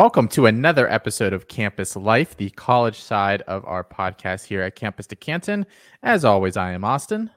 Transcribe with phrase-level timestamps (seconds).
[0.00, 4.74] Welcome to another episode of Campus Life, the college side of our podcast here at
[4.74, 5.66] Campus to Canton.
[6.02, 7.30] As always, I am Austin.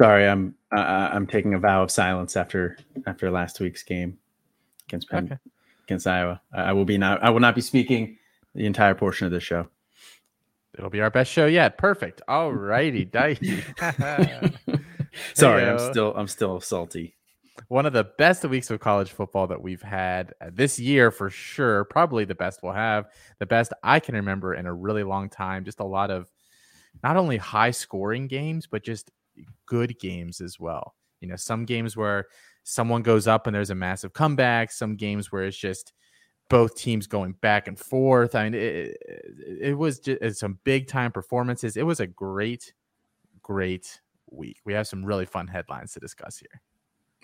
[0.00, 4.16] Sorry, I'm uh, I'm taking a vow of silence after after last week's game
[4.88, 5.36] against Penn, okay.
[5.84, 6.40] against Iowa.
[6.54, 8.16] I will be not I will not be speaking
[8.54, 9.68] the entire portion of this show.
[10.78, 11.76] It'll be our best show yet.
[11.76, 12.22] Perfect.
[12.28, 13.04] All righty,
[15.34, 17.14] Sorry, I'm still I'm still salty
[17.68, 21.30] one of the best weeks of college football that we've had uh, this year for
[21.30, 21.84] sure.
[21.84, 23.06] Probably the best we'll have,
[23.38, 25.64] the best I can remember in a really long time.
[25.64, 26.30] Just a lot of
[27.02, 29.10] not only high scoring games, but just
[29.66, 30.94] good games as well.
[31.20, 32.26] You know, some games where
[32.62, 35.92] someone goes up and there's a massive comeback, some games where it's just
[36.48, 38.34] both teams going back and forth.
[38.34, 38.96] I mean, it,
[39.60, 41.76] it was just some big time performances.
[41.76, 42.72] It was a great,
[43.42, 44.60] great week.
[44.64, 46.62] We have some really fun headlines to discuss here.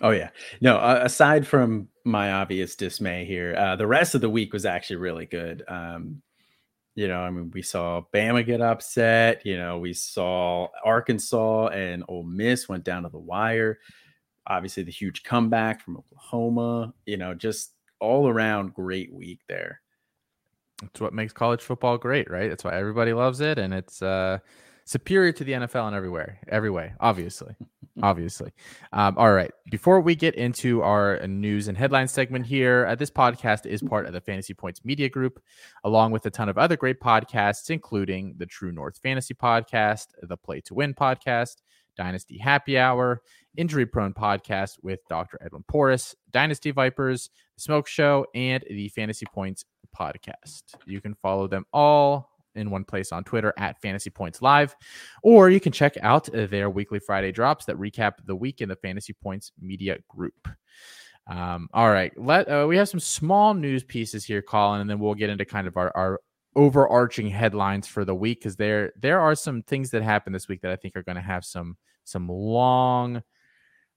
[0.01, 0.77] Oh yeah, no.
[0.77, 4.97] Uh, aside from my obvious dismay here, uh, the rest of the week was actually
[4.97, 5.63] really good.
[5.67, 6.21] Um,
[6.95, 9.45] you know, I mean, we saw Bama get upset.
[9.45, 13.79] You know, we saw Arkansas and Ole Miss went down to the wire.
[14.47, 16.93] Obviously, the huge comeback from Oklahoma.
[17.05, 19.81] You know, just all around great week there.
[20.81, 22.49] That's what makes college football great, right?
[22.49, 24.39] That's why everybody loves it, and it's uh,
[24.85, 27.55] superior to the NFL in everywhere, every way, obviously.
[28.01, 28.51] obviously.
[28.91, 29.51] Um, all right.
[29.69, 34.05] Before we get into our news and headline segment here, uh, this podcast is part
[34.05, 35.41] of the Fantasy Points Media Group,
[35.83, 40.37] along with a ton of other great podcasts, including the True North Fantasy Podcast, the
[40.37, 41.57] Play to Win Podcast,
[41.95, 43.21] Dynasty Happy Hour,
[43.55, 45.37] Injury Prone Podcast with Dr.
[45.41, 50.63] Edwin Porras, Dynasty Vipers, The Smoke Show, and the Fantasy Points Podcast.
[50.85, 54.75] You can follow them all in one place on Twitter at Fantasy Points Live,
[55.21, 58.75] or you can check out their weekly Friday drops that recap the week in the
[58.75, 60.47] Fantasy Points Media Group.
[61.27, 64.99] Um, all right, let uh, we have some small news pieces here, Colin, and then
[64.99, 66.19] we'll get into kind of our, our
[66.55, 70.61] overarching headlines for the week because there there are some things that happened this week
[70.61, 73.23] that I think are going to have some some long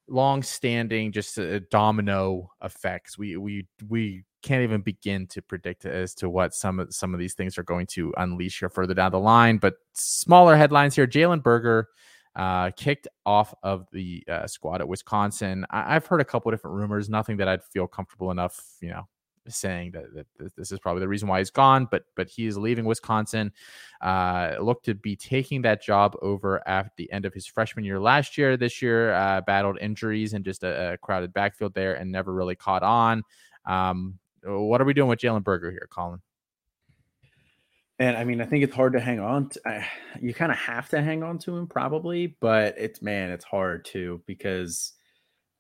[0.09, 3.19] long standing just uh, domino effects.
[3.19, 7.21] We we we can't even begin to predict as to what some of some of
[7.21, 9.59] these things are going to unleash here further down the line.
[9.59, 11.89] But smaller headlines here: Jalen Berger
[12.37, 15.67] uh, kicked off of the uh, squad at Wisconsin.
[15.71, 17.09] I- have heard a couple different rumors.
[17.09, 19.09] Nothing that I'd feel comfortable enough, you know,
[19.49, 21.89] saying that, that, this is probably the reason why he's gone.
[21.91, 23.53] But but he is leaving Wisconsin.
[24.03, 27.99] Uh, looked to be taking that job over at the end of his freshman year
[27.99, 28.57] last year.
[28.59, 32.55] This year, uh, battled injuries and just a, a crowded backfield there, and never really
[32.55, 33.23] caught on.
[33.65, 36.21] Um, what are we doing with Jalen Berger here, Colin?
[37.99, 39.49] And I mean, I think it's hard to hang on.
[39.49, 39.83] To, uh,
[40.21, 43.85] you kind of have to hang on to him, probably, but it's man, it's hard
[43.85, 44.93] too because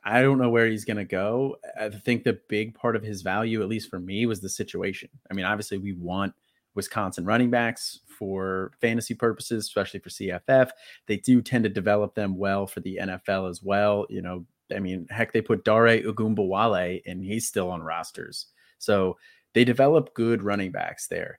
[0.04, 1.56] I don't know where he's going to go.
[1.80, 5.08] I think the big part of his value, at least for me, was the situation.
[5.30, 6.34] I mean, obviously, we want
[6.74, 10.70] Wisconsin running backs for fantasy purposes, especially for CFF.
[11.06, 14.06] They do tend to develop them well for the NFL as well.
[14.10, 18.47] You know, I mean, heck, they put Dare Ogunbowale, and he's still on rosters.
[18.78, 19.16] So
[19.54, 21.38] they develop good running backs there.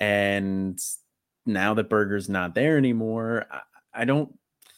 [0.00, 0.78] And
[1.46, 3.60] now that Berger's not there anymore, I,
[3.94, 4.32] I don't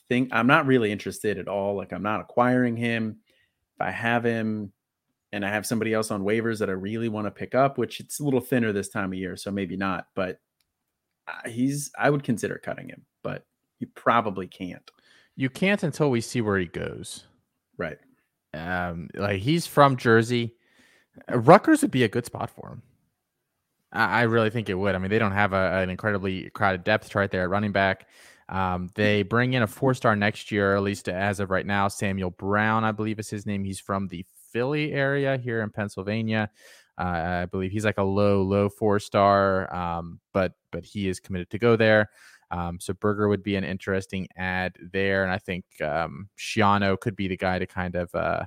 [0.08, 1.76] think I'm not really interested at all.
[1.76, 3.18] Like I'm not acquiring him.
[3.76, 4.72] If I have him
[5.32, 8.00] and I have somebody else on waivers that I really want to pick up, which
[8.00, 10.40] it's a little thinner this time of year, so maybe not, but
[11.46, 13.44] he's I would consider cutting him, but
[13.78, 14.90] you probably can't.
[15.36, 17.26] You can't until we see where he goes.
[17.78, 17.98] Right.
[18.52, 20.56] Um like he's from Jersey.
[21.28, 22.82] Rutgers would be a good spot for him.
[23.92, 24.94] I, really think it would.
[24.94, 28.08] I mean, they don't have a, an incredibly crowded depth chart there at running back.
[28.48, 31.88] Um, they bring in a four star next year, at least as of right now.
[31.88, 33.64] Samuel Brown, I believe is his name.
[33.64, 36.50] He's from the Philly area here in Pennsylvania.
[36.98, 41.18] Uh, I believe he's like a low, low four star, um, but but he is
[41.18, 42.10] committed to go there.
[42.50, 47.16] Um, so Berger would be an interesting ad there, and I think um, Schiano could
[47.16, 48.44] be the guy to kind of uh,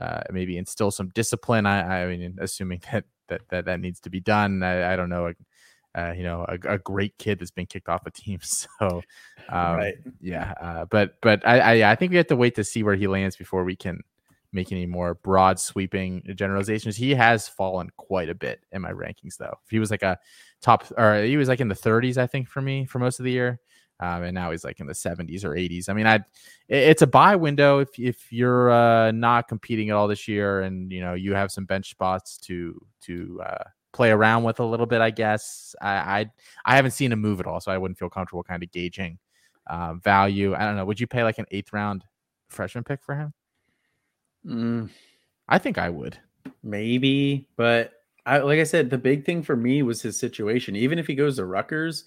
[0.00, 1.66] uh, maybe instill some discipline.
[1.66, 4.62] I, I mean, assuming that that that, that needs to be done.
[4.62, 5.32] I, I don't know.
[5.94, 8.40] Uh, you know, a, a, great kid that's been kicked off a team.
[8.42, 9.02] So,
[9.50, 9.94] um, right.
[10.22, 10.54] yeah.
[10.58, 13.06] Uh, but but I, I, I think we have to wait to see where he
[13.06, 14.00] lands before we can
[14.54, 16.96] make any more broad sweeping generalizations.
[16.96, 19.54] He has fallen quite a bit in my rankings, though.
[19.64, 20.18] If he was like a
[20.62, 23.24] top, or he was like in the 30s, I think, for me for most of
[23.24, 23.60] the year
[24.02, 25.88] um, and now he's like in the 70s or 80s.
[25.88, 26.18] I mean, I
[26.68, 30.90] it's a buy window if if you're uh, not competing at all this year, and
[30.90, 34.86] you know you have some bench spots to to uh, play around with a little
[34.86, 35.00] bit.
[35.00, 36.30] I guess I, I
[36.64, 39.20] I haven't seen him move at all, so I wouldn't feel comfortable kind of gauging
[39.68, 40.52] um, value.
[40.52, 40.84] I don't know.
[40.84, 42.04] Would you pay like an eighth round
[42.48, 43.32] freshman pick for him?
[44.44, 44.90] Mm.
[45.48, 46.18] I think I would.
[46.64, 47.92] maybe, but
[48.26, 50.74] I like I said, the big thing for me was his situation.
[50.74, 52.04] Even if he goes to Rutgers,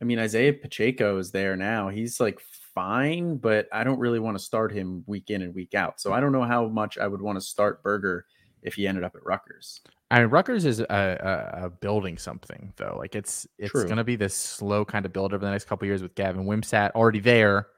[0.00, 1.88] I mean Isaiah Pacheco is there now.
[1.88, 2.40] He's like
[2.74, 6.00] fine, but I don't really want to start him week in and week out.
[6.00, 8.24] So I don't know how much I would want to start Berger
[8.62, 9.80] if he ended up at Rutgers.
[10.10, 12.96] I mean, Rutgers is a, a, a building something though.
[12.98, 15.86] Like it's it's going to be this slow kind of build over the next couple
[15.86, 17.68] years with Gavin Wimsatt already there.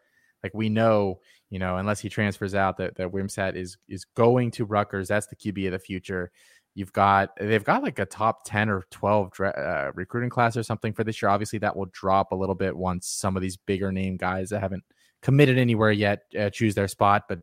[0.43, 1.21] Like we know,
[1.51, 5.09] you know, unless he transfers out, that that Wimsatt is is going to Rutgers.
[5.09, 6.33] That's the QB of the future.
[6.75, 10.93] You've got they've got like a top ten or twelve uh, recruiting class or something
[10.93, 11.29] for this year.
[11.29, 14.61] Obviously, that will drop a little bit once some of these bigger name guys that
[14.61, 14.85] haven't
[15.21, 17.25] committed anywhere yet uh, choose their spot.
[17.29, 17.41] But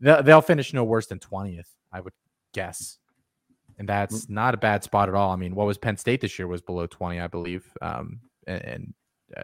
[0.00, 2.14] they'll, they'll finish no worse than twentieth, I would
[2.52, 2.98] guess
[3.80, 4.30] and that's mm.
[4.30, 5.32] not a bad spot at all.
[5.32, 7.66] I mean, what was Penn State this year was below 20, I believe.
[7.80, 8.94] Um, and, and
[9.34, 9.42] uh,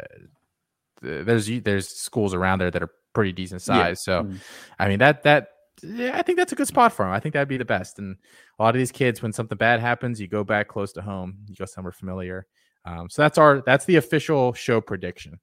[1.00, 4.04] there's there's schools around there that are pretty decent size.
[4.06, 4.20] Yeah.
[4.20, 4.38] So, mm.
[4.78, 5.48] I mean that that
[5.82, 7.12] yeah, I think that's a good spot for him.
[7.12, 7.98] I think that'd be the best.
[7.98, 8.16] And
[8.58, 11.38] a lot of these kids, when something bad happens, you go back close to home.
[11.48, 12.46] You go somewhere familiar.
[12.84, 15.38] Um, so that's our that's the official show prediction.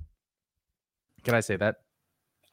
[1.23, 1.77] Can I say that?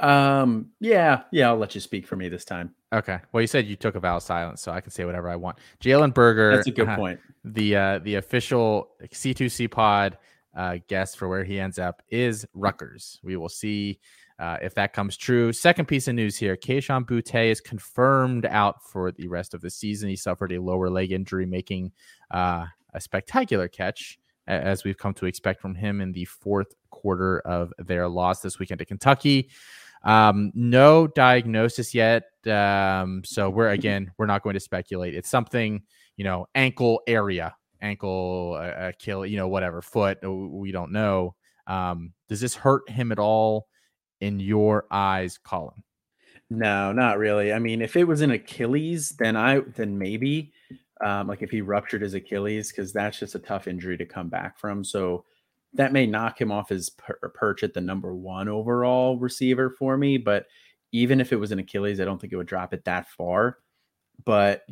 [0.01, 2.75] Um, yeah, yeah, I'll let you speak for me this time.
[2.93, 3.19] Okay.
[3.33, 5.37] Well, you said you took a vow of silence, so I can say whatever I
[5.37, 5.59] want.
[5.81, 6.57] Jalen Berger.
[6.57, 7.21] That's a good uh, point.
[7.45, 10.19] The uh, the official C2C pod
[10.57, 13.21] uh, guess for where he ends up is Rutgers.
[13.23, 14.01] We will see
[14.41, 15.53] uh, if that comes true.
[15.53, 19.71] Second piece of news here: Kayshon Boutte is confirmed out for the rest of the
[19.71, 20.09] season.
[20.09, 21.93] He suffered a lower leg injury, making
[22.31, 22.65] uh,
[22.95, 27.73] a spectacular catch, as we've come to expect from him in the fourth quarter of
[27.79, 29.51] their loss this weekend to Kentucky.
[30.03, 32.25] Um, no diagnosis yet.
[32.47, 35.15] Um, so we're again, we're not going to speculate.
[35.15, 35.83] It's something,
[36.17, 40.19] you know, ankle area, ankle, uh, kill, you know, whatever, foot.
[40.23, 41.35] We don't know.
[41.67, 43.69] Um, does this hurt him at all
[44.21, 45.83] in your eyes, Colin?
[46.51, 47.53] No, not really.
[47.53, 50.53] I mean, if it was an Achilles, then I then maybe
[51.01, 54.29] um, like if he ruptured his Achilles, because that's just a tough injury to come
[54.29, 54.85] back from.
[54.85, 55.25] So
[55.75, 59.97] that may knock him off his per- perch at the number one overall receiver for
[59.97, 60.19] me.
[60.19, 60.47] But
[60.93, 63.59] even if it was an Achilles, I don't think it would drop it that far.
[64.25, 64.67] But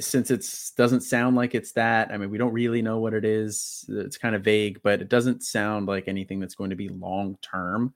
[0.00, 0.44] since it
[0.76, 3.84] doesn't sound like it's that, I mean, we don't really know what it is.
[3.88, 7.38] It's kind of vague, but it doesn't sound like anything that's going to be long
[7.40, 7.94] term,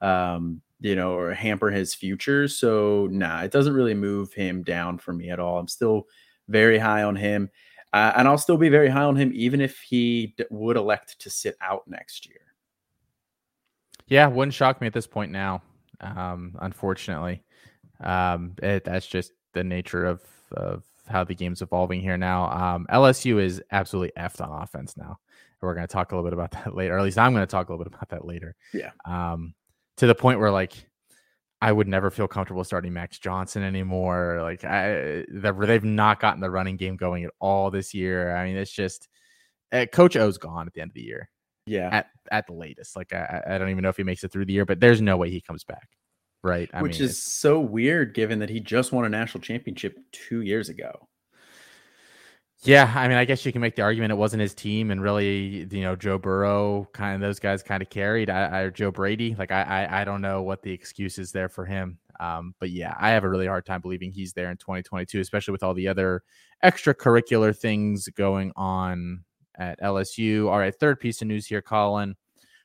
[0.00, 2.48] um, you know, or hamper his future.
[2.48, 5.58] So, nah, it doesn't really move him down for me at all.
[5.58, 6.06] I'm still
[6.48, 7.50] very high on him.
[7.92, 11.18] Uh, and I'll still be very high on him, even if he d- would elect
[11.20, 12.40] to sit out next year.
[14.06, 15.62] Yeah, wouldn't shock me at this point now.
[16.00, 17.42] Um, unfortunately,
[18.00, 22.50] um, it, that's just the nature of of how the game's evolving here now.
[22.50, 25.18] Um, LSU is absolutely effed on offense now.
[25.60, 27.46] We're going to talk a little bit about that later, or at least I'm going
[27.46, 28.54] to talk a little bit about that later.
[28.72, 28.90] Yeah.
[29.04, 29.54] Um,
[30.00, 30.72] to the point where like
[31.60, 34.38] I would never feel comfortable starting Max Johnson anymore.
[34.40, 38.34] Like I, they've not gotten the running game going at all this year.
[38.34, 39.08] I mean, it's just
[39.72, 41.28] uh, Coach O's gone at the end of the year.
[41.66, 42.96] Yeah, at at the latest.
[42.96, 45.02] Like I, I don't even know if he makes it through the year, but there's
[45.02, 45.86] no way he comes back.
[46.42, 49.98] Right, I which mean, is so weird given that he just won a national championship
[50.12, 51.08] two years ago.
[52.62, 55.02] Yeah, I mean, I guess you can make the argument it wasn't his team, and
[55.02, 58.28] really, you know, Joe Burrow, kind of those guys, kind of carried.
[58.28, 61.48] I, I Joe Brady, like I, I, I don't know what the excuse is there
[61.48, 61.98] for him.
[62.20, 65.52] Um, but yeah, I have a really hard time believing he's there in 2022, especially
[65.52, 66.22] with all the other
[66.62, 69.24] extracurricular things going on
[69.56, 70.50] at LSU.
[70.50, 72.14] All right, third piece of news here, Colin.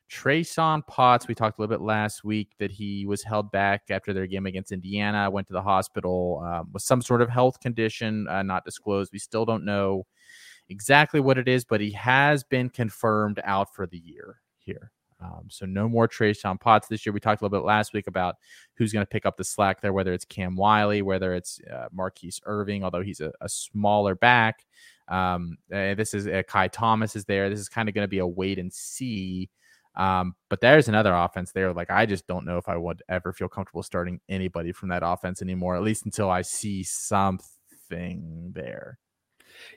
[0.10, 4.14] Trayson Potts, we talked a little bit last week that he was held back after
[4.14, 8.28] their game against Indiana, went to the hospital um, with some sort of health condition,
[8.28, 9.12] uh, not disclosed.
[9.12, 10.06] We still don't know
[10.70, 14.92] exactly what it is, but he has been confirmed out for the year here.
[15.22, 17.14] Um, so no more Trayson Potts this year.
[17.14, 18.36] We talked a little bit last week about
[18.76, 21.88] who's going to pick up the slack there, whether it's Cam Wiley, whether it's uh,
[21.92, 24.66] Marquise Irving, although he's a, a smaller back.
[25.08, 27.50] Um, uh, this is uh, Ky Thomas is there.
[27.50, 29.50] This is kind of going to be a wait and see
[29.98, 31.74] um, but there's another offense there.
[31.74, 35.04] Like I just don't know if I would ever feel comfortable starting anybody from that
[35.06, 39.00] offense anymore, at least until I see something there.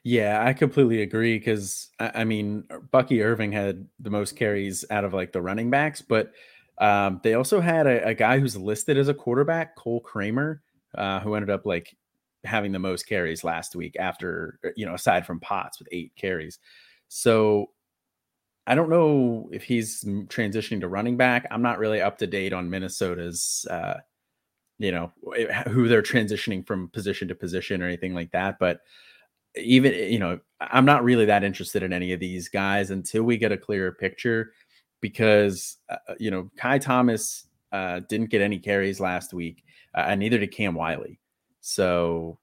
[0.02, 1.38] Yeah, I completely agree.
[1.38, 6.02] Because I, mean, Bucky Irving had the most carries out of like the running backs,
[6.02, 6.32] but
[6.78, 10.62] um, they also had a, a, guy who's listed as a quarterback, Cole Kramer,
[10.96, 11.96] uh, who ended up like
[12.44, 16.58] having the most carries last week after you know aside from Potts with eight carries.
[17.08, 17.70] So
[18.68, 21.46] I don't know if he's transitioning to running back.
[21.50, 23.94] I'm not really up to date on Minnesota's, uh,
[24.78, 28.58] you know, eh, who they're transitioning from position to position or anything like that.
[28.58, 28.80] But
[29.56, 33.22] even, eh, you know, I'm not really that interested in any of these guys until
[33.22, 34.52] we get a clearer picture
[35.00, 40.04] because, uh, uh you know, Ky Thomas uh, didn't get any carries last week, uh,
[40.08, 41.18] and neither did Cam Wiley.
[41.62, 42.38] So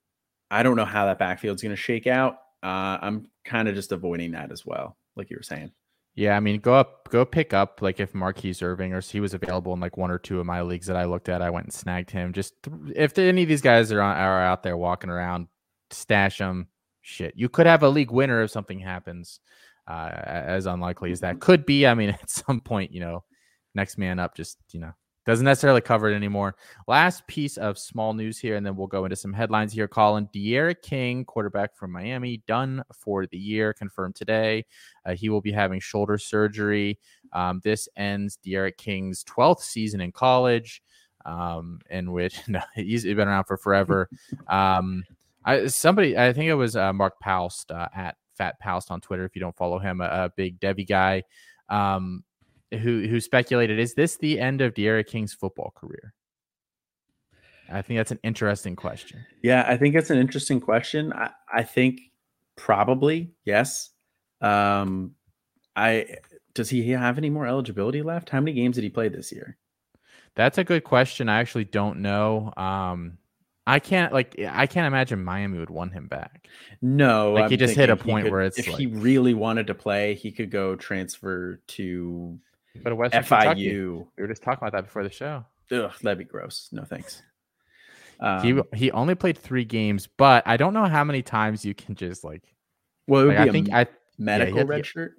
[0.50, 2.40] I don't know how that backfield's going to shake out.
[2.64, 5.72] Uh, I'm kind of just avoiding that as well, like you were saying.
[6.16, 9.34] Yeah, I mean, go up, go pick up like if Marquise Irving or he was
[9.34, 11.66] available in like one or two of my leagues that I looked at, I went
[11.66, 12.32] and snagged him.
[12.32, 12.54] Just
[12.96, 15.48] if any of these guys are on, are out there walking around,
[15.92, 16.68] stash them.
[17.02, 19.42] Shit, you could have a league winner if something happens.
[19.88, 23.24] Uh, as unlikely as that could be, I mean, at some point, you know,
[23.76, 24.94] next man up, just you know,
[25.26, 26.56] doesn't necessarily cover it anymore.
[26.88, 29.88] Last piece of small news here, and then we'll go into some headlines here.
[29.88, 34.66] Colin D'Eriq King, quarterback from Miami, done for the year, confirmed today.
[35.06, 37.00] Uh, he will be having shoulder surgery.
[37.34, 40.84] Um, this ends D'Eriq King's 12th season in college,
[41.26, 44.08] um, in which no, he's been around for forever.
[44.48, 45.04] Um,
[45.44, 49.26] I, somebody, I think it was uh, Mark Paust uh, at Fat Paust on Twitter.
[49.26, 51.24] If you don't follow him, a, a big Devy guy.
[51.70, 52.24] Um,
[52.72, 56.14] who who speculated is this the end of D'Eriq King's football career?
[57.70, 59.26] I think that's an interesting question.
[59.42, 61.14] Yeah, I think it's an interesting question.
[61.14, 62.00] I, I think
[62.56, 63.92] probably yes.
[64.42, 65.16] Um,
[65.76, 66.18] I
[66.54, 68.30] does he have any more eligibility left?
[68.30, 69.58] How many games did he play this year?
[70.36, 71.30] That's a good question.
[71.30, 72.54] I actually don't know.
[72.58, 73.18] Um,
[73.68, 76.48] I can't like I can't imagine Miami would want him back.
[76.82, 79.34] No, like I'm he just hit a point could, where it's if like, he really
[79.34, 82.40] wanted to play, he could go transfer to
[82.84, 83.40] Go to Western FIU.
[83.40, 83.78] Kentucky.
[83.78, 85.46] We were just talking about that before the show.
[85.72, 86.70] Ugh, that'd be gross.
[86.72, 87.22] No thanks.
[88.20, 91.74] Um, he he only played three games, but I don't know how many times you
[91.74, 92.44] can just like.
[93.08, 95.16] Well, it would like, be I think I medical yeah, red shirt.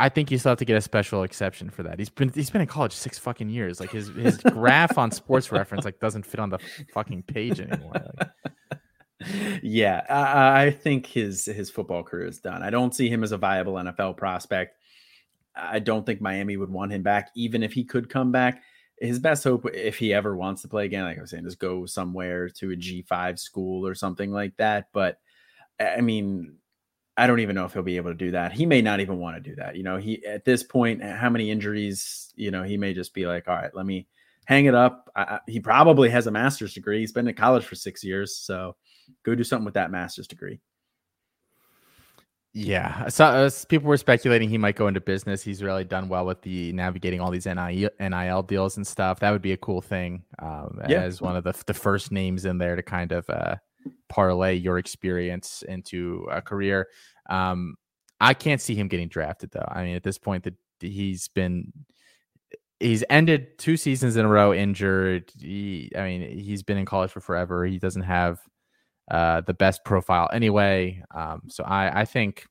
[0.00, 1.98] I think you still have to get a special exception for that.
[1.98, 3.80] He's been he's been in college six fucking years.
[3.80, 6.58] Like his his graph on Sports Reference like doesn't fit on the
[6.92, 7.92] fucking page anymore.
[7.94, 8.28] Like.
[9.62, 12.62] Yeah, I, I think his his football career is done.
[12.62, 14.76] I don't see him as a viable NFL prospect.
[15.58, 18.62] I don't think Miami would want him back, even if he could come back.
[19.00, 21.54] His best hope, if he ever wants to play again, like I was saying, is
[21.54, 24.88] go somewhere to a G5 school or something like that.
[24.92, 25.18] But
[25.78, 26.56] I mean,
[27.16, 28.52] I don't even know if he'll be able to do that.
[28.52, 29.76] He may not even want to do that.
[29.76, 33.26] You know, he at this point, how many injuries, you know, he may just be
[33.26, 34.06] like, all right, let me
[34.46, 35.10] hang it up.
[35.14, 37.00] I, he probably has a master's degree.
[37.00, 38.36] He's been in college for six years.
[38.36, 38.76] So
[39.24, 40.60] go do something with that master's degree.
[42.54, 45.42] Yeah, so uh, people were speculating he might go into business.
[45.42, 49.20] He's really done well with the navigating all these NIL, NIL deals and stuff.
[49.20, 51.02] That would be a cool thing um, yeah.
[51.02, 53.56] as one of the the first names in there to kind of uh,
[54.08, 56.88] parlay your experience into a career.
[57.28, 57.76] Um,
[58.20, 59.68] I can't see him getting drafted though.
[59.68, 61.72] I mean, at this point, that he's been
[62.80, 65.30] he's ended two seasons in a row injured.
[65.38, 67.64] He, I mean, he's been in college for forever.
[67.66, 68.40] He doesn't have
[69.10, 71.02] uh, the best profile anyway.
[71.14, 72.46] Um, so I, I think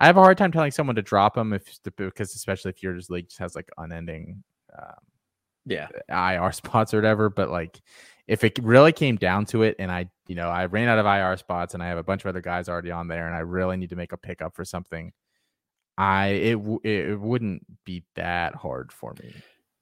[0.00, 2.98] I have a hard time telling someone to drop him if because especially if your
[3.08, 4.42] league just has like unending,
[4.76, 4.94] um,
[5.66, 7.30] yeah, IR spots or whatever.
[7.30, 7.80] But like
[8.26, 11.06] if it really came down to it, and I, you know, I ran out of
[11.06, 13.40] IR spots, and I have a bunch of other guys already on there, and I
[13.40, 15.12] really need to make a pickup for something.
[15.96, 19.34] I it it wouldn't be that hard for me.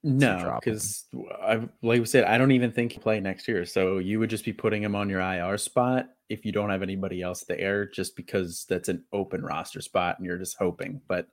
[0.03, 1.05] No, because
[1.41, 3.65] I like we said, I don't even think he play next year.
[3.65, 6.83] So you would just be putting him on your IR spot if you don't have
[6.83, 10.99] anybody else there, just because that's an open roster spot and you're just hoping.
[11.07, 11.27] But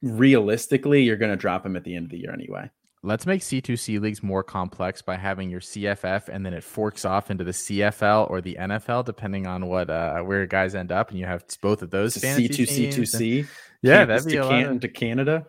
[0.00, 2.70] realistically, you're going to drop him at the end of the year anyway.
[3.02, 7.30] Let's make C2C leagues more complex by having your CFF and then it forks off
[7.30, 11.18] into the CFL or the NFL, depending on what uh, where guys end up, and
[11.18, 12.14] you have both of those.
[12.16, 13.46] C2C, C2C.
[13.82, 15.46] Yeah, that'd be to, Canton, to Canada.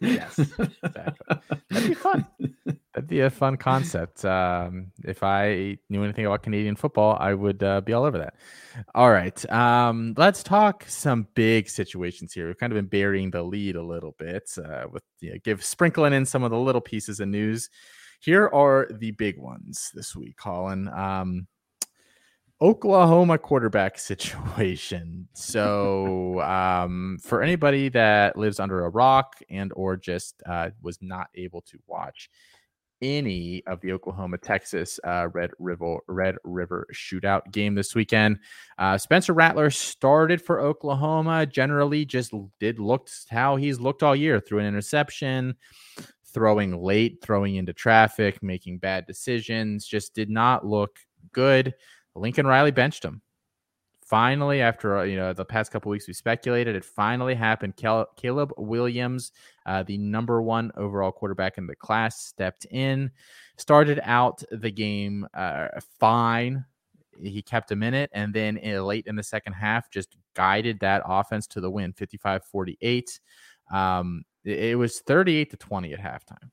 [0.00, 1.36] Yes, exactly.
[1.70, 2.26] That'd be fun.
[2.94, 4.24] That'd be a fun concept.
[4.24, 8.34] Um, if I knew anything about Canadian football, I would uh, be all over that.
[8.94, 12.46] All right, um, let's talk some big situations here.
[12.46, 15.62] We've kind of been burying the lead a little bit uh, with you know, give
[15.64, 17.68] sprinkling in some of the little pieces of news.
[18.20, 20.88] Here are the big ones this week, Colin.
[20.88, 21.46] Um,
[22.60, 25.28] Oklahoma quarterback situation.
[25.34, 31.28] So, um, for anybody that lives under a rock and or just uh, was not
[31.34, 32.30] able to watch
[33.02, 38.38] any of the Oklahoma Texas uh, Red River Red River shootout game this weekend,
[38.78, 41.44] uh, Spencer Rattler started for Oklahoma.
[41.44, 45.54] Generally, just did looked how he's looked all year through an interception.
[46.32, 50.98] Throwing late, throwing into traffic, making bad decisions, just did not look
[51.32, 51.74] good.
[52.16, 53.22] Lincoln Riley benched him.
[54.00, 57.74] Finally, after uh, you know the past couple weeks, we speculated it finally happened.
[57.76, 59.32] Caleb Williams,
[59.66, 63.10] uh, the number one overall quarterback in the class, stepped in,
[63.56, 65.68] started out the game uh,
[65.98, 66.64] fine.
[67.20, 71.02] He kept in it, and then in, late in the second half, just guided that
[71.04, 73.18] offense to the win, 55-48.
[73.72, 76.50] Um, it, it was 38 to 20 at halftime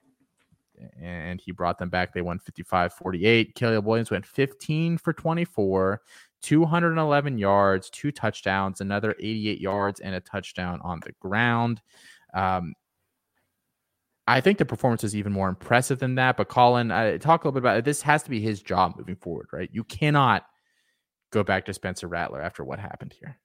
[1.02, 2.13] and he brought them back.
[2.13, 3.56] They won 55 48.
[3.56, 6.02] Caleb Williams went 15 for 24,
[6.42, 11.82] 211 yards, two touchdowns, another 88 yards, and a touchdown on the ground.
[12.34, 12.74] Um,
[14.25, 16.38] I think the performance is even more impressive than that.
[16.38, 17.86] But Colin, uh, talk a little bit about it.
[17.86, 19.70] This has to be his job moving forward, right?
[19.72, 20.46] You cannot
[21.32, 23.38] go back to Spencer Rattler after what happened here.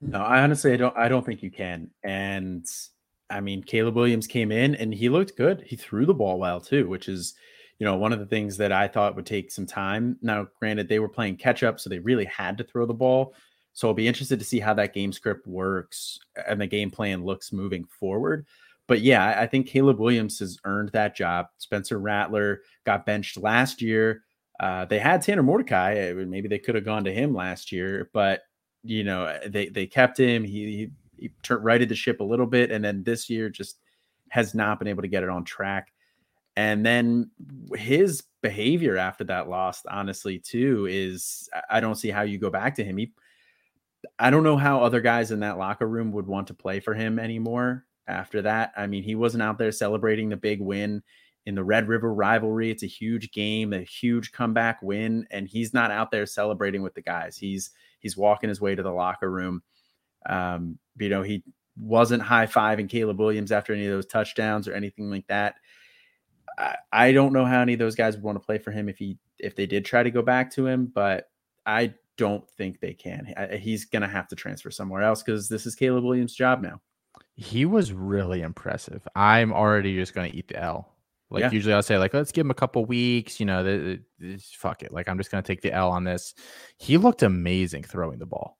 [0.00, 1.90] No, I honestly I don't I don't think you can.
[2.02, 2.66] And
[3.30, 5.62] I mean, Caleb Williams came in and he looked good.
[5.66, 7.34] He threw the ball well too, which is,
[7.78, 10.16] you know, one of the things that I thought would take some time.
[10.22, 13.34] Now, granted, they were playing catch up, so they really had to throw the ball.
[13.72, 16.18] So I'll be interested to see how that game script works
[16.48, 18.46] and the game plan looks moving forward.
[18.88, 21.46] But yeah, I think Caleb Williams has earned that job.
[21.58, 24.22] Spencer Rattler got benched last year.
[24.60, 26.12] Uh, they had Tanner Mordecai.
[26.14, 28.42] Maybe they could have gone to him last year, but
[28.82, 30.44] you know they they kept him.
[30.44, 33.78] He, he he righted the ship a little bit, and then this year just
[34.28, 35.92] has not been able to get it on track.
[36.56, 37.30] And then
[37.74, 42.74] his behavior after that loss, honestly, too, is I don't see how you go back
[42.76, 42.96] to him.
[42.96, 43.12] He,
[44.18, 46.94] I don't know how other guys in that locker room would want to play for
[46.94, 48.72] him anymore after that.
[48.76, 51.02] I mean, he wasn't out there celebrating the big win
[51.44, 52.70] in the Red River rivalry.
[52.70, 56.94] It's a huge game, a huge comeback win, and he's not out there celebrating with
[56.94, 57.36] the guys.
[57.36, 57.70] He's
[58.00, 59.62] he's walking his way to the locker room.
[60.28, 61.42] Um, you know, he
[61.78, 65.56] wasn't high fiving Caleb Williams after any of those touchdowns or anything like that.
[66.58, 68.88] I, I don't know how any of those guys would want to play for him
[68.88, 71.28] if he if they did try to go back to him, but
[71.66, 73.32] I don't think they can.
[73.36, 76.62] I, he's going to have to transfer somewhere else because this is Caleb Williams' job
[76.62, 76.80] now.
[77.34, 79.06] He was really impressive.
[79.14, 80.96] I'm already just going to eat the L.
[81.28, 81.50] Like yeah.
[81.50, 83.98] usually I'll say like let's give him a couple weeks, you know,
[84.52, 84.92] fuck it.
[84.92, 86.34] Like I'm just going to take the L on this.
[86.78, 88.58] He looked amazing throwing the ball.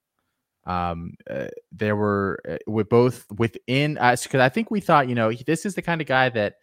[0.67, 5.15] Um, uh, there were uh, with both within us because I think we thought, you
[5.15, 6.57] know, this is the kind of guy that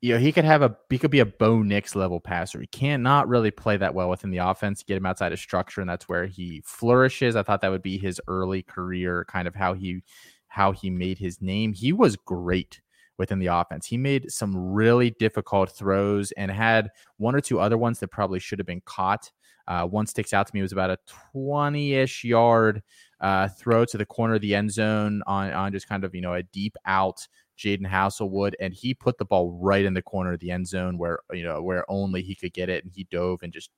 [0.00, 2.60] you know he could have a he could be a Bo Nix level passer.
[2.60, 4.82] He cannot really play that well within the offense.
[4.82, 7.36] Get him outside of structure, and that's where he flourishes.
[7.36, 10.02] I thought that would be his early career, kind of how he
[10.48, 11.72] how he made his name.
[11.72, 12.80] He was great
[13.18, 13.86] within the offense.
[13.86, 18.38] He made some really difficult throws and had one or two other ones that probably
[18.38, 19.30] should have been caught.
[19.68, 20.98] Uh, one sticks out to me it was about a
[21.32, 22.82] 20 ish yard
[23.20, 26.20] uh, throw to the corner of the end zone on, on just kind of, you
[26.20, 27.26] know, a deep out
[27.58, 28.54] Jadon Haselwood.
[28.60, 31.44] and he put the ball right in the corner of the end zone where, you
[31.44, 32.84] know, where only he could get it.
[32.84, 33.70] And he dove and just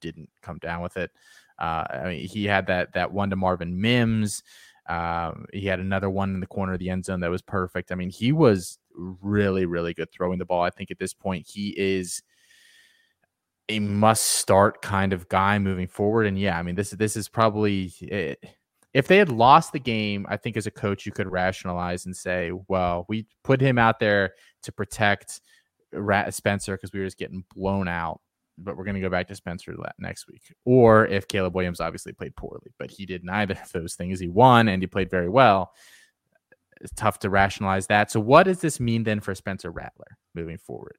[0.00, 1.10] didn't come down with it.
[1.58, 4.42] Uh, I mean, he had that, that one to Marvin Mims.
[4.88, 7.92] Um, he had another one in the corner of the end zone that was perfect.
[7.92, 10.62] I mean, he was really, really good throwing the ball.
[10.62, 12.22] I think at this point, he is
[13.72, 16.26] a must start kind of guy moving forward.
[16.26, 17.92] And yeah, I mean, this, this is probably.
[18.00, 18.48] It, eh,
[18.94, 22.14] if they had lost the game, I think as a coach you could rationalize and
[22.14, 25.40] say, well, we put him out there to protect
[26.30, 28.20] Spencer because we were just getting blown out,
[28.58, 30.42] but we're going to go back to Spencer next week.
[30.64, 34.20] Or if Caleb Williams obviously played poorly, but he did neither of those things.
[34.20, 35.72] He won and he played very well.
[36.80, 38.10] It's tough to rationalize that.
[38.10, 40.96] So, what does this mean then for Spencer Rattler moving forward?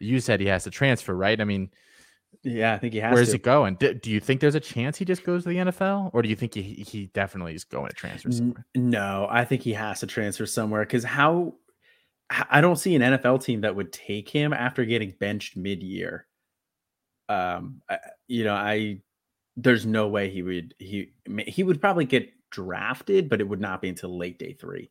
[0.00, 1.40] You said he has to transfer, right?
[1.40, 1.70] I mean,
[2.42, 3.14] yeah, I think he has.
[3.14, 3.36] Where's to.
[3.36, 3.76] it going?
[3.76, 6.28] Do, do, you think there's a chance he just goes to the NFL, or do
[6.28, 8.66] you think he he definitely is going to transfer somewhere?
[8.74, 11.54] No, I think he has to transfer somewhere because how
[12.50, 16.26] I don't see an NFL team that would take him after getting benched mid-year.
[17.28, 19.00] Um, I, you know, I
[19.56, 21.12] there's no way he would he
[21.46, 24.90] he would probably get drafted, but it would not be until late day three,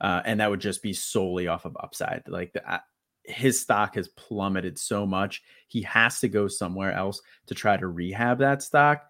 [0.00, 2.22] uh, and that would just be solely off of upside.
[2.26, 2.80] Like the,
[3.24, 5.42] his stock has plummeted so much.
[5.68, 9.06] He has to go somewhere else to try to rehab that stock.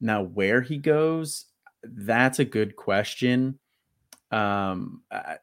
[0.00, 1.46] Now, where he goes,
[1.82, 3.58] that's a good question.
[4.30, 5.38] Um, I,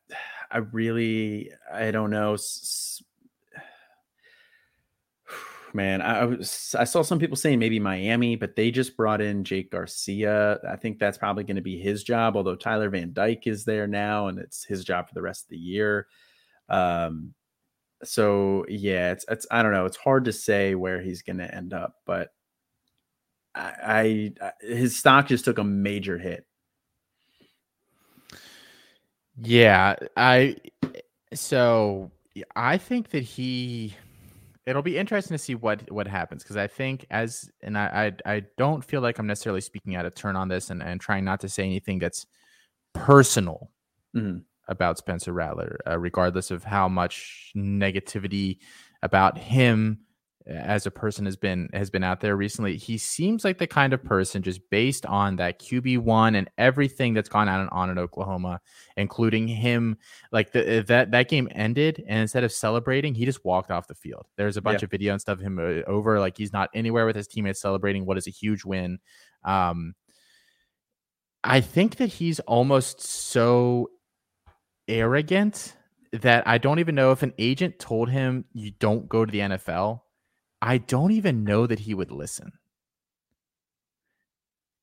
[0.50, 2.38] I really, I don't know.
[5.74, 9.44] Man, I, was, I saw some people saying maybe Miami, but they just brought in
[9.44, 10.60] Jake Garcia.
[10.68, 13.86] I think that's probably going to be his job, although Tyler Van Dyke is there
[13.86, 16.08] now and it's his job for the rest of the year.
[16.70, 17.34] Um,
[18.04, 19.86] so yeah, it's it's I don't know.
[19.86, 22.30] It's hard to say where he's going to end up, but
[23.56, 26.46] I, I his stock just took a major hit.
[29.40, 30.58] Yeah, I
[31.34, 32.12] so
[32.56, 33.96] I think that he
[34.66, 38.34] it'll be interesting to see what what happens because I think as and I, I
[38.36, 41.26] I don't feel like I'm necessarily speaking out of turn on this and and trying
[41.26, 42.26] not to say anything that's
[42.94, 43.72] personal.
[44.16, 48.60] Mm-hmm about Spencer Rattler, uh, regardless of how much negativity
[49.02, 50.00] about him
[50.48, 52.78] as a person has been has been out there recently.
[52.78, 57.14] He seems like the kind of person just based on that QB one and everything
[57.14, 58.62] that's gone on on in Oklahoma,
[58.96, 59.98] including him.
[60.32, 63.96] Like the, that that game ended, and instead of celebrating, he just walked off the
[63.96, 64.26] field.
[64.38, 64.86] There's a bunch yeah.
[64.86, 67.60] of video and stuff of him uh, over, like he's not anywhere with his teammates
[67.60, 69.00] celebrating what is a huge win.
[69.44, 69.96] Um,
[71.44, 73.90] I think that he's almost so
[74.88, 75.76] arrogant
[76.12, 79.40] that I don't even know if an agent told him you don't go to the
[79.40, 80.02] NFL.
[80.62, 82.52] I don't even know that he would listen.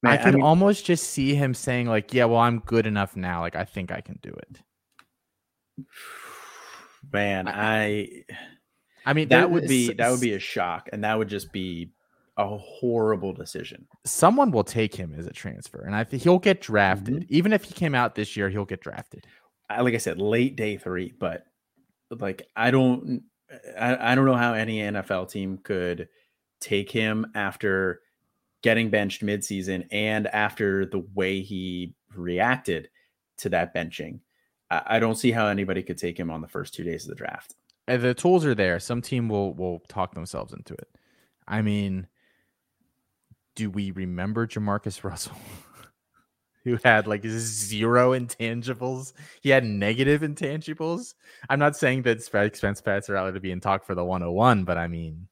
[0.02, 2.86] Man, I could I mean, almost just see him saying like, "Yeah, well, I'm good
[2.86, 3.40] enough now.
[3.40, 4.60] Like, I think I can do it."
[7.12, 8.24] Man, I,
[9.04, 11.90] I mean, that would be that would be a shock, and that would just be
[12.36, 13.86] a horrible decision.
[14.04, 17.22] Someone will take him as a transfer, and I think he'll get drafted.
[17.22, 17.34] Mm-hmm.
[17.34, 19.26] Even if he came out this year, he'll get drafted.
[19.70, 21.44] Like I said, late day three, but
[22.10, 23.22] like I don't,
[23.78, 26.08] I, I don't know how any NFL team could
[26.60, 28.00] take him after
[28.62, 32.88] getting benched midseason and after the way he reacted
[33.38, 34.20] to that benching.
[34.70, 37.10] I, I don't see how anybody could take him on the first two days of
[37.10, 37.54] the draft.
[37.86, 38.80] And the tools are there.
[38.80, 40.88] Some team will will talk themselves into it.
[41.46, 42.06] I mean,
[43.54, 45.36] do we remember Jamarcus Russell?
[46.64, 49.12] Who had like zero intangibles.
[49.42, 51.14] He had negative intangibles.
[51.48, 54.64] I'm not saying that expense Pats are allowed to be in talk for the 101,
[54.64, 55.28] but I mean,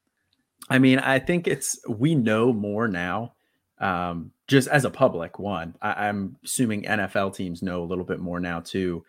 [0.69, 3.35] I mean, I think it's we know more now.
[3.79, 8.21] Um, just as a public one, I, am assuming NFL teams know a little bit
[8.21, 9.05] more now too.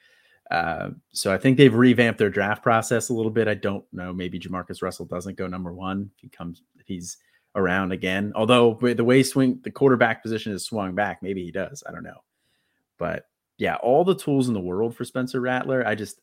[0.49, 3.47] Uh, so I think they've revamped their draft process a little bit.
[3.47, 4.11] I don't know.
[4.11, 7.17] Maybe Jamarcus Russell doesn't go number one if he comes if he's
[7.55, 8.31] around again.
[8.35, 11.83] Although the way swing the quarterback position is swung back, maybe he does.
[11.87, 12.23] I don't know.
[12.97, 15.85] But yeah, all the tools in the world for Spencer Rattler.
[15.85, 16.19] I just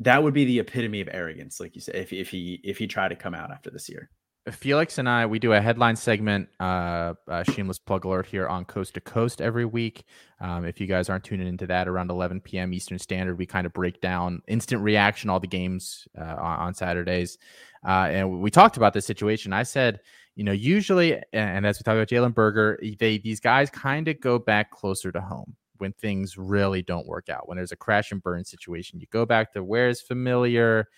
[0.00, 2.86] that would be the epitome of arrogance, like you said, if if he if he
[2.86, 4.10] tried to come out after this year.
[4.52, 8.94] Felix and I, we do a headline segment, uh, shameless plug alert here on Coast
[8.94, 10.04] to Coast every week.
[10.40, 12.72] Um, if you guys aren't tuning into that around 11 p.m.
[12.72, 16.74] Eastern Standard, we kind of break down instant reaction, all the games uh, on, on,
[16.74, 17.38] Saturdays.
[17.86, 19.52] Uh, and we talked about this situation.
[19.52, 20.00] I said,
[20.36, 24.20] you know, usually, and as we talk about Jalen Berger, they these guys kind of
[24.20, 27.48] go back closer to home when things really don't work out.
[27.48, 30.88] When there's a crash and burn situation, you go back to where is familiar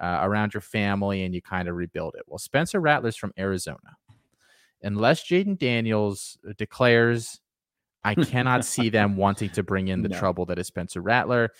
[0.00, 2.22] uh, around your family and you kind of rebuild it.
[2.26, 3.96] Well, Spencer Rattler's from Arizona.
[4.82, 7.40] Unless Jayden Daniels declares,
[8.02, 10.18] I cannot see them wanting to bring in the no.
[10.18, 11.50] trouble that is Spencer Rattler.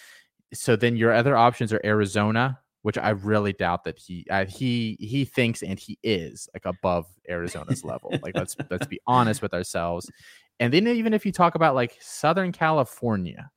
[0.54, 4.96] So then your other options are Arizona, which I really doubt that he uh, he
[4.98, 8.12] he thinks and he is like above Arizona's level.
[8.22, 10.10] Like let's let's be honest with ourselves.
[10.58, 13.50] And then even if you talk about like Southern California,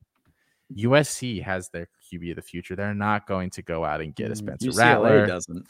[0.76, 2.76] USC has their QB of the future.
[2.76, 5.26] They're not going to go out and get a mm, Spencer UCLA Rattler.
[5.26, 5.66] Doesn't.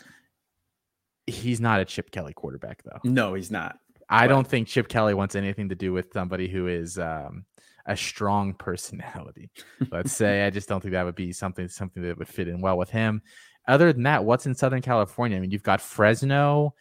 [1.27, 2.99] He's not a Chip Kelly quarterback though.
[3.05, 3.79] No, he's not.
[4.09, 4.35] I but.
[4.35, 7.45] don't think Chip Kelly wants anything to do with somebody who is um,
[7.87, 9.51] a strong personality.
[9.90, 12.61] Let's say I just don't think that would be something something that would fit in
[12.61, 13.23] well with him.
[13.67, 15.38] Other than that, what's in Southern California?
[15.38, 16.75] I mean, you've got Fresno.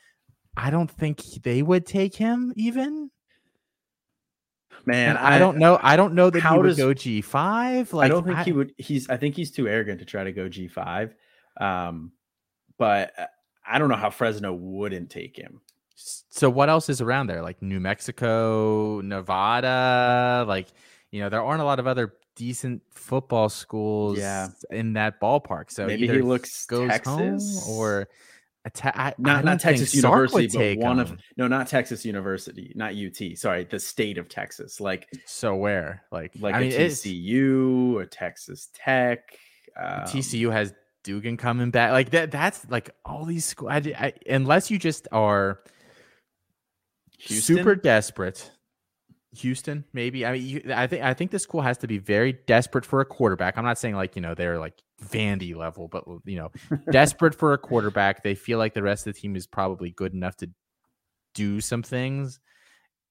[0.58, 3.10] I don't think they would take him even.
[4.86, 5.80] Man, I, I, don't know.
[5.82, 7.94] I don't know that he would does, go G five.
[7.94, 8.74] Like, I don't think I, he would.
[8.78, 9.10] He's.
[9.10, 11.16] I think he's too arrogant to try to go G five.
[11.60, 12.12] Um,
[12.78, 13.28] but uh,
[13.66, 15.62] I don't know how Fresno wouldn't take him.
[15.96, 17.42] So what else is around there?
[17.42, 20.46] Like New Mexico, Nevada.
[20.48, 20.68] Like
[21.12, 24.18] you know, there aren't a lot of other decent football schools.
[24.18, 24.50] Yeah.
[24.70, 25.72] in that ballpark.
[25.72, 28.10] So maybe he looks goes Texas home or
[28.72, 33.38] Ta- not not Texas University, but one of no, not Texas University, not UT.
[33.38, 34.80] Sorry, the state of Texas.
[34.80, 39.38] Like so, where like like I a mean, TCU or Texas Tech.
[39.76, 40.74] Um, TCU has
[41.04, 41.92] Duggan coming back.
[41.92, 42.32] Like that.
[42.32, 43.72] That's like all these schools.
[43.74, 45.60] I, I, unless you just are
[47.20, 47.58] Houston?
[47.58, 48.50] super desperate.
[49.36, 50.26] Houston, maybe.
[50.26, 53.02] I mean, you, I think I think the school has to be very desperate for
[53.02, 53.58] a quarterback.
[53.58, 54.76] I'm not saying like you know they're like
[55.12, 56.52] Vandy level, but you know,
[56.92, 58.24] desperate for a quarterback.
[58.24, 60.50] They feel like the rest of the team is probably good enough to
[61.34, 62.40] do some things,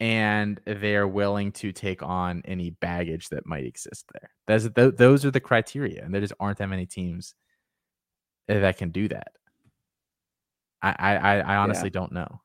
[0.01, 4.31] and they're willing to take on any baggage that might exist there.
[4.47, 7.35] Those those are the criteria, and there just aren't that many teams
[8.49, 9.33] eh, that can do that.
[10.83, 12.01] I I, I honestly yeah.
[12.01, 12.41] don't know.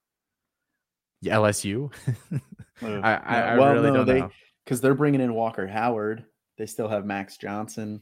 [1.25, 1.91] LSU.
[2.81, 4.31] I, I, I well, really no, don't they, know
[4.63, 6.25] because they're bringing in Walker Howard.
[6.57, 8.01] They still have Max Johnson.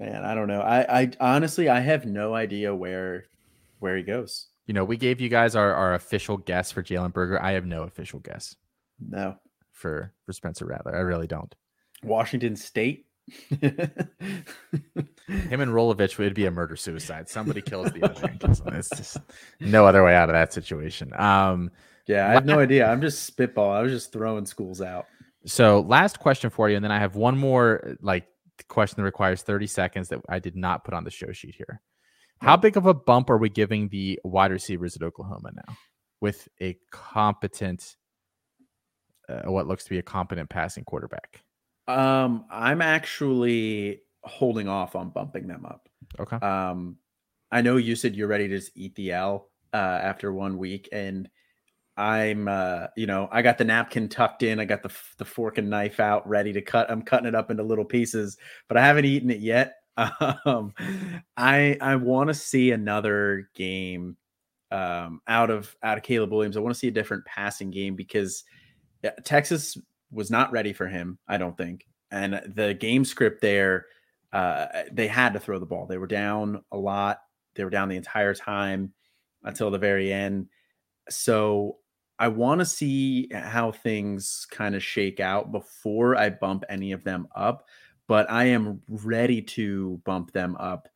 [0.00, 0.60] Man, I don't know.
[0.60, 3.24] I, I honestly I have no idea where
[3.78, 4.48] where he goes.
[4.66, 7.40] You know, we gave you guys our, our official guess for Jalen Berger.
[7.40, 8.56] I have no official guess.
[8.98, 9.36] No.
[9.72, 10.96] For for Spencer Rattler.
[10.96, 11.54] I really don't.
[12.02, 13.06] Washington State.
[13.60, 13.90] Him
[15.28, 17.28] and Rolovich would be a murder suicide.
[17.28, 18.30] Somebody kills the other.
[18.76, 19.16] It's just
[19.60, 21.12] no other way out of that situation.
[21.14, 21.70] Um,
[22.06, 22.86] yeah, I have no idea.
[22.86, 23.70] I'm just spitball.
[23.70, 25.06] I was just throwing schools out.
[25.46, 28.26] So last question for you, and then I have one more like
[28.68, 31.80] question that requires 30 seconds that I did not put on the show sheet here.
[32.40, 35.76] How big of a bump are we giving the wide receivers at Oklahoma now
[36.20, 37.96] with a competent,
[39.28, 41.42] uh, what looks to be a competent passing quarterback?
[41.86, 45.88] Um, I'm actually holding off on bumping them up.
[46.18, 46.36] Okay.
[46.36, 46.96] Um,
[47.50, 50.88] I know you said you're ready to just eat the L uh, after one week,
[50.92, 51.28] and
[51.96, 55.58] I'm, uh, you know, I got the napkin tucked in, I got the the fork
[55.58, 56.90] and knife out, ready to cut.
[56.90, 58.36] I'm cutting it up into little pieces,
[58.68, 59.74] but I haven't eaten it yet.
[60.44, 60.74] Um,
[61.36, 64.16] I I want to see another game
[64.72, 66.56] um, out of out of Caleb Williams.
[66.56, 68.42] I want to see a different passing game because
[69.22, 69.78] Texas
[70.10, 71.18] was not ready for him.
[71.28, 73.86] I don't think, and the game script there,
[74.32, 75.86] uh, they had to throw the ball.
[75.86, 77.18] They were down a lot.
[77.54, 78.92] They were down the entire time
[79.44, 80.48] until the very end.
[81.08, 81.76] So
[82.18, 87.04] I want to see how things kind of shake out before I bump any of
[87.04, 87.66] them up
[88.06, 90.88] but I am ready to bump them up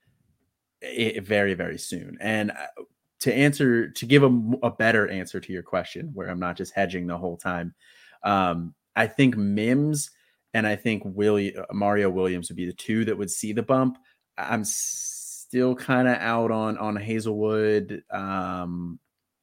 [0.82, 2.18] very, very soon.
[2.20, 2.82] And uh,
[3.20, 6.74] to answer, to give a, a better answer to your question, where I'm not just
[6.74, 7.74] hedging the whole time,
[8.22, 10.10] um, I think Mims
[10.54, 13.62] and I think Willie, uh, Mario Williams would be the two that would see the
[13.62, 13.98] bump.
[14.36, 18.02] I'm still kind of out on on Haselwood.
[18.12, 18.98] um,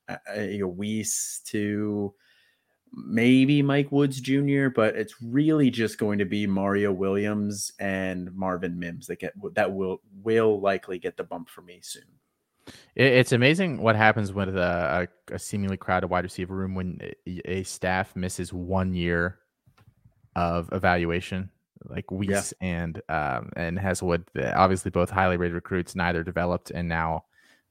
[0.09, 2.13] uh, Wease to
[2.95, 8.79] maybe Mike Woods Jr., but it's really just going to be Mario Williams and Marvin
[8.79, 12.03] Mims that get that will will likely get the bump for me soon.
[12.95, 18.15] It's amazing what happens with a, a, seemingly crowded wide receiver room when a staff
[18.15, 19.37] misses one year
[20.35, 21.51] of evaluation,
[21.87, 22.67] like Wease yeah.
[22.67, 24.23] and um, and Haselwood.
[24.55, 27.25] Obviously, both highly rated recruits, neither developed, and now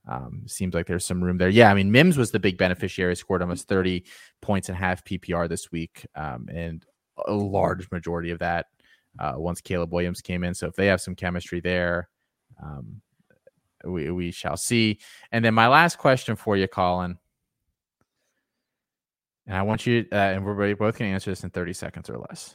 [0.07, 1.49] um, seems like there's some room there.
[1.49, 4.05] Yeah, I mean, Mims was the big beneficiary, scored almost 30
[4.43, 6.85] points and half PPR this week, um, and
[7.27, 8.67] a large majority of that
[9.19, 10.55] uh, once Caleb Williams came in.
[10.55, 12.09] So if they have some chemistry there,
[12.63, 13.01] um,
[13.85, 14.99] we, we shall see.
[15.33, 17.19] And then my last question for you, Colin,
[19.47, 22.09] and I want you, uh, and we're both going to answer this in 30 seconds
[22.09, 22.55] or less.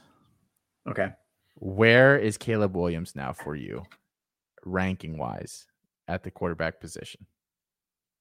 [0.88, 1.10] Okay.
[1.56, 3.84] Where is Caleb Williams now for you,
[4.66, 5.68] ranking wise,
[6.08, 7.26] at the quarterback position?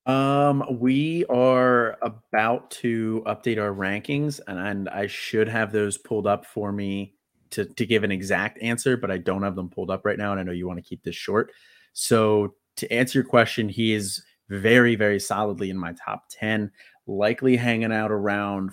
[0.08, 6.26] Um, we are about to update our rankings, and, and I should have those pulled
[6.26, 7.14] up for me
[7.50, 10.32] to to give an exact answer, but I don't have them pulled up right now,
[10.32, 11.52] and I know you want to keep this short.
[11.92, 16.70] So to answer your question, he is very, very solidly in my top ten,
[17.06, 18.72] likely hanging out around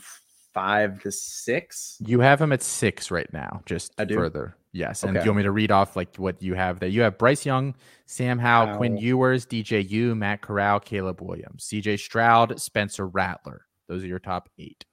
[0.54, 1.98] five to six.
[2.00, 3.62] You have him at six right now.
[3.66, 5.04] Just further, yes.
[5.04, 5.24] And okay.
[5.24, 6.90] do you want me to read off like what you have there?
[6.90, 8.78] You have Bryce Young, Sam Howell, wow.
[8.78, 13.66] Quinn Ewers, DJU, Matt Corral, Caleb Williams, CJ Stroud, Spencer Rattler.
[13.88, 14.86] Those are your top eight.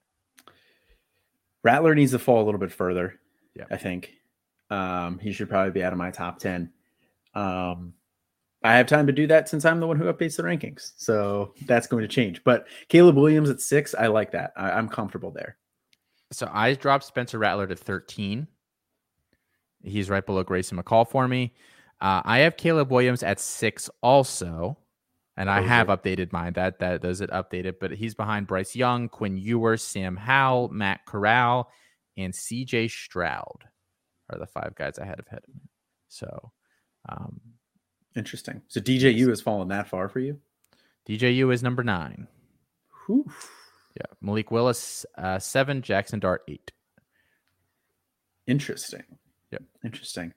[1.64, 3.18] Rattler needs to fall a little bit further.
[3.54, 4.12] Yeah, I think
[4.70, 6.72] um, he should probably be out of my top ten.
[7.34, 7.94] Um,
[8.64, 10.92] I have time to do that since I'm the one who updates the rankings.
[10.96, 12.44] So that's going to change.
[12.44, 14.52] But Caleb Williams at six, I like that.
[14.56, 15.56] I, am comfortable there.
[16.30, 18.46] So I dropped Spencer Rattler to 13.
[19.82, 21.52] He's right below Grayson McCall for me.
[22.00, 24.78] Uh, I have Caleb Williams at six also.
[25.34, 26.52] And I have updated mine.
[26.52, 31.06] That that does it updated, but he's behind Bryce Young, Quinn Ewers, Sam Howell, Matt
[31.06, 31.70] Corral,
[32.18, 33.64] and CJ Stroud
[34.28, 35.40] are the five guys ahead of him.
[36.08, 36.52] So
[37.08, 37.40] um,
[38.14, 38.62] Interesting.
[38.68, 40.38] So DJU has fallen that far for you?
[41.08, 42.28] DJU is number nine.
[43.06, 43.30] Whew.
[43.96, 44.12] Yeah.
[44.20, 45.82] Malik Willis, uh, seven.
[45.82, 46.72] Jaxson Dart, eight.
[48.46, 49.04] Interesting.
[49.52, 49.62] Yep.
[49.84, 50.32] Interesting.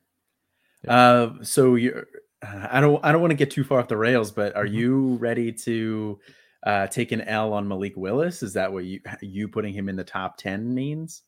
[0.84, 0.92] Yep.
[0.92, 2.06] Uh, so you're,
[2.44, 4.76] I don't, I don't want to get too far off the rails, but are mm-hmm.
[4.76, 6.20] you ready to
[6.64, 8.44] uh, take an L on Malik Willis?
[8.44, 11.24] Is that what you, you putting him in the top 10 means?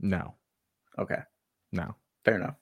[0.00, 0.34] No.
[0.98, 1.20] Okay.
[1.72, 1.94] No.
[2.24, 2.54] Fair enough.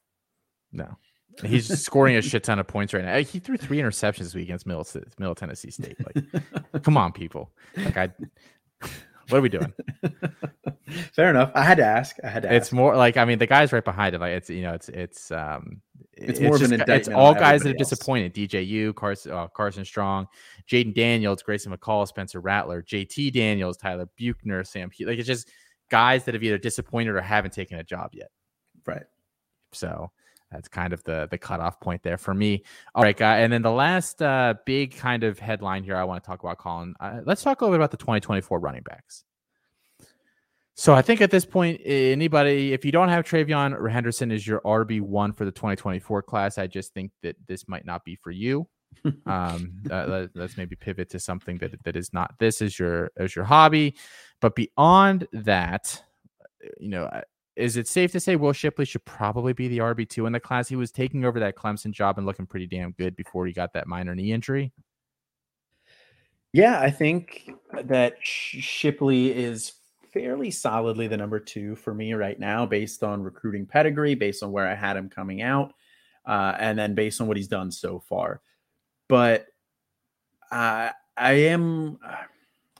[0.72, 0.96] No.
[1.42, 3.18] He's scoring a shit ton of points right now.
[3.18, 4.86] He threw three interceptions this week against Middle,
[5.18, 5.96] Middle Tennessee State.
[6.04, 7.50] Like, come on, people.
[7.76, 8.12] Like, I,
[9.28, 9.72] what are we doing?
[11.12, 11.50] Fair enough.
[11.54, 12.16] I had to ask.
[12.22, 12.48] I had to.
[12.48, 12.72] Ask it's ask.
[12.72, 14.20] more like I mean, the guys right behind it.
[14.20, 15.80] Like, it's you know, it's it's um,
[16.12, 17.00] it's, it's more just, of an indictment.
[17.00, 17.90] It's all guys that have else.
[17.90, 18.34] disappointed.
[18.34, 20.28] DJU, Carson, uh, Carson Strong,
[20.68, 24.90] Jayden Daniels, Grayson McCall, Spencer Rattler, JT Daniels, Tyler Buchner, Sam.
[25.00, 25.50] Like, it's just
[25.90, 28.30] guys that have either disappointed or haven't taken a job yet.
[28.86, 29.04] Right.
[29.72, 30.10] So
[30.54, 32.62] that's kind of the the cutoff point there for me.
[32.94, 33.40] All right, guy.
[33.40, 36.58] And then the last uh, big kind of headline here I want to talk about,
[36.58, 36.94] Colin.
[37.00, 39.24] Uh, let's talk a little bit about the 2024 running backs.
[40.76, 44.60] So I think at this point, anybody, if you don't have TreVeyon Henderson is your
[44.62, 48.32] RB one for the 2024 class, I just think that this might not be for
[48.32, 48.66] you.
[49.26, 53.10] um, uh, let, us maybe pivot to something that that is not this is your
[53.16, 53.96] as your hobby.
[54.40, 56.02] But beyond that,
[56.78, 57.10] you know,
[57.56, 60.40] is it safe to say Will Shipley should probably be the RB two in the
[60.40, 60.68] class?
[60.68, 63.72] He was taking over that Clemson job and looking pretty damn good before he got
[63.74, 64.72] that minor knee injury.
[66.52, 67.50] Yeah, I think
[67.84, 69.72] that Shipley is
[70.12, 74.52] fairly solidly the number two for me right now, based on recruiting pedigree, based on
[74.52, 75.72] where I had him coming out,
[76.24, 78.40] uh, and then based on what he's done so far.
[79.08, 79.46] But
[80.50, 81.98] uh, I am.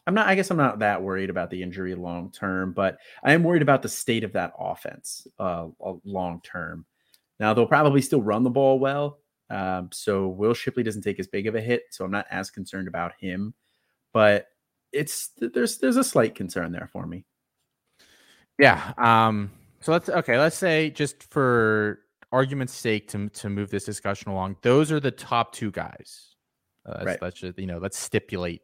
[0.06, 0.26] I'm not.
[0.26, 3.62] I guess I'm not that worried about the injury long term, but I am worried
[3.62, 5.68] about the state of that offense uh,
[6.04, 6.84] long term.
[7.40, 9.18] Now they'll probably still run the ball well,
[9.50, 12.50] um, so Will Shipley doesn't take as big of a hit, so I'm not as
[12.50, 13.54] concerned about him.
[14.12, 14.48] But
[14.92, 17.24] it's there's there's a slight concern there for me.
[18.58, 18.92] Yeah.
[18.98, 19.50] Um.
[19.80, 20.38] So let's okay.
[20.38, 22.00] Let's say just for
[22.32, 26.34] argument's sake to to move this discussion along, those are the top two guys.
[26.86, 27.22] Uh, let's, right.
[27.22, 28.62] let's just you know let's stipulate.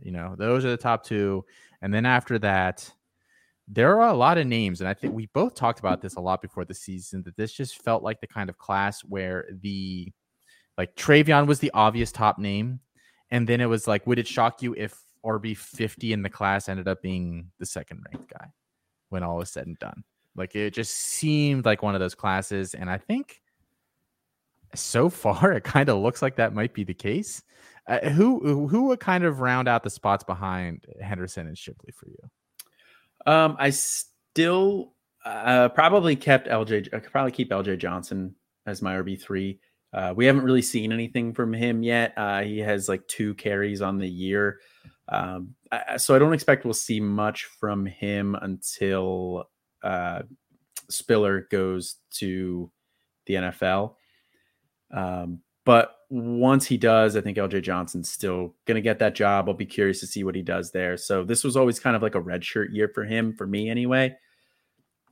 [0.00, 1.44] You know those are the top two,
[1.82, 2.90] and then after that,
[3.68, 6.20] there are a lot of names, and I think we both talked about this a
[6.20, 7.22] lot before the season.
[7.22, 10.12] That this just felt like the kind of class where the
[10.76, 12.80] like TreVeyon was the obvious top name,
[13.30, 16.68] and then it was like, would it shock you if RB 50 in the class
[16.68, 18.46] ended up being the second ranked guy
[19.08, 20.04] when all is said and done.
[20.36, 22.74] Like it just seemed like one of those classes.
[22.74, 23.42] And I think
[24.74, 27.42] so far it kind of looks like that might be the case.
[27.88, 32.08] Uh, who who would kind of round out the spots behind Henderson and Shipley for
[32.08, 33.32] you?
[33.32, 34.92] Um, I still
[35.24, 36.88] uh, probably kept LJ.
[36.92, 38.34] I could probably keep LJ Johnson
[38.66, 39.60] as my RB three.
[39.92, 42.12] Uh, we haven't really seen anything from him yet.
[42.16, 44.60] Uh, he has like two carries on the year.
[45.08, 49.48] Um, I, so I don't expect we'll see much from him until
[49.82, 50.22] uh,
[50.90, 52.70] Spiller goes to
[53.26, 53.94] the NFL.
[54.92, 59.48] Um, but once he does, I think LJ Johnson's still going to get that job.
[59.48, 60.96] I'll be curious to see what he does there.
[60.96, 64.16] So this was always kind of like a redshirt year for him, for me anyway.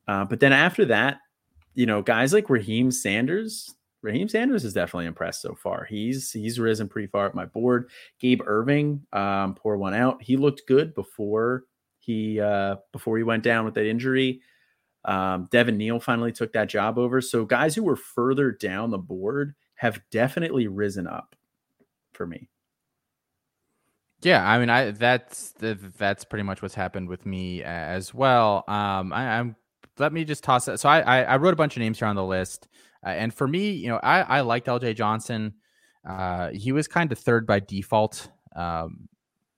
[0.06, 1.18] Uh, but then after that,
[1.74, 5.84] you know, guys like Raheim Sanders, Raheim Sanders is definitely impressed so far.
[5.84, 7.90] He's he's risen pretty far up my board.
[8.20, 10.22] Gabe Ervin, um, one out.
[10.22, 11.64] He looked good before
[11.98, 14.40] he uh, before he went down with that injury.
[15.04, 17.20] Um, Devin Neal finally took that job over.
[17.20, 21.36] So guys who were further down the board have definitely risen up
[22.14, 22.48] for me.
[24.22, 28.64] Yeah, I mean, I that's that's pretty much what's happened with me as well.
[28.66, 29.56] Um, I, am
[29.98, 30.78] let me just toss it.
[30.80, 32.66] So I, I, I wrote a bunch of names here on the list.
[33.04, 35.52] Uh, and for me, you know, I, I liked LJ Johnson.
[36.08, 38.30] Uh, he was kind of third by default.
[38.56, 39.10] Um,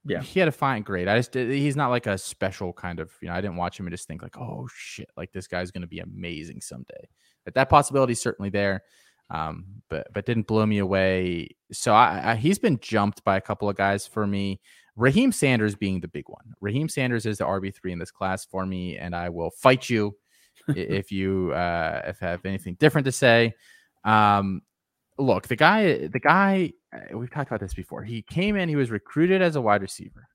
[0.04, 1.06] yeah, he had a fine grade.
[1.06, 3.34] I just he's not like a special kind of you know.
[3.34, 5.88] I didn't watch him and just think like, oh shit, like this guy's going to
[5.88, 7.08] be amazing someday.
[7.44, 8.82] But that possibility is certainly there.
[9.30, 11.48] Um, but but didn't blow me away.
[11.72, 14.60] So I, I, he's been jumped by a couple of guys for me.
[14.98, 16.54] Raheim Sanders being the big one.
[16.62, 19.90] Raheim Sanders is the RB three in this class for me, and I will fight
[19.90, 20.16] you
[20.68, 23.54] if you uh, if have anything different to say.
[24.04, 24.62] Um,
[25.18, 28.04] look, the guy, the guy, uh, we've talked about this before.
[28.04, 30.28] He came in, he was recruited as a wide receiver,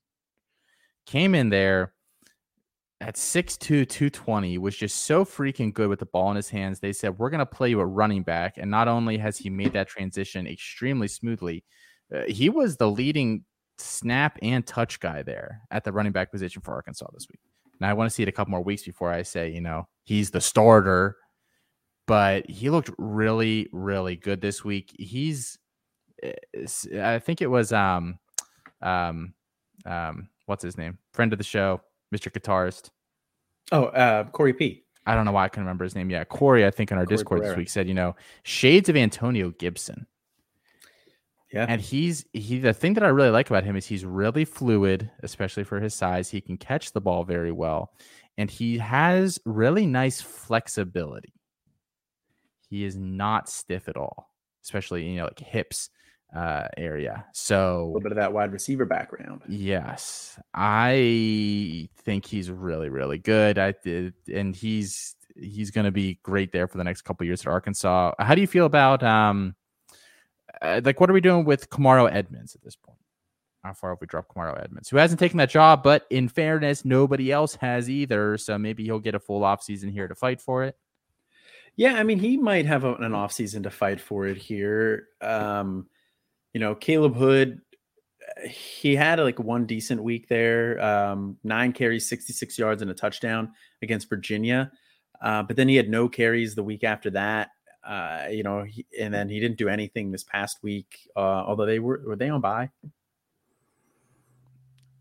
[1.06, 1.93] came in there
[3.01, 3.59] at 6'2,
[3.89, 6.79] 220, was just so freaking good with the ball in his hands.
[6.79, 8.57] They said, We're going to play you a running back.
[8.57, 11.63] And not only has he made that transition extremely smoothly,
[12.15, 13.43] uh, he was the leading
[13.79, 17.39] snap and touch guy there at the running back position for Arkansas this week.
[17.79, 19.87] Now I want to see it a couple more weeks before I say, you know,
[20.03, 21.17] he's the starter.
[22.05, 24.93] But he looked really, really good this week.
[24.99, 25.57] He's,
[26.21, 26.33] eh,
[27.01, 28.19] I think it was, um,
[28.81, 29.33] um,
[29.85, 30.97] um, what's his name?
[31.13, 31.81] Friend of the show,
[32.13, 32.32] Mr.
[32.32, 32.89] Guitarist.
[33.71, 34.84] Oh, uh, Corey P.
[35.06, 36.10] I don't know why I can remember his name.
[36.10, 37.56] Yeah, Corey, I think in our Corey Discord Pereira.
[37.56, 40.06] this week said, you know, shades of Antonio Gibson.
[41.52, 41.65] Yeah.
[41.67, 45.12] And he's he the thing that I really like about him is he's really fluid,
[45.21, 46.30] especially for his size.
[46.30, 47.91] He can catch the ball very well
[48.38, 51.33] and he has really nice flexibility.
[52.69, 54.31] He is not stiff at all,
[54.63, 55.90] especially you know like hips
[56.36, 57.25] uh area.
[57.34, 59.42] So a little bit of that wide receiver background.
[59.48, 60.40] Yes.
[60.54, 63.58] I think he's really really good.
[63.58, 67.42] I did and he's he's going to be great there for the next couple years
[67.42, 68.13] at Arkansas.
[68.19, 69.56] How do you feel about um
[70.62, 72.98] uh, like what are we doing with Kamarro Edmonds at this point?
[73.63, 76.84] How far have we dropped Kamarro Edmonds, who hasn't taken that job, but in fairness,
[76.84, 78.38] nobody else has either.
[78.38, 80.75] So maybe he'll get a full offseason here to fight for it.
[81.75, 85.08] Yeah, I mean, he might have a, an offseason to fight for it here.
[85.21, 85.88] Um,
[86.54, 87.62] you know, Caleb Hood,
[88.47, 93.52] he had like one decent week there, um, nine carries, 66 yards, and a touchdown
[93.81, 94.71] against Virginia.
[95.21, 97.49] Uh, but then he had no carries the week after that.
[97.83, 101.10] Uh, you know, he, and then he didn't do anything this past week.
[101.15, 102.69] Uh, although they were were they on bye?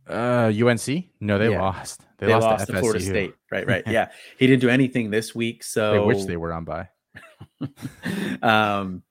[0.09, 1.05] Uh, UNC?
[1.21, 1.61] No, they yeah.
[1.61, 2.03] lost.
[2.19, 3.35] They, they lost, lost to, to Florida State.
[3.51, 3.83] Right, right.
[3.87, 5.63] yeah, he didn't do anything this week.
[5.63, 6.89] So they wish they were on bye.
[8.43, 9.03] um,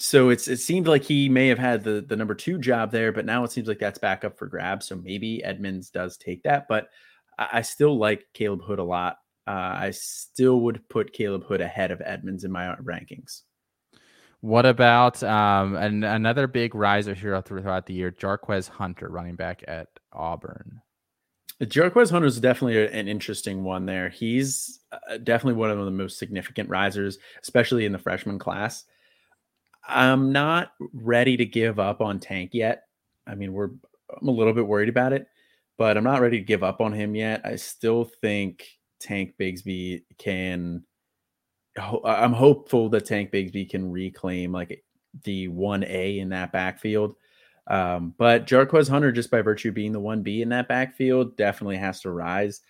[0.00, 3.12] so it's it seemed like he may have had the the number two job there,
[3.12, 4.86] but now it seems like that's back up for grabs.
[4.86, 6.88] So maybe Edmonds does take that, but
[7.38, 9.18] I, I still like Caleb Hood a lot.
[9.46, 13.42] Uh, I still would put Caleb Hood ahead of Edmonds in my rankings.
[14.40, 19.62] What about um, an, another big riser here throughout the year, Jarquez Hunter, running back
[19.68, 20.80] at Auburn?
[21.60, 24.08] Jarquez Hunter is definitely an interesting one there.
[24.08, 28.84] He's uh, definitely one of the most significant risers, especially in the freshman class.
[29.90, 32.84] I'm not ready to give up on Tank yet.
[33.26, 33.70] I mean, we're
[34.20, 35.26] I'm a little bit worried about it,
[35.78, 37.42] but I'm not ready to give up on him yet.
[37.44, 38.66] I still think
[38.98, 40.84] Tank Bigsby can.
[42.04, 44.84] I'm hopeful that Tank Bigsby can reclaim like
[45.24, 47.14] the one A in that backfield.
[47.66, 51.36] Um, but Jarquez Hunter, just by virtue of being the one B in that backfield,
[51.36, 52.60] definitely has to rise.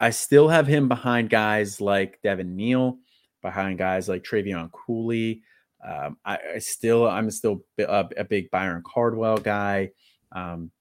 [0.00, 2.98] I still have him behind guys like Devin Neal,
[3.42, 5.42] behind guys like Trevion Cooley.
[5.86, 9.90] Um, I, I, still, I'm still a, a, big Byron Cardwell guy.
[10.32, 10.72] Um,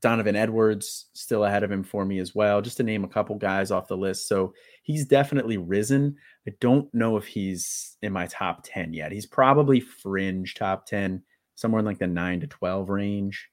[0.00, 3.36] Donovan Edwards still ahead of him for me as well, just to name a couple
[3.36, 4.28] guys off the list.
[4.28, 6.16] So he's definitely risen.
[6.46, 9.10] I don't know if he's in my top 10 yet.
[9.10, 11.22] He's probably fringe top 10,
[11.56, 13.48] somewhere in like the 9 to 12 range.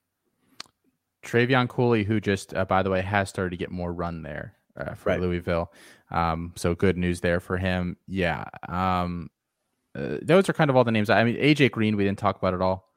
[1.25, 4.53] Trevion Cooley, who just, uh, by the way, has started to get more run there
[4.77, 5.21] uh, for right.
[5.21, 5.73] Louisville.
[6.11, 7.97] Um, so good news there for him.
[8.07, 8.45] Yeah.
[8.69, 9.31] Um,
[9.95, 11.09] uh, those are kind of all the names.
[11.09, 12.89] I mean, AJ Green, we didn't talk about at all.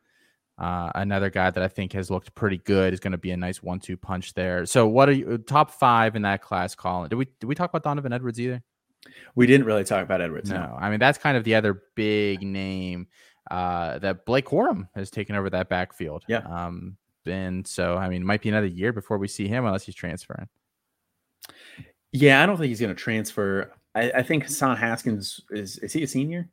[0.59, 3.37] Uh, another guy that I think has looked pretty good is going to be a
[3.37, 4.67] nice one-two punch there.
[4.67, 7.09] So, what are you uh, top five in that class, Colin?
[7.09, 8.63] Did we did we talk about Donovan Edwards either?
[9.37, 10.51] We didn't really talk about Edwards.
[10.51, 10.77] No, no.
[10.79, 13.07] I mean that's kind of the other big name
[13.51, 16.25] uh, that Blake Corum has taken over that backfield.
[16.27, 16.39] Yeah.
[16.39, 19.85] Um, and so I mean, it might be another year before we see him unless
[19.85, 20.49] he's transferring.
[22.13, 23.73] Yeah, I don't think he's going to transfer.
[23.95, 26.49] I, I, think Hassan Haskins is is he a senior?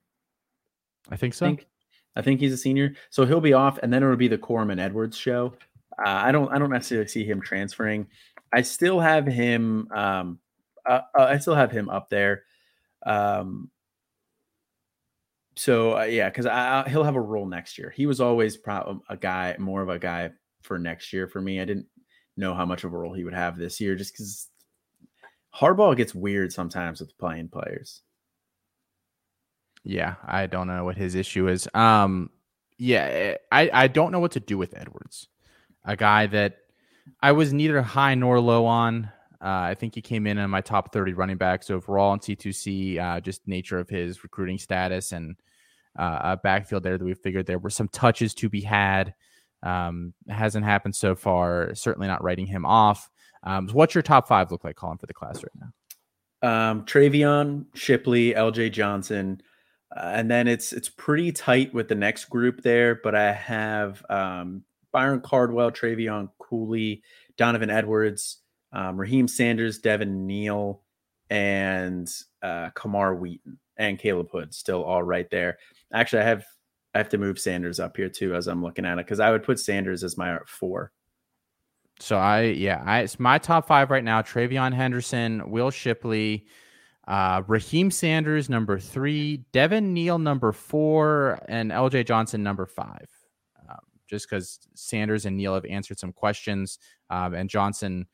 [1.09, 1.45] I think so.
[1.45, 1.67] I think,
[2.15, 4.71] I think he's a senior, so he'll be off, and then it'll be the Corum
[4.71, 5.53] and Edwards show.
[5.97, 8.07] Uh, I don't, I don't necessarily see him transferring.
[8.53, 9.87] I still have him.
[9.93, 10.39] Um,
[10.85, 12.43] uh, uh, I still have him up there.
[13.05, 13.69] Um,
[15.57, 16.45] so uh, yeah, because
[16.91, 17.93] he'll have a role next year.
[17.95, 20.31] He was always pro- a guy, more of a guy
[20.63, 21.61] for next year for me.
[21.61, 21.87] I didn't
[22.37, 24.49] know how much of a role he would have this year, just because
[25.55, 28.01] Harbaugh gets weird sometimes with playing players.
[29.85, 31.67] Yeah, I don't know what his issue is.
[31.73, 32.31] Um,
[32.77, 35.27] yeah, I I don't know what to do with Edwards,
[35.85, 36.57] a guy that
[37.21, 39.11] I was neither high nor low on.
[39.39, 42.99] Uh, I think he came in in my top 30 running backs overall in C2C,
[42.99, 45.35] uh, just nature of his recruiting status and
[45.97, 49.13] uh, a backfield there that we figured there were some touches to be had.
[49.61, 51.75] Um, hasn't happened so far.
[51.75, 53.09] Certainly not writing him off.
[53.43, 55.71] Um, what's your top five look like, Colin, for the class right
[56.41, 56.71] now?
[56.71, 59.41] Um, TreVeyon, Shipley, LJ Johnson,
[59.95, 64.03] uh, and then it's it's pretty tight with the next group there, but I have
[64.09, 67.01] um, Byron Cardwell, Trevion Cooley,
[67.37, 68.39] Donovan Edwards,
[68.73, 70.81] um, Raheim Sanders, Devin Neal,
[71.29, 72.09] and
[72.41, 75.57] uh, Camar Wheaton and Caleb Hood still all right there.
[75.93, 76.45] Actually, I have
[76.93, 79.31] I have to move Sanders up here too as I'm looking at it because I
[79.31, 80.91] would put Sanders as my four.
[82.01, 86.45] So I yeah, I it's my top five right now: TreVeyon Henderson, Will Shipley,
[87.07, 93.07] uh, Raheim Sanders, number three, Devin Neal, number four, and LJ Johnson, number five.
[93.69, 93.77] Um,
[94.09, 96.79] just because Sanders and Neal have answered some questions,
[97.09, 98.07] um, and Johnson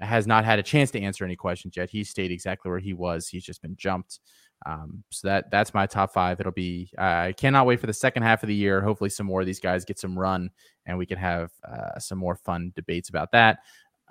[0.00, 1.88] has not had a chance to answer any questions yet.
[1.88, 3.28] He stayed exactly where he was.
[3.28, 4.20] He's just been jumped.
[4.66, 6.40] Um, so that that's my top five.
[6.40, 6.90] It'll be.
[6.98, 8.80] I cannot wait for the second half of the year.
[8.80, 10.50] Hopefully, some more of these guys get some run,
[10.86, 13.58] and we can have uh, some more fun debates about that.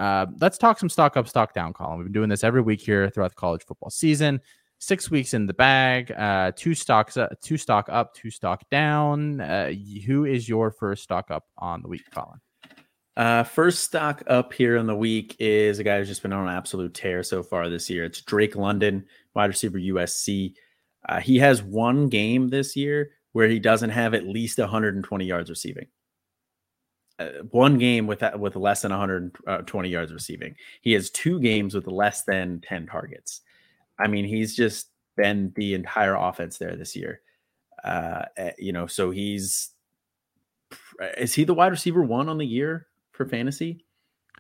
[0.04, 1.98] Uh, let's talk some stock up, stock down, Colin.
[1.98, 4.42] We've been doing this every week here throughout the college football season.
[4.80, 6.12] Six weeks in the bag.
[6.12, 9.40] Uh, two stocks, uh, two stock up, two stock down.
[9.40, 9.72] Uh,
[10.06, 12.42] who is your first stock up on the week, Colin?
[13.16, 16.50] Uh, first stock up here in the week is a guy who's just been on
[16.50, 18.04] an absolute tear so far this year.
[18.04, 20.54] It's Drake London, wide receiver USC.
[21.08, 25.50] Uh, he has one game this year where he doesn't have at least 120 yards
[25.50, 25.88] receiving.
[27.20, 30.56] Uh, one game with that, with less than 120 yards receiving.
[30.82, 33.42] He has two games with less than 10 targets.
[34.00, 37.22] I mean, he's just been the entire offense there this year.
[37.84, 39.72] Uh, eh, you know, so he's
[41.18, 43.86] is he the wide receiver one on the year for fantasy?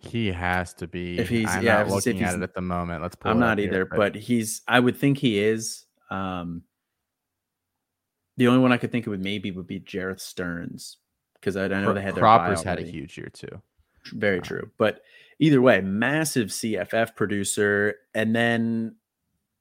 [0.02, 1.20] He has to be.
[1.20, 3.02] If he's I'm yeah, not looking at it at the moment.
[3.02, 3.32] Let's pull.
[3.32, 4.62] I'm it not up here, either, but he's.
[4.68, 5.86] I would think he is.
[6.10, 6.64] Um,
[8.38, 10.98] the only one I could think of would maybe would be Jerreth Sterns
[11.44, 13.62] because I, I know they had their Croppers had a huge year too.
[14.14, 15.02] Very true, but
[15.40, 18.96] either way, massive CFF producer, and then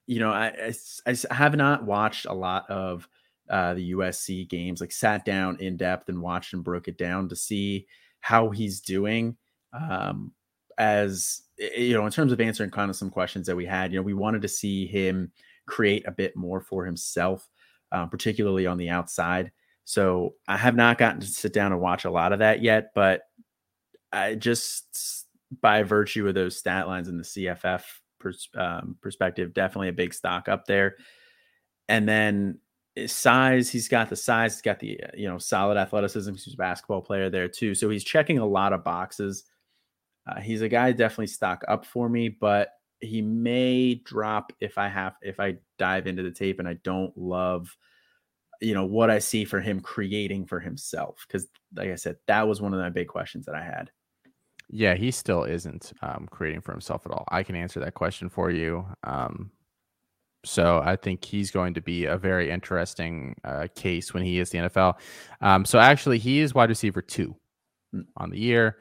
[0.05, 0.73] you know I,
[1.05, 3.07] I, I have not watched a lot of
[3.49, 7.29] uh, the USC games, like sat down in depth and watched and broke it down
[7.29, 7.87] to see
[8.19, 9.37] how he's doing.
[9.73, 10.31] Um,
[10.77, 13.99] as you know, in terms of answering kind of some questions that we had, you
[13.99, 15.31] know, we wanted to see him
[15.67, 17.49] create a bit more for himself,
[17.91, 19.51] um, particularly on the outside.
[19.85, 22.91] So I have not gotten to sit down and watch a lot of that yet,
[22.95, 23.23] but
[24.11, 25.25] I just
[25.61, 27.83] by virtue of those stat lines in the CFF
[28.19, 30.95] pers- um, perspective, definitely a big stock up there.
[31.89, 32.59] And then
[33.07, 36.31] size, he's got the size, he's got the you know solid athleticism.
[36.31, 39.43] He's a basketball player there too, so he's checking a lot of boxes.
[40.25, 42.69] Uh, he's a guy definitely stock up for me, but
[43.01, 47.15] he may drop if I have if I dive into the tape and I don't
[47.17, 47.75] love
[48.63, 52.47] you know what I see for him creating for himself because like I said that
[52.47, 53.91] was one of my big questions that I had.
[54.69, 57.25] Yeah, he still isn't um, creating for himself at all.
[57.29, 58.85] I can answer that question for you.
[59.03, 59.51] Um,
[60.45, 64.49] so I think he's going to be a very interesting uh, case when he is
[64.49, 64.95] the NFL.
[65.41, 67.35] Um, so actually, he is wide receiver two
[67.93, 68.05] mm.
[68.17, 68.77] on the year.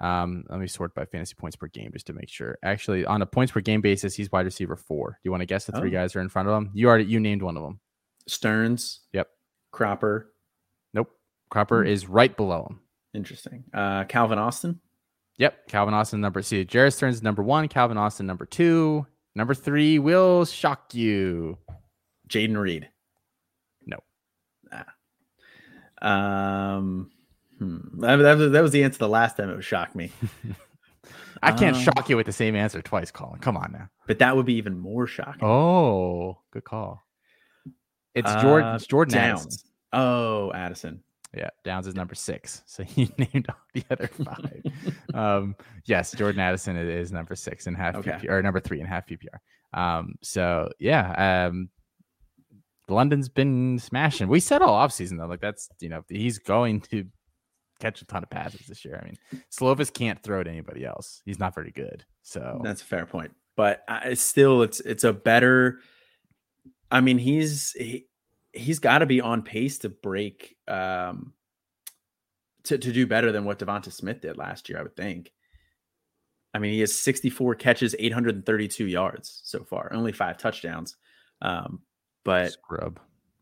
[0.00, 2.58] Um, let me sort by fantasy points per game just to make sure.
[2.64, 5.10] Actually, on a points per game basis, he's wide receiver four.
[5.10, 5.92] Do you want to guess the three oh.
[5.92, 6.70] guys are in front of him?
[6.74, 7.80] You already you named one of them.
[8.26, 9.00] Sterns.
[9.12, 9.28] Yep.
[9.70, 10.32] Cropper.
[10.92, 11.10] Nope.
[11.50, 11.88] Cropper mm.
[11.88, 12.80] is right below him.
[13.14, 13.64] Interesting.
[13.72, 14.80] Uh, Calvin Austin.
[15.38, 15.68] Yep.
[15.68, 17.68] Calvin Austin number see Jerreth Sterns number one.
[17.68, 19.06] Calvin Austin number two.
[19.34, 21.58] Number three will shock you.
[22.28, 22.88] Jayden Reed.
[23.84, 23.98] No.
[26.00, 26.76] Ah.
[26.76, 27.10] Um.
[27.58, 28.00] Hmm.
[28.00, 30.10] That, that, was, that was the answer the last time it would shock me.
[31.42, 33.38] I can't um, shock you with the same answer twice, Colin.
[33.40, 33.90] Come on now.
[34.06, 35.44] But that would be even more shocking.
[35.44, 37.03] Oh, good call.
[38.14, 38.68] It's Jordan.
[38.68, 39.42] Uh, it's Jordan Downs.
[39.42, 39.70] Addison.
[39.92, 41.02] Oh, Addison.
[41.36, 42.62] Yeah, Downs is number six.
[42.66, 44.62] So he named all the other five.
[45.14, 48.12] um, yes, Jordan Addison is number six and half okay.
[48.12, 49.38] PPR, or number three and half PPR.
[49.78, 51.68] Um, so yeah, um,
[52.88, 54.28] London's been smashing.
[54.28, 57.06] We said all offseason though, like that's you know he's going to
[57.80, 58.98] catch a ton of passes this year.
[59.00, 59.16] I mean,
[59.50, 61.22] Slovis can't throw to anybody else.
[61.24, 62.04] He's not very good.
[62.22, 63.32] So that's a fair point.
[63.56, 65.80] But I, still, it's it's a better.
[66.90, 68.06] I mean, he's he,
[68.52, 71.32] he's got to be on pace to break um
[72.64, 75.32] to, to do better than what Devonta Smith did last year, I would think.
[76.54, 80.96] I mean, he has 64 catches, 832 yards so far, only five touchdowns.
[81.42, 81.80] Um,
[82.24, 83.00] but scrub.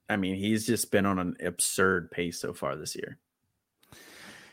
[0.08, 3.18] I mean, he's just been on an absurd pace so far this year.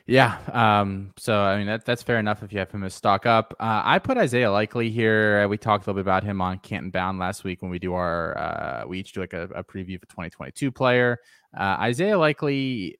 [0.09, 0.39] Yeah.
[0.51, 3.53] Um, so I mean that that's fair enough if you have him as stock up.
[3.59, 5.47] Uh, I put Isaiah Likely here.
[5.47, 7.93] We talked a little bit about him on Canton Bound last week when we do
[7.93, 11.19] our uh, we each do like a, a preview of a 2022 player.
[11.55, 12.97] Uh, Isaiah Likely.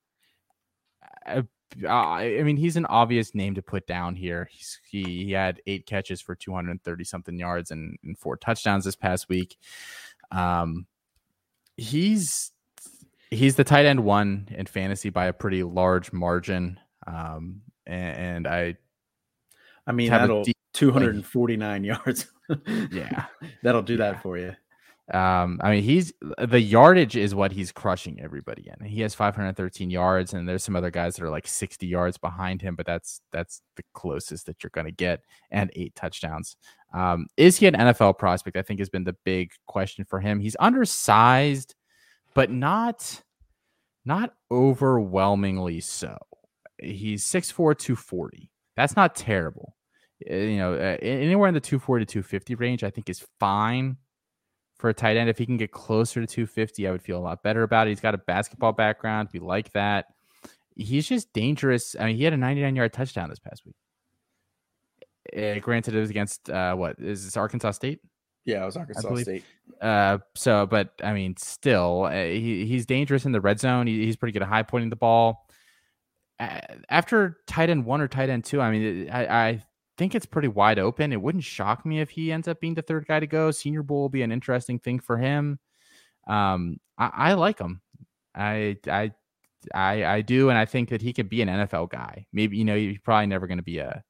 [1.26, 1.42] Uh,
[1.88, 4.48] I mean, he's an obvious name to put down here.
[4.52, 8.96] He's, he he had eight catches for 230 something yards and, and four touchdowns this
[8.96, 9.58] past week.
[10.32, 10.86] Um,
[11.76, 12.52] he's
[13.32, 16.80] he's the tight end one in fantasy by a pretty large margin.
[17.10, 18.76] Um, and, and I,
[19.88, 22.28] I mean, that'll deep, 249 yards.
[22.92, 23.26] yeah,
[23.64, 24.12] that'll do yeah.
[24.12, 24.54] that for you.
[25.12, 28.86] Um, I mean, he's the yardage is what he's crushing everybody in.
[28.86, 32.62] He has 513 yards, and there's some other guys that are like 60 yards behind
[32.62, 36.58] him, but that's that's the closest that you're going to get, and eight touchdowns.
[36.94, 38.56] Um, is he an NFL prospect?
[38.56, 40.40] I think has been the big question for him.
[40.40, 41.74] He's undersized,
[42.36, 43.24] but not
[44.06, 46.18] not overwhelmingly so
[46.82, 48.52] he's 6'4, 240.
[48.76, 49.76] That's not terrible.
[50.28, 53.98] Eh, you know, uh, anywhere in the 240 to 250 range, I think is fine
[54.78, 55.30] for a tight end.
[55.30, 57.92] If he can get closer to 250, I would feel a lot better about it.
[57.92, 59.30] He's got a basketball background.
[59.34, 60.06] We like that.
[60.76, 61.96] He's just dangerous.
[62.00, 63.76] I mean, he had a 99 yard touchdown this past week.
[65.36, 68.00] Uh, granted, it was against uh, what is this Arkansas State?
[68.46, 69.44] Yeah, it was Arkansas State.
[69.80, 73.86] Uh, so, but I mean, still, uh, he, he's dangerous in the red zone.
[73.86, 75.46] He, he's pretty good at high pointing the ball
[76.40, 79.64] after tight end one or tight end two, I mean, I, I,
[79.98, 81.12] think it's pretty wide open.
[81.12, 83.52] It wouldn't shock me if he ends up being the third guy to go.
[83.52, 85.60] Senior Bowl will be an interesting thing for him.
[86.26, 87.82] Um, I, I like him.
[88.34, 89.12] I, I,
[89.74, 92.26] I, I do, and I think that he could be an NFL guy.
[92.32, 94.02] Maybe you know he's probably never going to be a,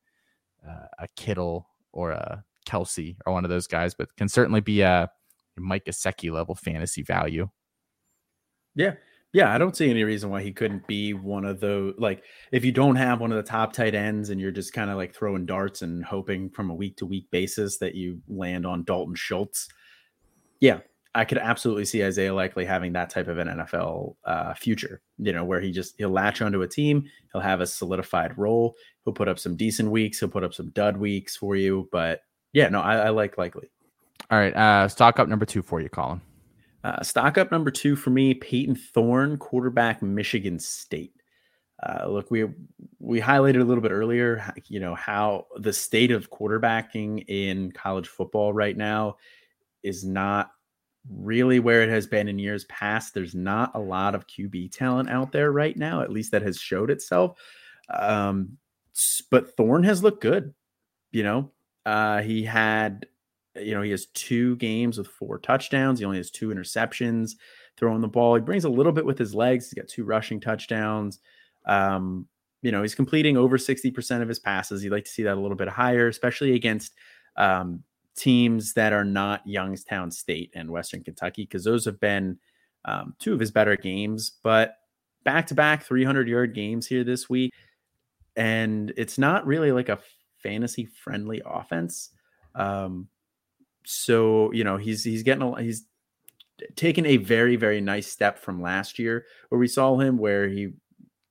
[0.64, 5.10] a Kittle or a Kelce or one of those guys, but can certainly be a
[5.58, 7.50] Mike Gesicki level fantasy value.
[8.76, 8.94] Yeah,
[9.32, 11.94] Yeah, I don't see any reason why he couldn't be one of those.
[12.00, 14.90] Like, if you don't have one of the top tight ends and you're just kind
[14.90, 18.66] of like throwing darts and hoping from a week to week basis that you land
[18.66, 19.70] on Dalton Schultz,
[20.60, 20.80] yeah,
[21.14, 25.02] I could absolutely see Isaiah Likely having that type of an NFL uh, future.
[25.20, 28.76] You know, where he just he'll latch onto a team, he'll have a solidified role,
[29.06, 31.88] he'll put up some decent weeks, he'll put up some dud weeks for you.
[31.92, 32.22] But
[32.54, 33.70] yeah, no, I, I like Likely.
[34.32, 36.22] All right, uh, stock up number two for you, Colin.
[36.84, 41.14] Uh, stock up number two for me, Payton Thorne, quarterback, Michigan State.
[41.82, 42.46] Uh, look, we
[43.00, 48.08] we highlighted a little bit earlier, you know, how the state of quarterbacking in college
[48.08, 49.16] football right now
[49.84, 50.52] is not
[51.10, 53.14] really where it has been in years past.
[53.14, 56.60] There's not a lot of QB talent out there right now, at least that has
[56.60, 57.40] showed itself.
[57.94, 58.58] Um,
[59.32, 60.54] but Thorne has looked good.
[61.12, 61.52] You know,
[61.86, 63.06] uh, he had
[63.62, 65.99] you know, he has two games with four touchdowns.
[65.99, 67.32] He only has two interceptions
[67.78, 68.36] throwing the ball.
[68.36, 69.66] He brings a little bit with his legs.
[69.66, 71.20] He's got two rushing touchdowns.
[71.66, 72.28] Um,
[72.62, 74.84] you know, he's completing over 60% of his passes.
[74.84, 76.93] You'd like to see that a little bit higher, especially against
[77.38, 77.84] um,
[78.18, 82.38] teams that are not Youngstown State and Western Kentucky, because those have been
[82.84, 84.34] um, two of his better games.
[84.43, 84.76] But
[85.24, 87.53] back to back 300 yard games here this week.
[88.36, 89.99] And it's not really like a
[90.41, 92.10] fantasy friendly offense.
[92.55, 93.07] Um,
[93.92, 95.86] so you know he's he's getting a he's
[96.76, 100.70] taken a very very nice step from last year where we saw him where he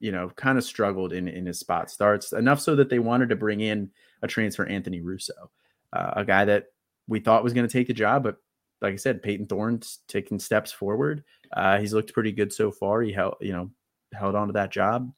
[0.00, 3.28] you know kind of struggled in in his spot starts enough so that they wanted
[3.28, 3.88] to bring in
[4.22, 5.50] a transfer Anthony Russo,
[5.92, 6.66] uh, a guy that
[7.06, 8.38] we thought was going to take the job, but
[8.80, 11.22] like I said, Payton Thorne's taking steps forward.
[11.52, 13.02] Uh, he's looked pretty good so far.
[13.02, 13.70] He held you know
[14.12, 15.12] held on to that job.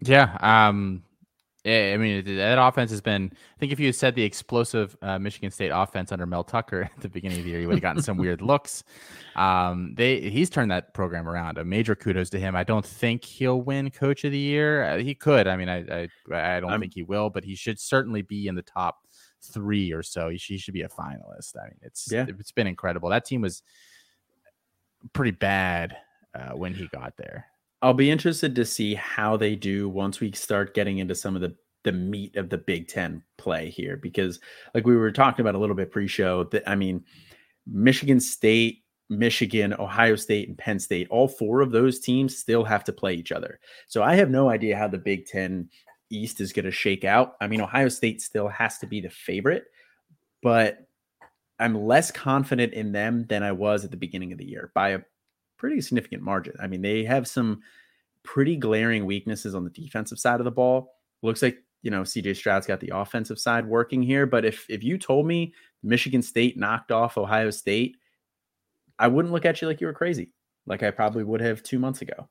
[0.00, 1.02] Yeah, um,
[1.68, 3.30] I mean, that offense has been.
[3.32, 6.90] I think if you had said the explosive uh, Michigan State offense under Mel Tucker
[6.96, 8.84] at the beginning of the year, you would have gotten some weird looks.
[9.36, 11.58] Um, they he's turned that program around.
[11.58, 12.56] A major kudos to him.
[12.56, 14.84] I don't think he'll win Coach of the Year.
[14.84, 15.46] Uh, he could.
[15.46, 18.48] I mean, I I, I don't I'm, think he will, but he should certainly be
[18.48, 18.98] in the top
[19.42, 20.28] three or so.
[20.28, 21.56] He should, he should be a finalist.
[21.56, 22.26] I mean, it's yeah.
[22.28, 23.10] it's been incredible.
[23.10, 23.62] That team was
[25.12, 25.96] pretty bad
[26.34, 27.46] uh, when he got there.
[27.80, 31.42] I'll be interested to see how they do once we start getting into some of
[31.42, 31.54] the
[31.84, 34.40] the meat of the Big Ten play here, because
[34.74, 37.04] like we were talking about a little bit pre-show, that I mean,
[37.66, 42.84] Michigan State, Michigan, Ohio State, and Penn State, all four of those teams still have
[42.84, 43.60] to play each other.
[43.86, 45.70] So I have no idea how the Big Ten
[46.10, 47.36] East is going to shake out.
[47.40, 49.64] I mean, Ohio State still has to be the favorite,
[50.42, 50.88] but
[51.60, 54.90] I'm less confident in them than I was at the beginning of the year by
[54.90, 55.00] a
[55.58, 56.54] pretty significant margin.
[56.60, 57.60] I mean, they have some
[58.22, 60.94] pretty glaring weaknesses on the defensive side of the ball.
[61.22, 64.82] Looks like you know CJ Stroud's got the offensive side working here, but if if
[64.82, 65.52] you told me
[65.82, 67.96] Michigan State knocked off Ohio State,
[68.98, 70.32] I wouldn't look at you like you were crazy,
[70.66, 72.28] like I probably would have two months ago.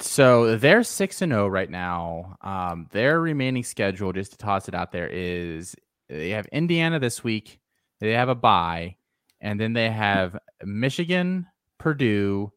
[0.00, 2.36] So they're six and zero oh right now.
[2.40, 5.76] Um, their remaining schedule, just to toss it out there, is
[6.08, 7.60] they have Indiana this week.
[8.00, 8.96] They have a bye,
[9.40, 11.46] and then they have Michigan,
[11.78, 12.52] Purdue,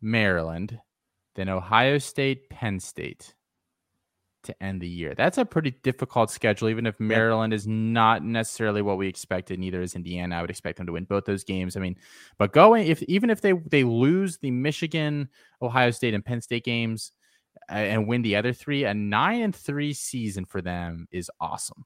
[0.00, 0.78] Maryland,
[1.34, 3.34] then Ohio State, Penn State
[4.44, 5.14] to end the year.
[5.14, 9.58] That's a pretty difficult schedule, even if Maryland is not necessarily what we expected.
[9.58, 10.36] Neither is Indiana.
[10.36, 11.76] I would expect them to win both those games.
[11.76, 11.96] I mean,
[12.38, 15.28] but going if even if they they lose the Michigan,
[15.60, 17.12] Ohio State, and Penn State games
[17.70, 21.84] uh, and win the other three, a nine and three season for them is awesome.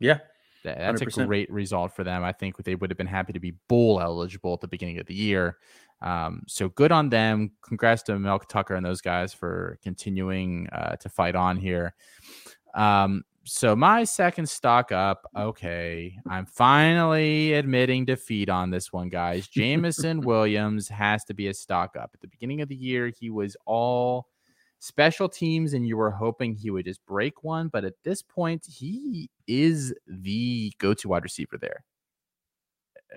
[0.00, 0.18] Yeah,
[0.64, 1.22] that's 100%.
[1.22, 2.24] a great result for them.
[2.24, 5.06] I think they would have been happy to be bowl eligible at the beginning of
[5.06, 5.58] the year.
[6.02, 7.52] Um, so good on them.
[7.62, 11.94] Congrats to Mel Tucker and those guys for continuing uh, to fight on here.
[12.74, 15.26] Um, so my second stock up.
[15.36, 19.46] Okay, I'm finally admitting defeat on this one, guys.
[19.48, 22.10] Jameson Williams has to be a stock up.
[22.14, 24.28] At the beginning of the year, he was all
[24.84, 27.68] special teams and you were hoping he would just break one.
[27.68, 31.84] But at this point, he is the go to wide receiver there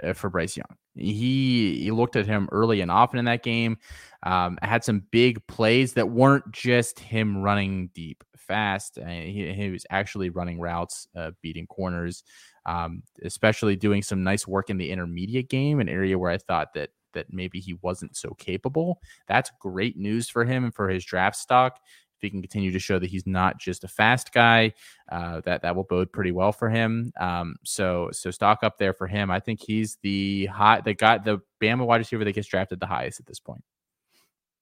[0.02, 0.78] uh, for Bryce Young.
[0.96, 3.78] He, he looked at him early and often in that game.
[4.24, 8.98] Um, had some big plays that weren't just him running deep fast.
[8.98, 12.24] Uh, he, he, was actually running routes, uh, beating corners,
[12.66, 16.74] um, especially doing some nice work in the intermediate game, an area where I thought
[16.76, 19.02] that that maybe he wasn't so capable.
[19.28, 21.80] That's great news for him and for his draft stock.
[22.16, 24.74] If he can continue to show that he's not just a fast guy,
[25.12, 27.12] uh, that that will bode pretty well for him.
[27.20, 29.30] Um, so so stock up there for him.
[29.30, 32.88] I think he's the hot the got the Bama wide receiver that gets drafted the
[32.88, 33.64] highest at this point.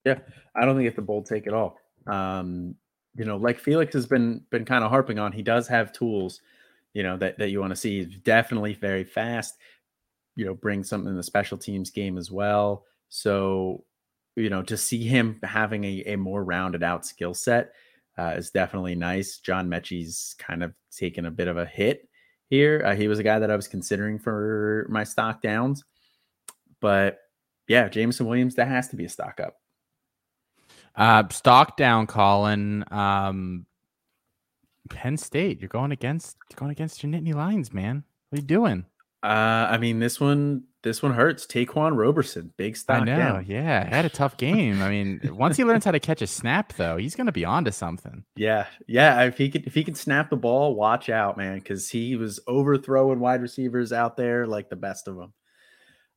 [0.04, 0.20] Yeah,
[0.54, 1.78] I don't think it's a bold take at all.
[2.08, 2.76] Um,
[3.16, 6.41] you know, like Felix has been been kind of harping on, he does have tools,
[6.93, 8.04] you know, that that you want to see.
[8.04, 9.58] He's definitely very fast
[10.36, 12.86] you know bring something in the special teams game as well.
[13.09, 13.86] So,
[14.36, 17.73] you know, to see him having a, a more rounded out skill set
[18.17, 19.38] uh, is definitely nice.
[19.38, 22.09] John Metchie's kind of taken a bit of a hit
[22.49, 22.81] here.
[22.86, 25.83] Uh, he was a guy that I was considering for my stock downs,
[26.81, 27.19] but
[27.67, 29.55] yeah, Jameson Williams, that has to be a stock up.
[30.95, 32.86] Uh, stock down, Colin.
[32.91, 33.65] Um,
[34.89, 38.03] Penn State, you're going against you're going against your Nittany Lions, man.
[38.29, 38.86] What are you doing?
[39.26, 41.47] Uh, I mean, this one this one hurts.
[41.47, 43.01] Taquan Roberson, big stock.
[43.01, 43.17] I know.
[43.17, 43.45] Down.
[43.47, 44.84] Yeah, had a tough game.
[44.84, 47.43] I mean, once he learns how to catch a snap, though, he's going to be
[47.43, 48.23] onto something.
[48.36, 49.23] Yeah, yeah.
[49.23, 52.39] If he could, if he could snap the ball, watch out, man, because he was
[52.45, 55.34] overthrowing wide receivers out there like the best of them.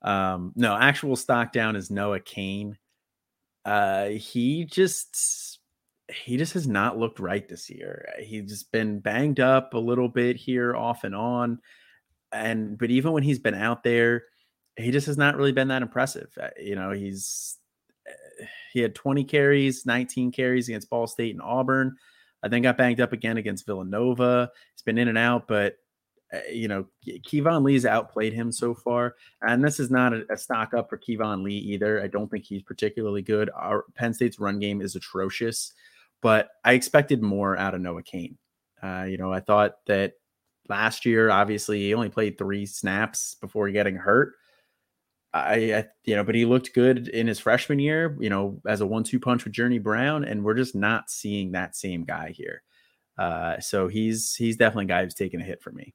[0.03, 2.77] Um, no, actual stock down is Noah Cain.
[3.65, 5.61] Uh, he just
[6.13, 8.07] he just has not looked right this year.
[8.21, 11.61] He's just been banged up a little bit here, off and on,
[12.33, 14.25] and but even when he's been out there
[14.79, 16.31] he just has not really been that impressive.
[16.41, 17.59] Uh, you know, he's
[18.07, 21.97] eh, he had 20 carries, 19 carries against Ball State and Auburn.
[22.43, 24.51] I think got banged up again against Villanova.
[24.73, 25.77] He's been in and out, but
[26.33, 30.37] uh, you know, Keyvone Lee's outplayed him so far, and this is not a, a,
[30.37, 32.03] stock up for Keyvone Lee either.
[32.03, 33.51] I don't think he's particularly good.
[33.55, 35.73] Our Penn State's run game is atrocious,
[36.21, 38.37] but I expected more out of Noah Cain.
[38.81, 40.13] Uh, you know, I thought that
[40.69, 44.35] last year, obviously, he only played three snaps before getting hurt.
[45.33, 48.81] I, I, you know, but he looked good in his freshman year, you know, as
[48.81, 52.63] a one-two punch with Journey Brown, and we're just not seeing that same guy here.
[53.19, 55.95] Uh, so he's he's definitely a guy who's taking a hit for me.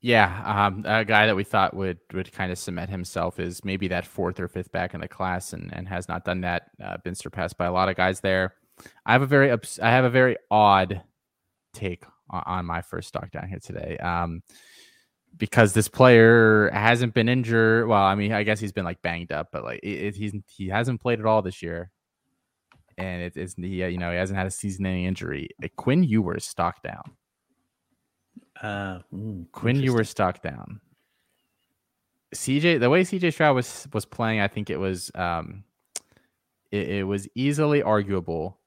[0.00, 3.86] Yeah, um, a guy that we thought would would kind of cement himself is maybe
[3.88, 6.70] that fourth or fifth back in the class, and and has not done that.
[6.82, 8.54] Uh, been surpassed by a lot of guys there.
[9.06, 11.02] I have a very I have a very odd
[11.72, 13.96] take on, my first stock down here today.
[13.98, 14.42] Um,
[15.36, 17.88] because this player hasn't been injured.
[17.88, 20.34] Well, I mean, I guess he's been like banged up, but like it, it, he's
[20.46, 21.90] he hasn't played at all this year,
[22.98, 25.48] and it, it's he you know he hasn't had a season-ending injury.
[25.76, 27.02] Quinn Ewers stock down.
[28.60, 30.80] Uh, mm, Quinn Ewers stock down.
[32.34, 35.64] CJ, the way CJ Stroud was was playing, I think it was um,
[36.70, 38.58] it, it was easily arguable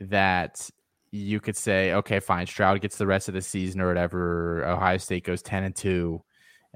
[0.00, 0.68] that
[1.12, 4.64] you could say, okay, fine, Stroud gets the rest of the season or whatever.
[4.66, 6.22] Ohio State goes 10 and 2,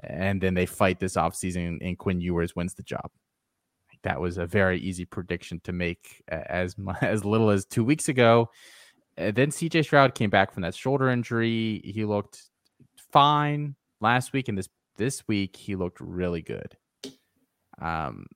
[0.03, 3.09] and then they fight this offseason and Quinn Ewers wins the job.
[4.03, 8.49] That was a very easy prediction to make as as little as two weeks ago.
[9.17, 11.81] And then CJ Stroud came back from that shoulder injury.
[11.83, 12.43] He looked
[13.11, 16.77] fine last week, and this this week he looked really good.
[17.81, 18.27] Um,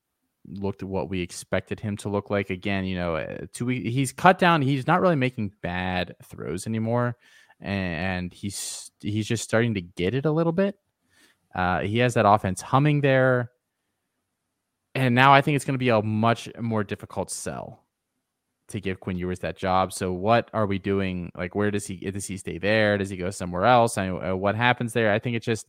[0.49, 2.85] looked at what we expected him to look like again.
[2.85, 4.61] You know, uh, two he's cut down.
[4.61, 7.17] He's not really making bad throws anymore,
[7.59, 10.75] and he's he's just starting to get it a little bit.
[11.53, 13.51] Uh, he has that offense humming there,
[14.95, 17.85] and now I think it's going to be a much more difficult sell
[18.69, 19.91] to give Quinn Ewers that job.
[19.91, 21.31] So what are we doing?
[21.35, 22.97] Like, where does he does he stay there?
[22.97, 23.97] Does he go somewhere else?
[23.97, 25.11] I, uh, what happens there?
[25.11, 25.67] I think it just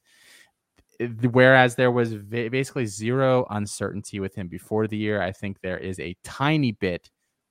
[1.31, 5.99] whereas there was basically zero uncertainty with him before the year, I think there is
[5.99, 7.11] a tiny bit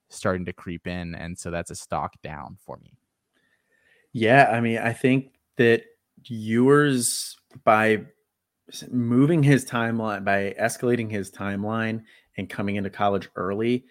[0.09, 2.97] starting to creep in, and so that's a stock down for me.
[4.13, 5.83] Yeah, I mean, I think that
[6.25, 8.05] Ewers by
[8.91, 12.03] moving his timeline by escalating his timeline
[12.37, 13.85] and coming into college early,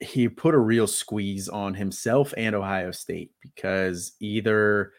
[0.00, 4.92] he put a real squeeze on himself and Ohio State because either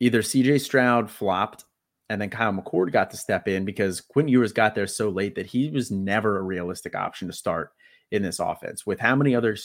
[0.00, 1.64] either CJ Stroud flopped
[2.08, 5.34] and then Kyle McCord got to step in because Quinn Ewers got there so late
[5.34, 7.72] that he was never a realistic option to start
[8.10, 8.86] in this offense.
[8.86, 9.56] With how many other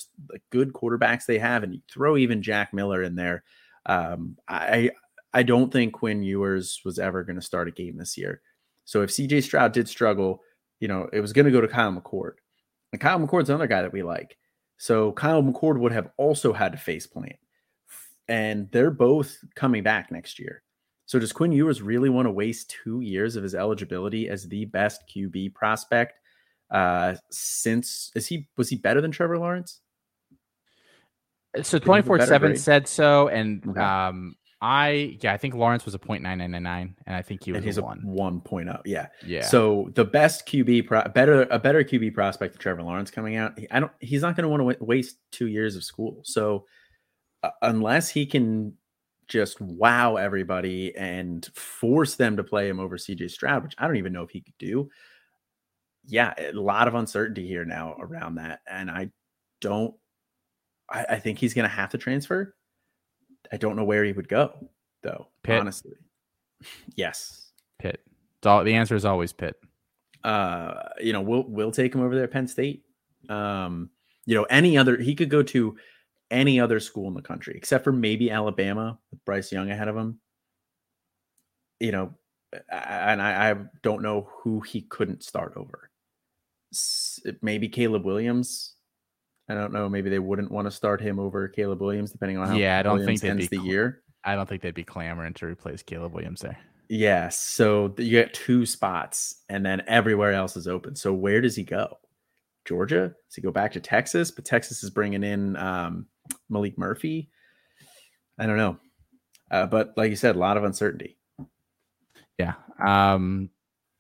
[0.50, 3.44] good quarterbacks they have, and you throw even Jack Miller in there,
[3.86, 4.92] um, I
[5.34, 8.42] I don't think Quinn Ewers was ever going to start a game this year.
[8.86, 10.42] So if CJ Stroud did struggle,
[10.80, 12.34] you know, it was going to go to Kyle McCord,
[12.92, 14.38] and Kyle McCord's another guy that we like.
[14.78, 17.38] So Kyle McCord would have also had to face plant,
[18.28, 20.62] and they're both coming back next year.
[21.06, 24.66] So does Quinn Ewers really want to waste two years of his eligibility as the
[24.66, 26.20] best QB prospect?
[26.72, 29.82] Uh, since is he was he better than Trevor Lawrence?
[31.62, 33.80] So twenty four seven said so, and okay.
[33.80, 37.22] um, I yeah, I think Lawrence was a point nine nine nine nine, and I
[37.22, 38.84] think he was and he's a one one point up.
[38.86, 39.44] Yeah, yeah.
[39.44, 43.60] So the best QB, pro- better a better QB prospect, Trevor Lawrence coming out.
[43.70, 43.92] I don't.
[44.00, 46.22] He's not going to want to waste two years of school.
[46.24, 46.66] So
[47.44, 48.78] uh, unless he can
[49.28, 53.98] just wow everybody and force them to play him over CJ Stroud, which I don't
[53.98, 54.90] even know if he could do.
[56.06, 58.60] Yeah, a lot of uncertainty here now around that.
[58.70, 59.12] And I
[59.62, 59.94] don't,
[60.90, 62.56] I, I think he's going to have to transfer.
[63.52, 64.70] I don't know where he would go,
[65.02, 65.60] though, Pitt.
[65.60, 65.94] honestly.
[66.96, 67.52] yes.
[67.80, 68.02] Pitt.
[68.38, 69.56] It's all, The answer is always Pitt.
[70.24, 72.84] Uh, you know, we'll we'll take him over there at Penn State.
[73.28, 73.90] Um,
[74.26, 75.76] you know, any other he could go to
[76.34, 79.96] any other school in the country except for maybe Alabama with Bryce Young ahead of
[79.96, 80.20] him.
[81.80, 82.14] You know,
[82.70, 85.90] and I, I don't know who he couldn't start over.
[87.42, 88.76] Maybe Caleb Williams.
[89.50, 89.90] I don't know.
[89.90, 92.56] Maybe they wouldn't want to start him over Caleb Williams, depending on how.
[92.56, 94.02] Yeah, I don't Williams think ends the year.
[94.24, 96.58] I don't think they'd be clamoring to replace Caleb Williams there.
[96.88, 97.38] Yes.
[97.40, 100.96] So you get two spots, and then everywhere else is open.
[100.96, 101.98] So where does he go?
[102.66, 103.10] Georgia?
[103.10, 104.32] Does he go back to Texas?
[104.32, 106.08] But Texas is bringing in um,
[106.52, 107.30] Maalik Murphy.
[108.38, 108.78] I don't know.
[109.52, 111.18] Uh, but like you said, a lot of uncertainty.
[112.40, 112.54] Yeah.
[112.84, 113.50] Um,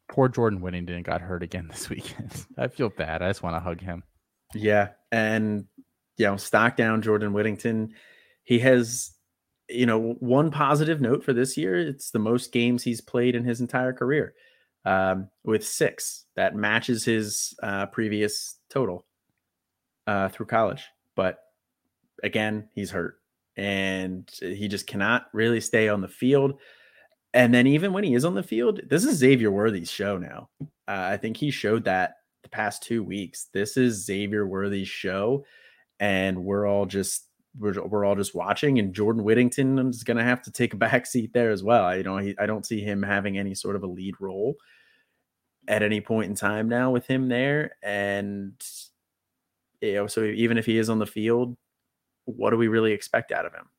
[0.09, 2.45] poor Jordan Whittington got hurt again this weekend.
[2.57, 3.22] I feel bad.
[3.22, 4.03] I just want to hug him.
[4.53, 4.89] Yeah.
[5.11, 5.66] And,
[6.18, 7.93] you know, stock down Jordan Whittington.
[8.43, 9.11] He has,
[9.70, 11.78] you know, one positive note for this year.
[11.80, 14.34] It's the most games he's played in his entire career
[14.86, 16.25] um, with six.
[16.36, 19.05] That matches his uh, previous total
[20.07, 20.84] uh, through college.
[21.15, 21.39] But
[22.23, 23.15] again, he's hurt
[23.55, 26.59] and he just cannot really stay on the field.
[27.34, 30.49] And then even when he is on the field, this is Xavier Worthy's show now.
[30.61, 33.47] Uh, I think he showed that the past two weeks.
[33.53, 35.45] This is Xavier Worthy's show,
[35.99, 37.27] and we're all just
[37.57, 38.77] we're, we're all just watching.
[38.79, 41.86] And Jordan Whittington is going to have to take a back seat there as well.
[41.86, 44.55] I he, I don't see him having any sort of a lead role
[45.68, 47.76] at any point in time now with him there.
[47.82, 48.53] And
[49.82, 51.57] you know, so even if he is on the field,
[52.26, 53.70] what do we really expect out of him?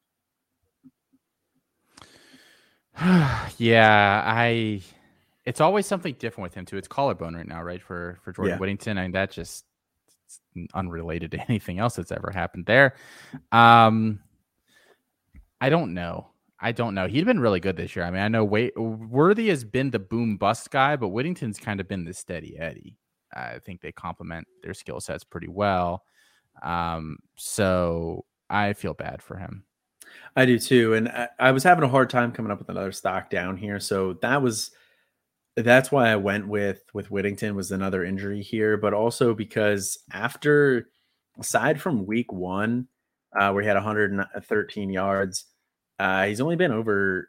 [3.59, 4.83] yeah, I.
[5.45, 6.79] It's always something different with him too.
[6.79, 7.83] It's collarbone right now, right?
[7.83, 8.59] For for Jordan yeah.
[8.59, 9.65] Whittington, I mean that just
[10.75, 12.95] unrelated to anything else that's ever happened there.
[13.53, 14.21] Um,
[15.61, 16.29] I don't know.
[16.61, 17.07] I don't know.
[17.07, 18.05] He'd been really good this year.
[18.05, 21.81] I mean, I know Wait, Worthy has been the boom bust guy, but Whittington's kind
[21.81, 22.97] of been the steady Eddie.
[23.35, 26.05] I think they complement their skill sets pretty well.
[26.63, 29.65] Um, so I feel bad for him.
[30.37, 32.93] I do too, and I, I, was having a hard time coming up with another
[32.93, 33.81] stock down here.
[33.81, 34.71] So that was
[35.57, 40.89] that's why I went with with Whittington was another injury here, but also because after
[41.39, 42.89] aside from week one,
[43.39, 45.47] uh, where he had 113 yards,
[45.99, 47.29] uh, he's only been over.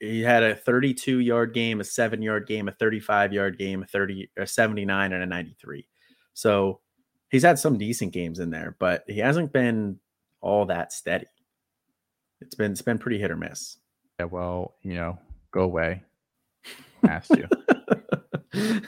[0.00, 3.86] He had a 32 yard game, a seven yard game, a 35 yard game, a
[3.86, 5.86] 30, a 79, and a 93.
[6.34, 6.80] So
[7.28, 9.98] he's had some decent games in there, but he hasn't been
[10.40, 11.26] all that steady.
[12.40, 13.78] It's been it's been pretty hit or miss.
[14.18, 15.18] Yeah, well, you know,
[15.52, 16.02] go away.
[17.08, 17.48] Asked you.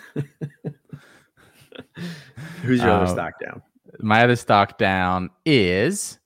[2.62, 3.62] Who's your other uh, stock down?
[4.00, 6.18] My other stock down is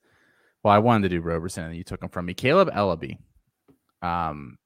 [0.63, 2.35] well, I wanted to do Roberson and you took him from me.
[2.35, 3.19] Kaleb Eleby.
[4.03, 4.59] Um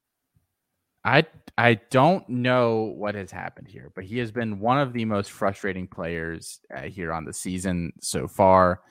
[1.05, 1.25] I
[1.57, 5.31] I don't know what has happened here, but he has been one of the most
[5.31, 8.81] frustrating players uh, here on the season so far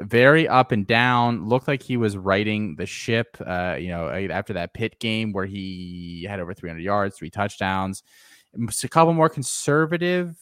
[0.00, 1.48] very up and down.
[1.48, 3.36] Looked like he was riding the ship.
[3.44, 8.02] Uh, you know, after that Pitt game where he had over 300 yards, three touchdowns,
[8.54, 10.36] It's a couple more conservative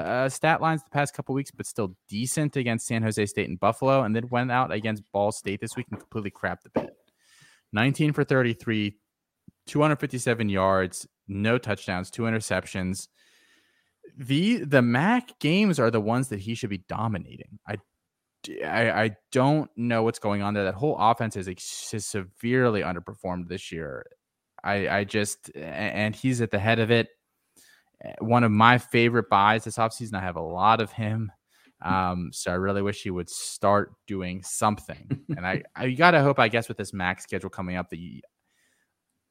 [0.00, 3.58] uh, stat lines the past couple weeks, but still decent against San Jose State and
[3.58, 6.90] Buffalo, and then went out against Ball State this week and completely crapped the bed.
[7.72, 8.96] 19 for 33,
[9.66, 13.08] 257 yards, no touchdowns, two interceptions.
[14.16, 17.60] The the MAC games are the ones that he should be dominating.
[17.68, 17.76] I
[18.64, 20.64] I, I don't know what's going on there.
[20.64, 24.06] That whole offense is, is severely underperformed this year.
[24.62, 27.08] I, I just, and he's at the head of it.
[28.20, 30.14] One of my favorite buys this offseason.
[30.14, 31.32] I have a lot of him.
[31.82, 35.24] Um, so I really wish he would start doing something.
[35.36, 38.20] and I, I gotta hope, I guess, with this MAC schedule coming up, that you,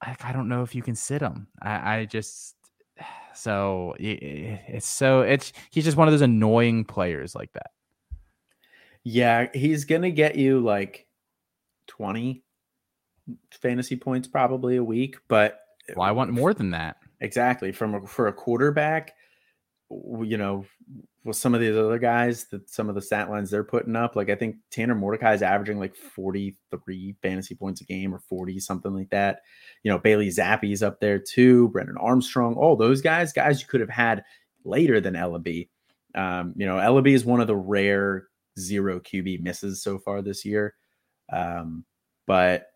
[0.01, 1.47] I, I don't know if you can sit him.
[1.61, 2.55] I, I just,
[3.36, 7.72] so it's so it's he's just one of those annoying players like that.
[9.03, 11.07] Yeah, he's gonna get you like
[11.88, 12.43] 20
[13.51, 15.59] fantasy points probably a week, but
[15.95, 16.97] well, I want more than that.
[17.22, 17.72] Exactly.
[17.72, 19.13] From a, for a quarterback,
[19.89, 20.65] you know,
[21.26, 24.15] with some of these other guys that some of the stat lines they're putting up,
[24.15, 28.59] like I think Tanner Mordecai is averaging like 43 fantasy points a game or 40,
[28.59, 29.41] something like that.
[29.84, 33.82] You know, Bailey Zappe's up there too, Brennan Armstrong, all those guys, guys you could
[33.82, 34.24] have had
[34.63, 35.70] later than Eleby.
[36.15, 40.45] Um, you know, Eleby is one of the rare zero QB misses so far this
[40.45, 40.76] year.
[41.32, 41.86] Um,
[42.28, 42.67] but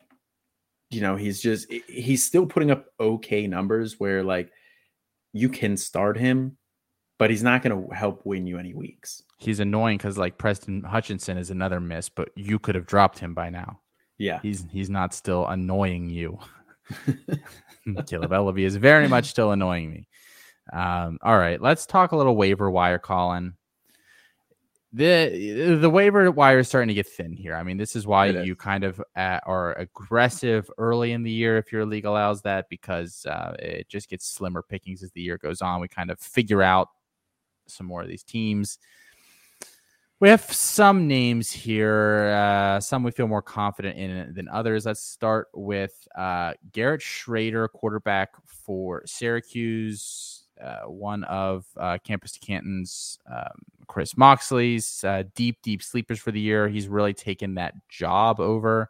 [0.93, 4.51] you know, he's just he's still putting up okay numbers where like
[5.33, 6.57] you can start him,
[7.19, 9.23] but he's not going to help win you any weeks.
[9.37, 13.33] He's annoying because like Preston Hutchinson is another miss, but you could have dropped him
[13.33, 13.79] by now.
[14.17, 16.39] Yeah, he's he's not still annoying you.
[17.87, 20.07] Kaleb Eleby is very much still annoying me.
[20.71, 23.55] Um, all right, let's talk a little waiver wire, Colin.
[24.95, 27.55] The the waiver wire is starting to get thin here.
[27.55, 31.57] I mean, this is why you kind of uh, are aggressive early in the year
[31.57, 35.39] if your league allows that, because uh, it just gets slimmer pickings as the year
[35.39, 35.81] goes on.
[35.81, 36.89] We kind of figure out
[37.65, 38.77] some more of these teams.
[40.19, 42.25] We have some names here.
[42.27, 44.85] Uh, some we feel more confident in than others.
[44.85, 50.42] Let's start with uh, Garrett Shrader, quarterback for Syracuse,
[50.85, 56.39] one of uh, Campus to Canton's um, Chris Moxley's uh, deep, deep sleepers for the
[56.39, 56.67] year.
[56.67, 58.89] He's really taken that job over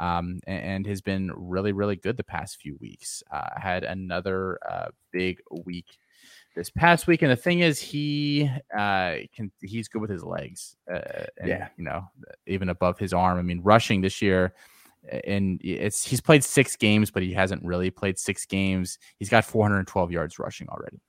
[0.00, 3.22] um, and, and, has been really, really good the past few weeks.
[3.32, 4.58] Uh, had another
[5.12, 5.98] big week
[6.58, 7.22] this past week.
[7.22, 10.76] And the thing is, he uh, can he's good with his legs.
[10.92, 12.04] Uh, and, yeah, you know,
[12.46, 13.38] even above his arm.
[13.38, 14.52] I mean, rushing this year,
[15.24, 18.98] and it's he's played six games, but he hasn't really played six games.
[19.18, 21.00] He's got 412 yards rushing already,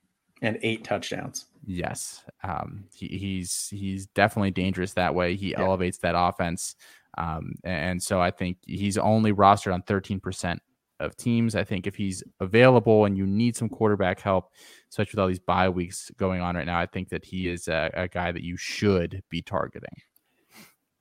[0.41, 1.45] and eight touchdowns.
[1.65, 5.35] Yes, um, he, he's he's definitely dangerous that way.
[5.35, 5.61] He yeah.
[5.61, 6.75] elevates that offense.
[7.17, 10.57] Um, and so I think he's only rostered on 13%
[10.99, 11.55] of teams.
[11.55, 14.51] I think if he's available and you need some quarterback help,
[14.89, 17.67] especially with all these bye weeks going on right now, I think that he is
[17.67, 19.95] a, a guy that you should be targeting.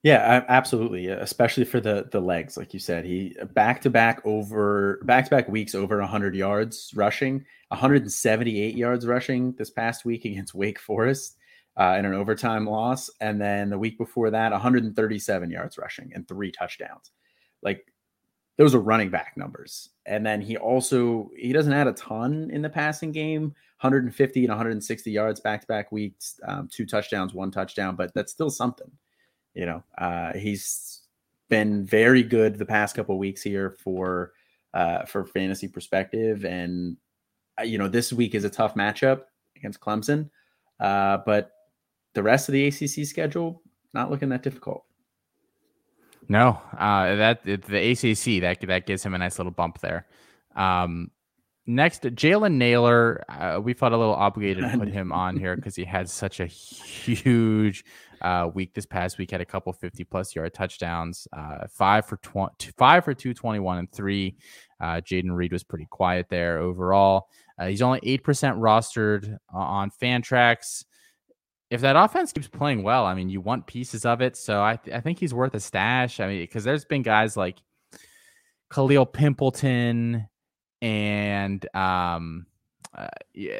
[0.04, 1.08] Yeah, absolutely.
[1.08, 5.30] Especially for the the legs, like you said, he back to back over back to
[5.30, 11.36] back weeks over 100 yards rushing, 178 yards rushing this past week against Wake Forest
[11.76, 16.28] uh, in an overtime loss, and then the week before that, 137 yards rushing and
[16.28, 17.10] three touchdowns.
[17.62, 17.92] Like
[18.58, 19.90] those are running back numbers.
[20.06, 23.42] And then he also he doesn't add a ton in the passing game,
[23.80, 28.32] 150 and 160 yards back to back weeks, um, two touchdowns, one touchdown, but that's
[28.32, 28.90] still something.
[29.54, 31.02] You know, uh, he's
[31.48, 34.32] been very good the past couple weeks here for
[34.74, 36.96] uh, for fantasy perspective, and
[37.58, 39.22] uh, you know this week is a tough matchup
[39.56, 40.30] against Clemson,
[40.80, 41.52] uh, but
[42.14, 43.62] the rest of the ACC schedule
[43.94, 44.84] not looking that difficult.
[46.28, 50.06] No, uh, that the ACC that that gives him a nice little bump there.
[50.54, 51.10] Um,
[51.66, 55.74] next, Jalen Naylor, uh, we felt a little obligated to put him on here because
[55.74, 57.84] he had such a huge
[58.22, 59.30] uh, week this past week.
[59.30, 63.58] Had a couple fifty plus yard touchdowns, uh, five for twenty, five for two twenty
[63.58, 64.36] one and three.
[64.80, 67.28] Uh, Jayden Reed was pretty quiet there overall.
[67.58, 70.84] Uh, he's only eight percent rostered on Fantrax
[71.70, 74.36] if that offense keeps playing well, I mean, you want pieces of it.
[74.36, 76.20] So I, th- I think he's worth a stash.
[76.20, 77.58] I mean, because there's been guys like
[78.72, 80.26] Khalil Pimpleton
[80.80, 82.46] and um,
[82.96, 83.58] uh, yeah,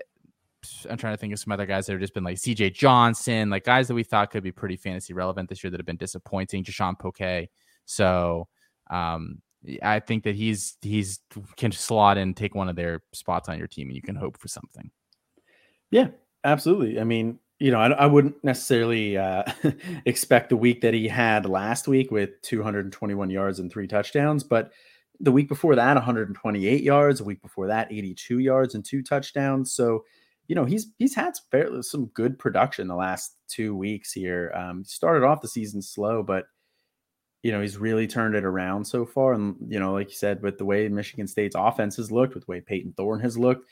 [0.88, 3.50] I'm trying to think of some other guys that have just been like CJ Johnson,
[3.50, 5.96] like guys that we thought could be pretty fantasy relevant this year that have been
[5.96, 6.64] disappointing.
[6.64, 7.48] Jashaun Poke.
[7.84, 8.48] So
[8.90, 9.42] um,
[9.82, 11.20] I think that he's he's
[11.56, 14.38] can slot in, take one of their spots on your team, and you can hope
[14.38, 14.90] for something.
[15.90, 16.08] Yeah,
[16.44, 17.00] absolutely.
[17.00, 19.44] I mean, you know, I, I wouldn't necessarily uh,
[20.04, 24.70] expect the week that he had last week with 221 yards and three touchdowns, but
[25.20, 27.18] the week before that, 128 yards.
[27.18, 29.72] The week before that, 82 yards and two touchdowns.
[29.72, 30.04] So,
[30.48, 34.50] you know, he's he's had fairly, some good production the last two weeks here.
[34.56, 36.46] Um, started off the season slow, but
[37.42, 39.34] you know he's really turned it around so far.
[39.34, 42.46] And you know, like you said, with the way Michigan State's offense has looked, with
[42.46, 43.68] the way Payton Thorne has looked,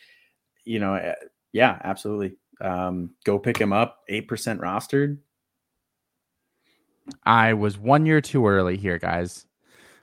[0.65, 1.15] you know, eh,
[1.53, 2.37] yeah, absolutely.
[2.61, 4.01] Um, go pick him up.
[4.09, 5.17] Eight percent rostered.
[7.25, 9.47] I was one year too early here, guys.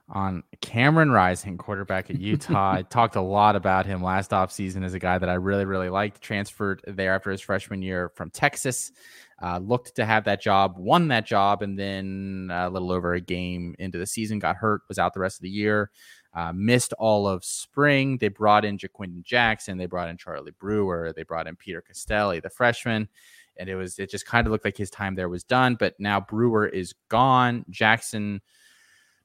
[0.09, 2.73] On Cameron Rising, quarterback at Utah.
[2.73, 5.89] I talked a lot about him last offseason as a guy that I really, really
[5.89, 6.21] liked.
[6.21, 8.91] Transferred there after his freshman year from Texas.
[9.41, 13.21] Uh, looked to have that job, won that job, and then a little over a
[13.21, 15.89] game into the season got hurt, was out the rest of the year.
[16.33, 18.17] Uh, missed all of spring.
[18.17, 19.77] They brought in Ja'Quinden Jackson.
[19.77, 21.13] They brought in Charlie Brewer.
[21.15, 23.07] They brought in Peter Costelli, the freshman.
[23.57, 25.75] And it was, it just kind of looked like his time there was done.
[25.75, 27.65] But now Brewer is gone.
[27.69, 28.41] Jackson,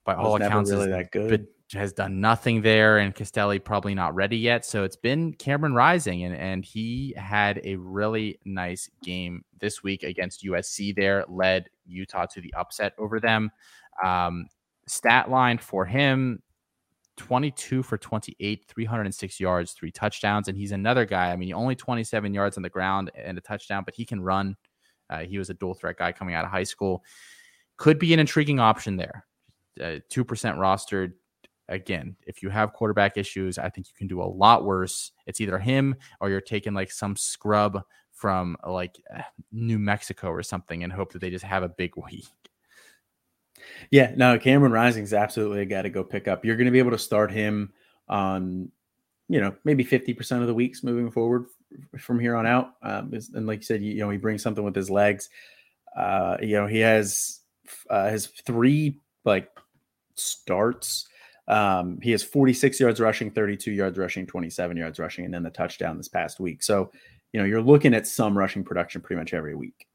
[0.09, 1.47] by all accounts, really that good.
[1.75, 2.97] has done nothing there.
[2.97, 4.65] And Costelli probably not ready yet.
[4.65, 6.25] So it's been Cameron Rising.
[6.25, 12.25] And, and he had a really nice game this week against USC there, led Utah
[12.25, 13.51] to the upset over them.
[14.03, 14.47] Um,
[14.87, 16.43] stat line for him
[17.19, 20.49] 22 for 28, 306 yards, three touchdowns.
[20.49, 21.33] And he's another guy.
[21.33, 24.57] I mean, only 27 yards on the ground and a touchdown, but he can run.
[25.11, 27.05] Uh, he was a dual threat guy coming out of high school.
[27.77, 29.27] Could be an intriguing option there.
[29.81, 30.25] Uh, 2%
[30.57, 31.13] rostered.
[31.69, 35.13] Again, if you have quarterback issues, I think you can do a lot worse.
[35.27, 38.97] It's either him or you're taking like some scrub from like
[39.53, 42.27] New Mexico or something and hope that they just have a big week.
[43.91, 46.45] Yeah, no, Cameron Rising is absolutely a guy to go pick up.
[46.45, 47.73] You're going to be able to start him
[48.09, 48.71] on
[49.29, 51.47] you know, maybe 50% of the weeks moving forward
[51.99, 52.71] from here on out.
[52.83, 55.29] Um, and like you said, you, you, know, he brings something with his legs.
[55.97, 57.41] Uh, you know, he has
[57.91, 59.51] uh, his three like
[60.19, 61.07] starts.
[61.47, 65.51] Um, he has 46 yards rushing, 32 yards rushing, 27 yards rushing, and then the
[65.51, 66.63] touchdown this past week.
[66.63, 66.91] So,
[67.33, 69.87] you know, you're looking at some rushing production pretty much every week.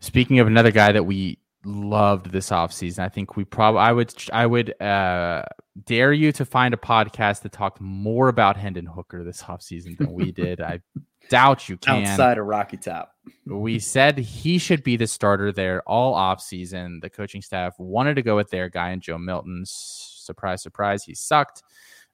[0.00, 3.00] Speaking of another guy that we loved this offseason.
[3.00, 5.42] I think we probably I would I would uh,
[5.84, 10.12] dare you to find a podcast that talked more about Hendon Hooker this offseason than
[10.12, 10.60] we did.
[10.60, 10.80] I
[11.28, 12.04] doubt you can.
[12.04, 13.14] Outside of Rocky Top.
[13.46, 17.00] we said he should be the starter there all offseason.
[17.00, 19.62] The coaching staff wanted to go with their guy and Joe Milton.
[19.66, 21.62] Surprise, surprise, he sucked.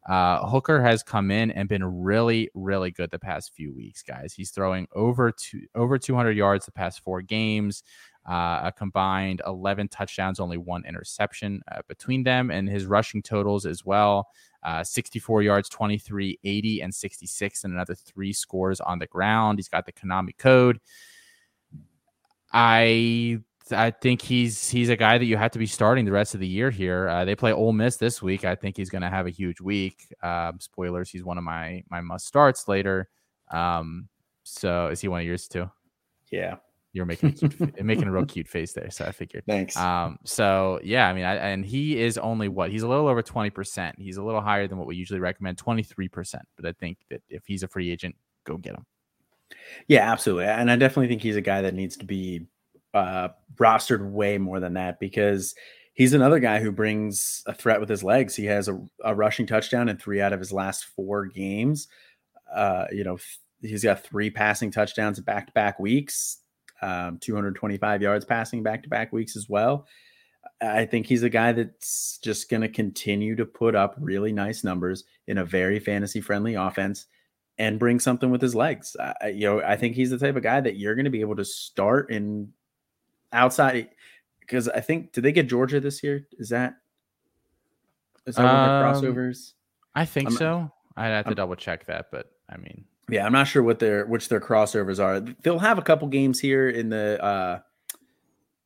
[0.08, 4.34] Uh, Hooker has come in and been really, really good the past few weeks, guys.
[4.34, 7.84] He's throwing over two over 200 yards the past four games
[8.28, 13.66] uh, a combined 11 touchdowns, only one interception uh, between them, and his rushing totals
[13.66, 14.28] as well.
[14.62, 19.58] Uh, 64 yards, 23, 80, and 66, and another three scores on the ground.
[19.58, 20.80] He's got the Konami code.
[22.52, 23.40] I
[23.70, 26.40] I think he's he's a guy that you have to be starting the rest of
[26.40, 27.08] the year here.
[27.08, 28.44] Uh, they play Ole Miss this week.
[28.44, 30.06] I think he's going to have a huge week.
[30.22, 33.08] Um, spoilers: he's one of my my must starts later.
[33.50, 34.08] Um,
[34.42, 35.70] so is he one of yours too?
[36.30, 36.56] Yeah,
[36.92, 38.90] you're making a cute, making a real cute face there.
[38.90, 39.44] So I figured.
[39.46, 39.76] Thanks.
[39.76, 40.18] Um.
[40.24, 43.50] So yeah, I mean, I, and he is only what he's a little over twenty
[43.50, 43.96] percent.
[43.98, 46.44] He's a little higher than what we usually recommend, twenty three percent.
[46.56, 48.14] But I think that if he's a free agent,
[48.44, 48.86] go get him.
[49.88, 50.46] Yeah, absolutely.
[50.46, 52.46] And I definitely think he's a guy that needs to be
[52.94, 55.54] uh, rostered way more than that because
[55.94, 58.34] he's another guy who brings a threat with his legs.
[58.34, 61.88] He has a, a rushing touchdown in three out of his last four games.
[62.54, 63.18] Uh, you know,
[63.60, 66.41] he's got three passing touchdowns back to back weeks
[66.82, 69.86] um, 225 yards passing back to back weeks as well.
[70.60, 74.64] I think he's a guy that's just going to continue to put up really nice
[74.64, 77.06] numbers in a very fantasy friendly offense
[77.58, 78.96] and bring something with his legs.
[78.98, 81.20] Uh, you know, I think he's the type of guy that you're going to be
[81.20, 82.52] able to start in
[83.32, 83.90] outside
[84.40, 86.26] because I think did they get Georgia this year?
[86.38, 86.74] Is that
[88.26, 89.52] is that um, one of the crossovers?
[89.94, 90.72] I think I'm, so.
[90.96, 93.78] I'd have to I'm, double check that, but I mean, yeah, I'm not sure what
[93.78, 95.20] their which their crossovers are.
[95.20, 97.58] They'll have a couple games here in the uh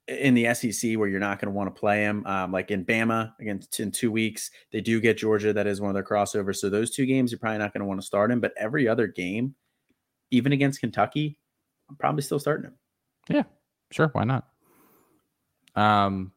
[0.07, 2.25] in the SEC where you're not going to want to play them.
[2.27, 5.53] Um, like in Bama against in two weeks, they do get Georgia.
[5.53, 6.59] That is one of their crossovers.
[6.59, 8.39] So those two games, you're probably not going to want to start him.
[8.39, 9.57] But every other game,
[10.31, 11.41] even against Kentucky,
[11.91, 12.75] I'm probably still starting him.
[13.29, 13.43] Yeah,
[13.91, 14.11] sure.
[14.13, 14.47] Why not?
[15.75, 16.31] Um,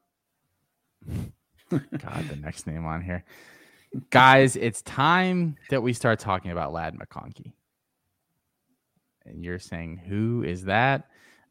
[1.70, 3.24] God, the next name on here,
[4.10, 4.56] guys.
[4.56, 7.54] It's time that we start talking about Ladd McConkey
[9.30, 11.10] and you're saying who is that?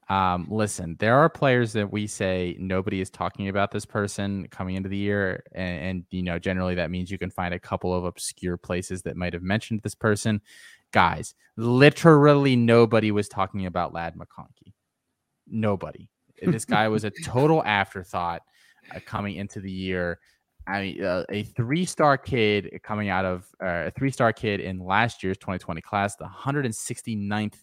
[0.09, 4.77] Um, listen, there are players that we say nobody is talking about this person coming
[4.77, 7.95] into the year, and, and, you know generally that means you can find a couple
[7.95, 10.41] of obscure places that might have mentioned this person.
[10.93, 14.73] Guys, literally nobody was talking about Ladd McConkey.
[15.47, 16.09] Nobody.
[16.43, 18.41] this guy was a total afterthought
[18.95, 20.19] uh, coming into the year.
[20.67, 25.23] I mean, uh, a three-star kid coming out of uh, a three-star kid in last
[25.23, 27.55] year's 2020 class, the 169th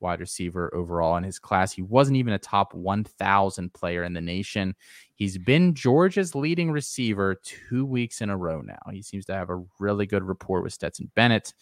[0.00, 1.72] wide receiver overall in his class.
[1.72, 4.74] He wasn't even a top 1,000 player in the nation.
[5.14, 8.78] He's been Georgia's leading receiver two weeks in a row now.
[8.90, 11.54] He seems to have a really good rapport with Stetson Bennett.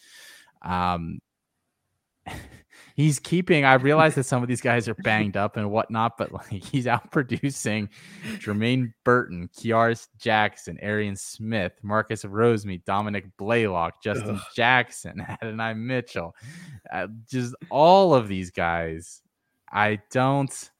[0.63, 1.21] Um,
[2.95, 3.65] he's keeping.
[3.65, 6.87] I realize that some of these guys are banged up and whatnot, but like he's
[6.87, 7.89] out producing
[8.39, 14.43] Jermaine Burton, Kearis Jackson, Arian Smith, Marcus Rosemy, Dominick Blaylock, Justin Ugh.
[14.55, 16.35] Jackson, Adonai Mitchell,
[16.93, 19.23] uh, just all of these guys.
[19.71, 20.71] I don't.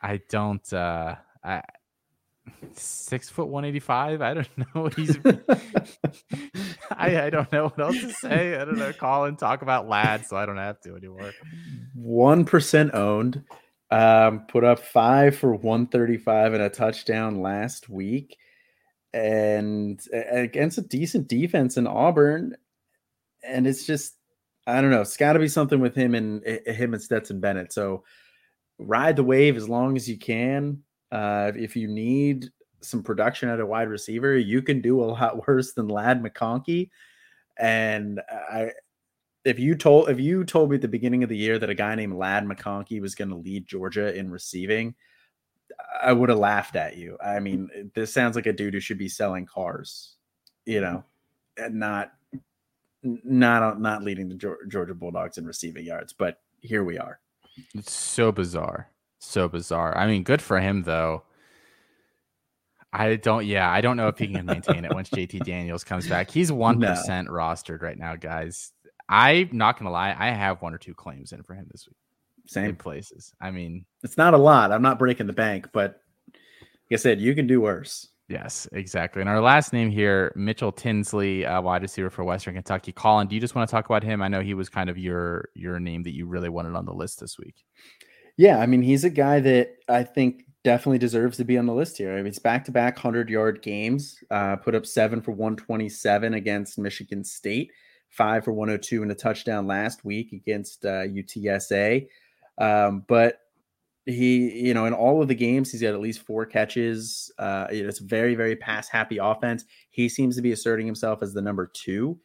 [0.00, 0.72] I don't.
[0.72, 1.62] uh I
[2.74, 4.22] six foot one eighty five.
[4.22, 4.82] I don't know.
[4.82, 5.18] What he's
[6.90, 8.56] I, I don't know what else to say.
[8.56, 8.92] I don't know.
[8.92, 11.32] Call and talk about lads, so I don't have to anymore.
[11.94, 13.44] One percent owned.
[13.90, 18.36] Um, put up five for one thirty five and a touchdown last week,
[19.12, 22.56] and against a decent defense in Auburn.
[23.48, 24.16] And it's just,
[24.66, 25.02] I don't know.
[25.02, 27.72] It's got to be something with him and him and Stetson Bennett.
[27.72, 28.02] So
[28.78, 32.50] ride the wave as long as you can uh, if you need
[32.80, 36.90] some production at a wide receiver, you can do a lot worse than Ladd McConkey.
[37.58, 38.72] And I,
[39.44, 41.74] if you told if you told me at the beginning of the year that a
[41.74, 44.94] guy named Ladd McConkey was going to lead Georgia in receiving,
[46.02, 47.16] I would have laughed at you.
[47.24, 50.16] I mean, this sounds like a dude who should be selling cars,
[50.64, 51.04] you know,
[51.56, 52.12] and not
[53.02, 56.12] not not leading the Georgia Bulldogs in receiving yards.
[56.12, 57.20] But here we are.
[57.74, 59.96] It's so bizarre so bizarre.
[59.96, 61.24] I mean, good for him though.
[62.92, 63.44] I don't.
[63.44, 66.30] Yeah, I don't know if he can maintain it once JT Daniels comes back.
[66.30, 66.92] He's one no.
[66.92, 68.72] rostered right now, guys.
[69.08, 70.16] I'm not gonna lie.
[70.18, 71.96] I have one or two claims in for him this week.
[72.46, 73.34] Same places.
[73.40, 74.72] I mean, it's not a lot.
[74.72, 76.00] I'm not breaking the bank, but
[76.32, 78.08] like I said, you can do worse.
[78.28, 79.20] Yes, exactly.
[79.20, 82.92] And our last name here, Mitchell Tinsley, uh, wide receiver for Western Kentucky.
[82.92, 84.20] Colin, do you just want to talk about him?
[84.20, 86.94] I know he was kind of your your name that you really wanted on the
[86.94, 87.64] list this week.
[88.36, 91.74] Yeah, I mean, he's a guy that I think definitely deserves to be on the
[91.74, 92.12] list here.
[92.12, 96.34] I mean, it's back to back 100 yard games, uh, put up seven for 127
[96.34, 97.70] against Michigan State,
[98.10, 102.06] five for 102 and a touchdown last week against uh, UTSA.
[102.58, 103.38] Um, but
[104.06, 107.30] he, you know, in all of the games, he's got at least four catches.
[107.38, 109.64] Uh, it's very, very pass happy offense.
[109.90, 112.18] He seems to be asserting himself as the number two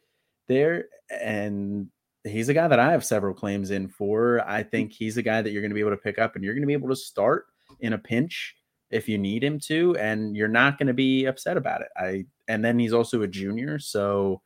[0.48, 0.86] there.
[1.10, 1.88] And
[2.24, 4.46] he's a guy that I have several claims in for.
[4.48, 6.44] I think he's a guy that you're going to be able to pick up and
[6.44, 7.46] you're going to be able to start
[7.80, 8.56] in a pinch
[8.90, 11.88] if you need him to, and you're not going to be upset about it.
[11.96, 14.42] I and then he's also a junior, so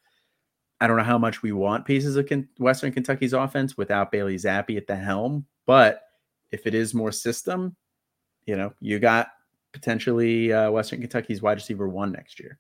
[0.81, 4.77] I don't know how much we want pieces of Western Kentucky's offense without Bailey Zappe
[4.77, 6.03] at the helm, but
[6.53, 7.75] if it is more system,
[8.47, 9.29] you know, you got
[9.73, 12.59] potentially uh, Western Kentucky's wide receiver one next year.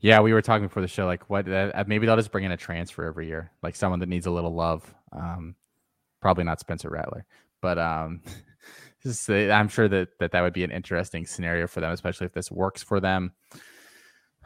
[0.00, 1.06] Yeah, we were talking before the show.
[1.06, 1.48] Like, what?
[1.48, 4.30] Uh, maybe they'll just bring in a transfer every year, like someone that needs a
[4.30, 4.92] little love.
[5.12, 5.54] Um,
[6.20, 7.24] probably not Spencer Rattler,
[7.60, 8.22] but um,
[9.02, 12.32] just, I'm sure that, that that would be an interesting scenario for them, especially if
[12.32, 13.32] this works for them.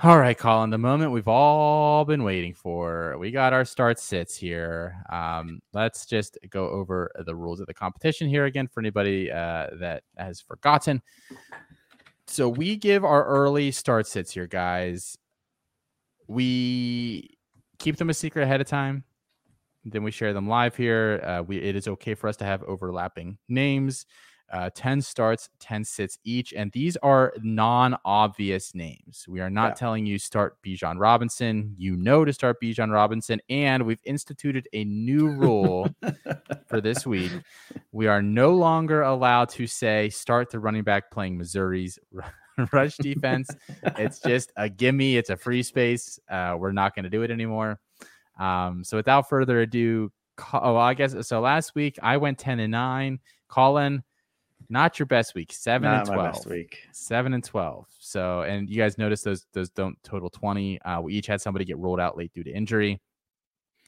[0.02, 3.16] All right, Colin, the moment we've all been waiting for.
[3.18, 4.96] We got our start sits here.
[5.12, 9.68] Um, let's just go over the rules of the competition here again for anybody uh,
[9.78, 11.02] that has forgotten.
[12.26, 15.16] So we give our early start sits here, guys.
[16.28, 17.36] We
[17.78, 19.04] keep them a secret ahead of time.
[19.84, 21.20] Then we share them live here.
[21.24, 24.06] Uh, we it is okay for us to have overlapping names
[24.52, 26.52] uh, 10 starts, 10 sits each.
[26.52, 29.24] And these are non obvious names.
[29.26, 29.74] We are not yeah.
[29.74, 31.74] telling you start Bijan Robinson.
[31.78, 33.40] You know to start Bijan Robinson.
[33.48, 35.88] And we've instituted a new rule
[36.66, 37.32] for this week.
[37.92, 41.98] We are no longer allowed to say start the running back playing Missouri's
[42.72, 43.48] rush defense.
[43.98, 46.18] it's just a gimme, it's a free space.
[46.28, 47.80] Uh, we're not going to do it anymore.
[48.38, 50.10] Um, so without further ado,
[50.52, 51.40] oh, I guess so.
[51.40, 53.18] Last week I went 10 and 9.
[53.48, 54.02] Colin,
[54.68, 55.52] not your best week.
[55.52, 56.46] Seven Not and twelve.
[56.46, 56.78] week.
[56.92, 57.86] Seven and twelve.
[57.98, 60.80] So, and you guys notice those those don't total twenty.
[60.80, 63.00] Uh, we each had somebody get rolled out late due to injury.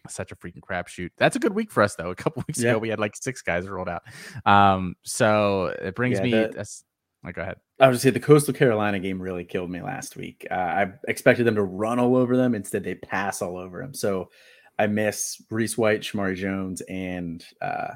[0.08, 1.08] Such a freaking crapshoot.
[1.16, 2.10] That's a good week for us though.
[2.10, 2.72] A couple weeks yeah.
[2.72, 4.02] ago, we had like six guys rolled out.
[4.44, 6.30] Um, so it brings yeah, me.
[6.30, 6.82] The,
[7.26, 7.56] oh, go ahead.
[7.80, 10.46] I was just say the Coastal Carolina game really killed me last week.
[10.50, 12.54] Uh, I expected them to run all over them.
[12.54, 13.94] Instead, they pass all over them.
[13.94, 14.30] So
[14.78, 17.94] I miss Reese White, Shermari Jones, and uh,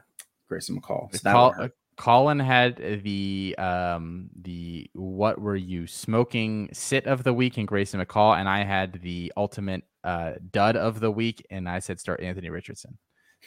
[0.48, 1.14] Grayson McCall.
[1.14, 7.58] So call, Colin had the um the what were you smoking sit of the week
[7.58, 11.80] and Grayson McCall, and I had the ultimate uh dud of the week, and I
[11.80, 12.98] said start Anthony Richardson.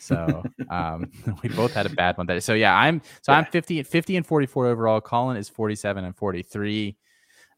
[0.02, 1.12] So um
[1.44, 3.40] we both had a bad one that so yeah, I'm so yeah.
[3.40, 5.00] I'm 50 50 and 44 overall.
[5.02, 6.98] Colin is 47 and 43.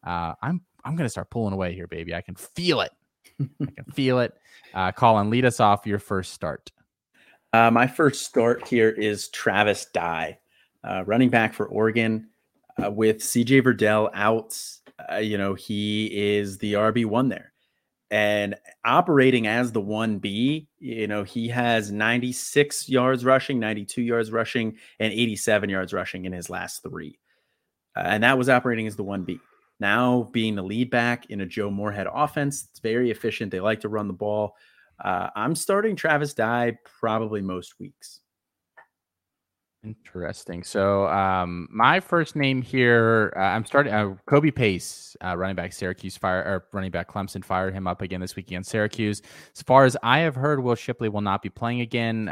[0.06, 2.14] Uh I'm I'm gonna start pulling away here, baby.
[2.14, 2.92] I can feel it.
[3.40, 4.34] I can feel it.
[4.74, 6.70] Uh Colin, lead us off your first start.
[7.54, 10.38] Uh, my first start here is Travis Dye
[10.82, 12.28] uh, running back for Oregon.
[12.82, 14.58] Uh, with CJ Verdell out,
[15.12, 17.52] uh, you know, he is the RB1 there.
[18.10, 18.54] And
[18.84, 25.12] operating as the 1B, you know, he has 96 yards rushing, 92 yards rushing, and
[25.12, 27.18] 87 yards rushing in his last three.
[27.96, 29.40] Uh, and that was operating as the 1B.
[29.80, 33.50] Now, being the lead back in a Joe Moorhead offense, it's very efficient.
[33.50, 34.54] They like to run the ball.
[35.02, 38.20] Uh, I'm starting Travis Dye probably most weeks.
[39.84, 40.62] Interesting.
[40.62, 45.74] So, um, my first name here, uh, I'm starting uh, Kobe Pace, uh, running back
[45.74, 49.20] Syracuse fire or running back Clemson fired him up again this week against Syracuse.
[49.54, 52.28] As far as I have heard, Will Shipley will not be playing again.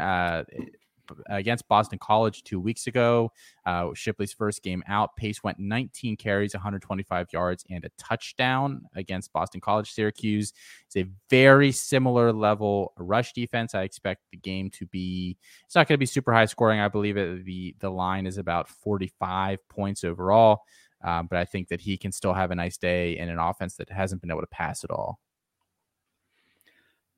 [1.27, 3.31] Against Boston College two weeks ago.
[3.65, 5.15] Uh, Shipley's first game out.
[5.15, 9.91] Pace went 19 carries, 125 yards, and a touchdown against Boston College.
[9.91, 10.53] Syracuse
[10.89, 13.75] is a very similar level rush defense.
[13.75, 15.37] I expect the game to be.
[15.65, 16.79] It's not going to be super high scoring.
[16.79, 20.61] I believe it, the the line is about 45 points overall.
[21.03, 23.75] Um, but I think that he can still have a nice day in an offense
[23.75, 25.19] that hasn't been able to pass at all.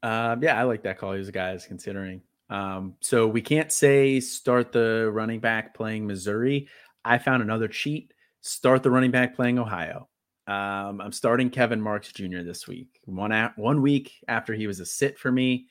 [0.02, 1.14] Um, yeah, I like that call.
[1.14, 2.22] He's a guy is considering.
[2.50, 6.68] Um, so we can't say start the running back playing Missouri.
[7.04, 8.14] I found another cheat.
[8.42, 10.08] Start the running back playing Ohio.
[10.48, 12.42] Um, I'm starting Kevin Marks Jr.
[12.44, 13.00] this week.
[13.06, 15.66] One at, one week after he was a sit for me,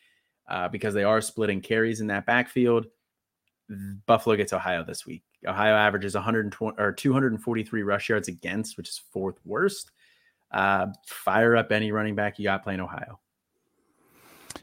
[0.49, 2.87] uh, because they are splitting carries in that backfield.
[4.07, 5.23] Buffalo gets Ohio this week.
[5.47, 9.91] Ohio averages 120 or 243 rush yards against, which is fourth worst.
[10.55, 13.21] uh, fire up any running back you got playing Ohio.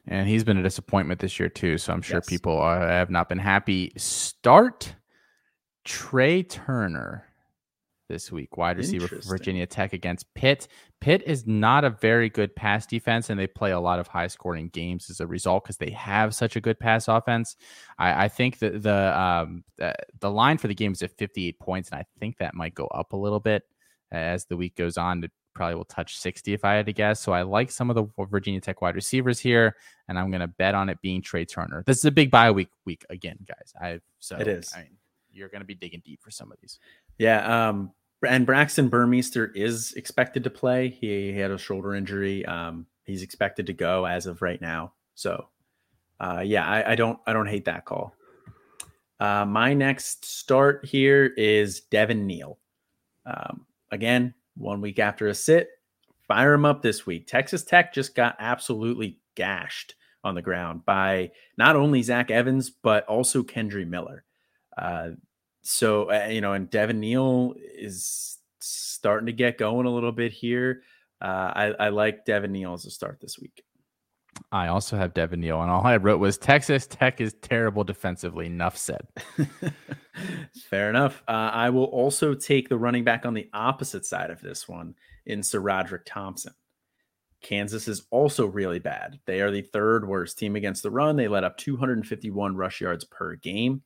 [0.07, 2.29] And he's been a disappointment this year too, so I'm sure yes.
[2.29, 3.91] people are, have not been happy.
[3.97, 4.95] Start
[5.83, 7.25] Trey Turner
[8.11, 10.67] this week, wide receiver for Virginia Tech against Pitt.
[10.99, 14.27] Pitt is not a very good pass defense, and they play a lot of high
[14.27, 17.55] scoring games as a result because they have such a good pass offense.
[17.97, 21.59] I, I think that the um, the, the line for the game is at 58
[21.59, 23.63] points, and I think that might go up a little bit
[24.11, 25.21] as the week goes on.
[25.53, 27.19] Probably will touch 60 if I had to guess.
[27.19, 29.75] So I like some of the Virginia Tech wide receivers here,
[30.07, 31.83] and I'm going to bet on it being Trey Turner.
[31.85, 33.73] This is a big bye week week again, guys.
[33.79, 34.71] I so it is.
[34.75, 34.97] I mean,
[35.31, 36.79] you're going to be digging deep for some of these.
[37.17, 37.69] Yeah.
[37.69, 37.91] Um,
[38.27, 40.89] and Braxton Burmeister is expected to play.
[40.89, 42.45] He, he had a shoulder injury.
[42.45, 44.93] Um, he's expected to go as of right now.
[45.15, 45.47] So,
[46.19, 48.13] uh, yeah, I, I don't I don't hate that call.
[49.19, 52.57] Uh, my next start here is Devin Neal.
[53.25, 55.69] Um, again, one week after a sit,
[56.27, 57.27] fire him up this week.
[57.27, 63.05] Texas Tech just got absolutely gashed on the ground by not only Zach Evans but
[63.05, 64.23] also Kendre Miller.
[64.77, 65.11] Uh,
[65.61, 70.31] so uh, you know, and Devin Neal is starting to get going a little bit
[70.31, 70.83] here.
[71.21, 73.63] Uh, I, I like Devin Neal as a start this week.
[74.51, 78.47] I also have Devin Neal, and all I wrote was Texas Tech is terrible defensively.
[78.47, 79.07] Enough said.
[80.69, 81.23] Fair enough.
[81.27, 84.95] Uh, I will also take the running back on the opposite side of this one
[85.25, 86.53] in SaRodorick Thompson.
[87.41, 89.19] Kansas is also really bad.
[89.25, 91.15] They are the third worst team against the run.
[91.15, 93.81] They let up 251 rush yards per game.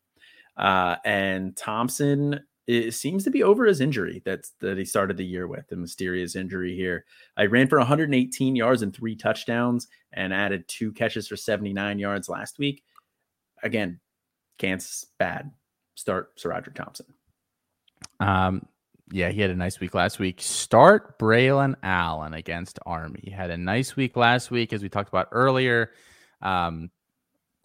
[0.57, 5.25] Uh, and Thompson it seems to be over his injury that's that he started the
[5.25, 7.05] year with the mysterious injury here.
[7.37, 12.27] I ran for 118 yards and three touchdowns and added two catches for 79 yards
[12.27, 12.83] last week.
[13.61, 13.99] Again,
[14.57, 15.51] Kansas bad.
[15.95, 17.05] Start SaRodorick Thompson.
[18.19, 18.67] Um,
[19.11, 20.41] yeah, he had a nice week last week.
[20.41, 23.19] Start Braylon Allen against Army.
[23.23, 25.91] He had a nice week last week, as we talked about earlier.
[26.41, 26.89] Um,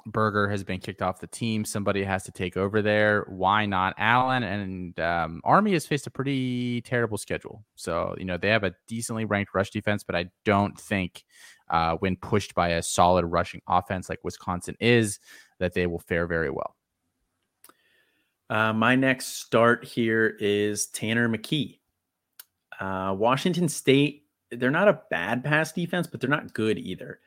[0.07, 1.65] Berger has been kicked off the team.
[1.65, 3.27] Somebody has to take over there.
[3.29, 4.43] Why not Allen?
[4.43, 7.65] And um, Army has faced a pretty terrible schedule.
[7.77, 11.25] So, you know, they have a decently ranked rush defense, but I don't think
[11.69, 15.19] uh, when pushed by a solid rushing offense like Wisconsin is,
[15.59, 16.75] that they will fare very well.
[18.49, 21.79] Uh, my next start here is Tanner McKee.
[22.81, 27.21] Uh, Washington State, they're not a bad pass defense, but they're not good either.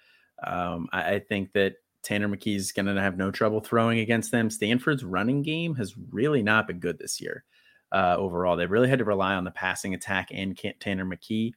[0.45, 4.49] Um, I, I think that Tanner McKee's going to have no trouble throwing against them.
[4.49, 7.43] Stanford's running game has really not been good this year
[7.91, 8.57] uh, overall.
[8.57, 11.53] They really had to rely on the passing attack and Tanner McKee.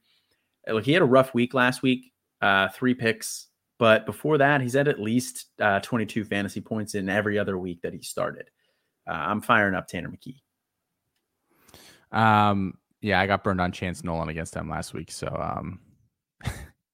[0.67, 3.47] Uh, look, he had a rough week last week, uh, three picks,
[3.77, 7.81] but before that, he's had at least uh, 22 fantasy points in every other week
[7.81, 8.49] that he started.
[9.07, 10.41] Uh, I'm firing up Tanner McKee.
[12.17, 15.79] Um, yeah, I got burned on Chance Nolan against them last week, so um,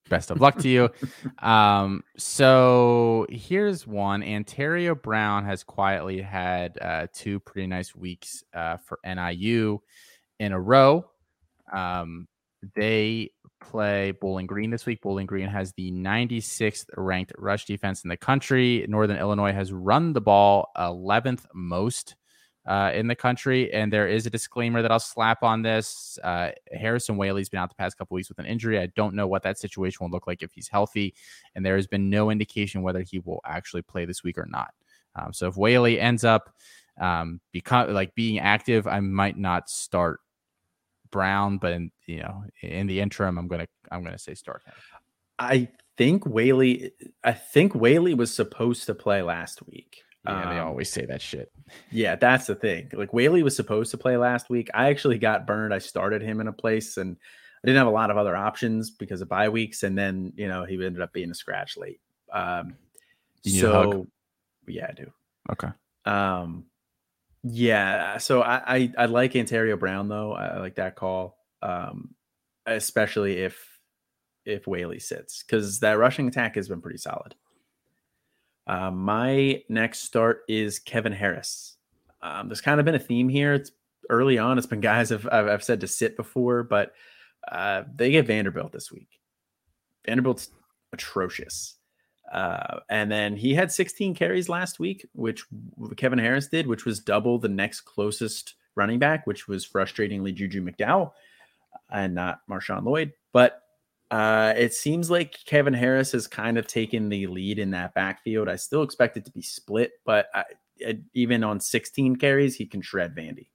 [0.09, 0.89] best of luck to you.
[1.39, 4.23] Um, so here's one.
[4.23, 9.81] Ontario Brown has quietly had uh, two pretty nice weeks uh, for NIU
[10.39, 11.05] in a row.
[11.73, 12.27] Um,
[12.75, 13.31] they
[13.61, 15.01] play Bowling Green this week.
[15.01, 18.85] Bowling Green has the 96th ranked rush defense in the country.
[18.88, 22.15] Northern Illinois has run the ball 11th most
[22.65, 23.73] uh, in the country.
[23.73, 26.18] And there is a disclaimer that I'll slap on this.
[26.23, 28.80] Uh, Harrison Waylee's been out the past couple weeks with an injury.
[28.80, 31.14] I don't know what that situation will look like if he's healthy,
[31.56, 34.73] and there has been no indication whether he will actually play this week or not.
[35.15, 36.53] Um, so if Waylee ends up
[36.99, 40.19] um, become like being active, I might not start
[41.11, 44.73] Brown, but in, you know, in the interim, I'm gonna I'm gonna say start him.
[45.38, 46.91] I think Waylee.
[47.23, 50.03] I think Waylee was supposed to play last week.
[50.25, 51.51] Yeah, um, they always say that shit.
[51.91, 52.89] Yeah, that's the thing.
[52.93, 54.69] Like Waylee was supposed to play last week.
[54.73, 55.73] I actually got burned.
[55.73, 57.17] I started him in a place and
[57.63, 59.83] I didn't have a lot of other options because of bye weeks.
[59.83, 61.99] And then, you know, he ended up being a scratch late.
[62.31, 62.75] Um,
[63.45, 64.07] so
[64.67, 65.11] yeah, I do.
[65.51, 65.69] Okay.
[66.05, 66.65] Um,
[67.43, 68.17] yeah.
[68.17, 70.33] So I, I, I like Ontario Brown though.
[70.33, 71.37] I, I like that call.
[71.61, 72.15] Um,
[72.65, 73.61] especially if,
[74.45, 77.35] if Waylee sits because that rushing attack has been pretty solid.
[78.65, 81.77] Uh, my next start is Kevin Harris.
[82.22, 83.53] Um, there's kind of been a theme here.
[83.53, 83.72] It's
[84.10, 84.57] early on.
[84.57, 86.94] It's been guys I've, I've said to sit before, but
[87.52, 89.19] uh, they get Vanderbilt this week.
[90.06, 90.49] Vanderbilt's
[90.94, 91.76] atrocious.
[92.31, 95.44] Uh, and then he had 16 carries last week, which
[95.98, 100.65] Kevin Harris did, which was double the next closest running back, which was frustratingly Juju
[100.65, 101.11] McDowell
[101.91, 103.11] and not Marshawn Lloyd.
[103.34, 103.62] But
[104.14, 108.48] uh, it seems like Kevin Harris has kind of taken the lead in that backfield.
[108.48, 110.44] I still expect it to be split, but I,
[110.88, 113.48] I, even on 16 carries, he can shred Vandy.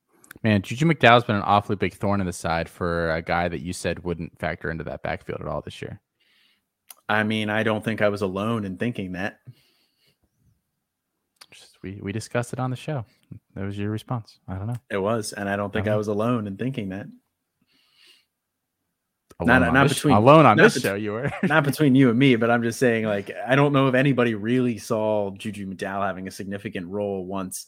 [0.43, 3.61] Man, Juju McDowell's been an awfully big thorn in the side for a guy that
[3.61, 6.01] you said wouldn't factor into that backfield at all this year.
[7.09, 9.39] I mean, I don't think I was alone in thinking that.
[11.51, 13.05] Just, we we discussed it on the show.
[13.55, 14.39] That was your response.
[14.47, 14.77] I don't know.
[14.91, 15.99] It was, and I don't think I, Uh-huh.
[15.99, 17.07] was alone in thinking that.
[19.40, 20.94] Alone Not- on not this, between- alone on this bet- show.
[20.97, 21.31] You were.
[21.44, 24.35] Not between you and me, but I'm just saying, like, I don't know if anybody
[24.35, 27.66] really saw Juju McDowell having a significant role once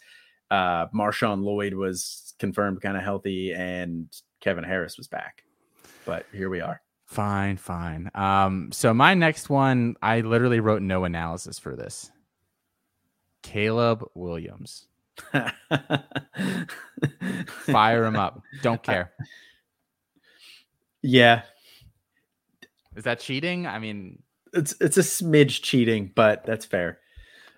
[0.51, 4.09] uh Marshawn Lloyd was confirmed kind of healthy and
[4.41, 5.45] Kevin Harris was back.
[6.05, 6.81] But here we are.
[7.07, 8.11] Fine, fine.
[8.17, 12.11] Um, so my next one, I literally wrote no analysis for this.
[13.45, 14.89] Caleb Williams.
[17.67, 18.43] Fire him up.
[18.63, 19.13] Don't care.
[21.03, 21.43] yeah,
[22.97, 23.67] Is that cheating?
[23.67, 24.23] I mean,
[24.53, 26.99] it's it's a smidge cheating, but that's fair.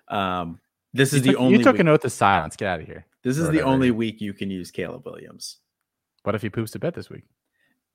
[0.07, 0.59] Um,
[0.93, 2.55] this is the took, only you took week, an oath of silence.
[2.55, 3.05] Get out of here.
[3.23, 5.57] this is the only week you can use Caleb Williams.
[6.23, 7.23] What if he poops to bed this week?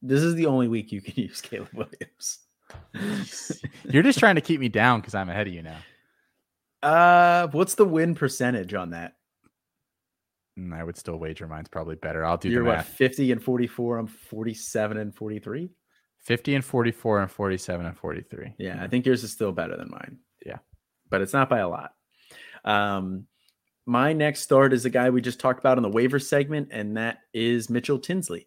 [0.02, 2.40] This is the only week you can use Caleb Williams.
[3.84, 5.78] You're just trying to keep me down because I'm ahead of you now.
[6.82, 9.14] Uh, what's the win percentage on that?
[10.58, 12.24] Mm, I would still wager mine's probably better.
[12.24, 12.88] I'll do You're the what, math.
[12.88, 13.98] 50 and 44.
[13.98, 15.70] I'm 47 and 43.
[16.28, 18.52] 50 and 44 and 47 and 43.
[18.58, 20.18] Yeah, I think yours is still better than mine.
[20.44, 20.58] Yeah.
[21.08, 21.94] But it's not by a lot.
[22.66, 23.24] Um,
[23.86, 26.98] my next start is the guy we just talked about in the waiver segment, and
[26.98, 28.46] that is Mitchell Tinsley.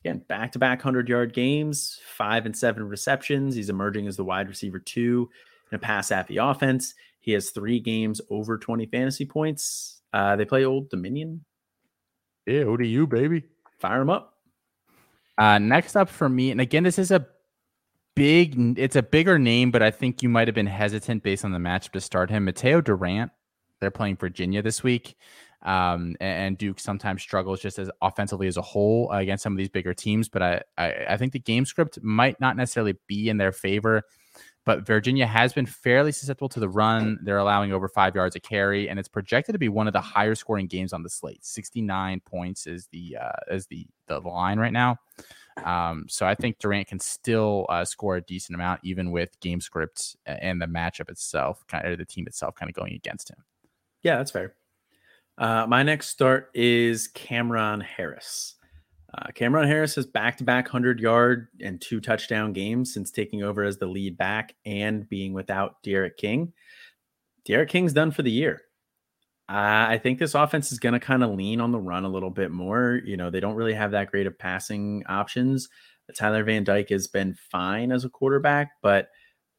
[0.00, 3.54] Again, back to back 100 yard games, five and seven receptions.
[3.54, 5.30] He's emerging as the wide receiver two
[5.70, 6.92] in a pass happy offense.
[7.20, 10.02] He has three games over 20 fantasy points.
[10.12, 11.44] Uh, they play Old Dominion.
[12.46, 13.44] Yeah, who do you, baby?
[13.78, 14.35] Fire him up.
[15.38, 17.26] Uh, next up for me, and again, this is a
[18.14, 21.52] big, it's a bigger name, but I think you might have been hesitant based on
[21.52, 22.44] the matchup to start him.
[22.46, 23.30] Mateo Durant,
[23.80, 25.16] they're playing Virginia this week.
[25.62, 29.68] Um, and, Duke sometimes struggles just as offensively as a whole against some of these
[29.68, 33.36] bigger teams, but I, I, I think the game script might not necessarily be in
[33.36, 34.02] their favor.
[34.66, 37.18] But Virginia has been fairly susceptible to the run.
[37.22, 40.00] They're allowing over five yards a carry, and it's projected to be one of the
[40.00, 41.44] higher scoring games on the slate.
[41.44, 44.98] Sixty nine points is the uh, is the the line right now.
[45.64, 49.60] Um, so I think Durant can still uh, score a decent amount, even with game
[49.60, 53.38] scripts and the matchup itself, kind of the team itself, kind of going against him.
[54.02, 54.54] Yeah, that's fair.
[55.38, 58.55] Uh, my next start is Cameron Harris.
[59.16, 63.42] Uh, Cameron Harris has back to back 100 yard and two touchdown games since taking
[63.42, 66.52] over as the lead back and being without Derek King.
[67.46, 68.60] Derek King's done for the year.
[69.48, 72.10] Uh, I think this offense is going to kind of lean on the run a
[72.10, 73.00] little bit more.
[73.04, 75.68] You know, they don't really have that great of passing options.
[76.16, 79.08] Tyler Van Dyke has been fine as a quarterback, but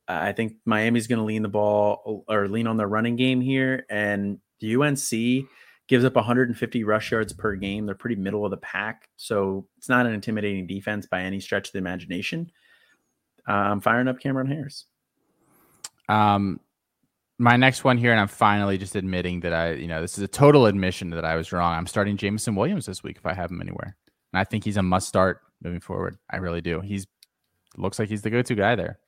[0.07, 3.41] uh, I think Miami's going to lean the ball or lean on their running game
[3.41, 3.85] here.
[3.89, 5.47] And UNC
[5.87, 7.85] gives up 150 rush yards per game.
[7.85, 9.09] They're pretty middle of the pack.
[9.15, 12.51] So it's not an intimidating defense by any stretch of the imagination.
[13.47, 14.85] Uh, I'm firing up Cameron Harris.
[16.09, 16.59] Um,
[17.39, 20.23] my next one here, and I'm finally just admitting that I, you know, this is
[20.23, 21.73] a total admission that I was wrong.
[21.73, 23.95] I'm starting Jameson Williams this week if I have him anywhere,
[24.33, 26.17] and I think he's a must start moving forward.
[26.29, 26.81] I really do.
[26.81, 27.07] He's
[27.77, 28.99] looks like he's the go-to guy there.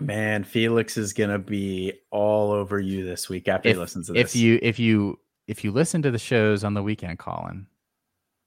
[0.00, 4.14] Man, Felix is gonna be all over you this week after If, he listens to
[4.14, 4.34] this.
[4.34, 7.66] if you if you if you listen to the shows on the weekend, Colin,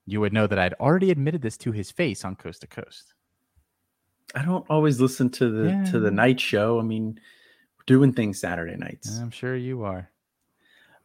[0.05, 3.13] you would know that I'd already admitted this to his face on Coast to Coast.
[4.33, 6.79] I don't always listen to the to the night show.
[6.79, 7.19] I mean,
[7.77, 9.19] we're doing things Saturday nights.
[9.19, 10.09] I'm sure you are.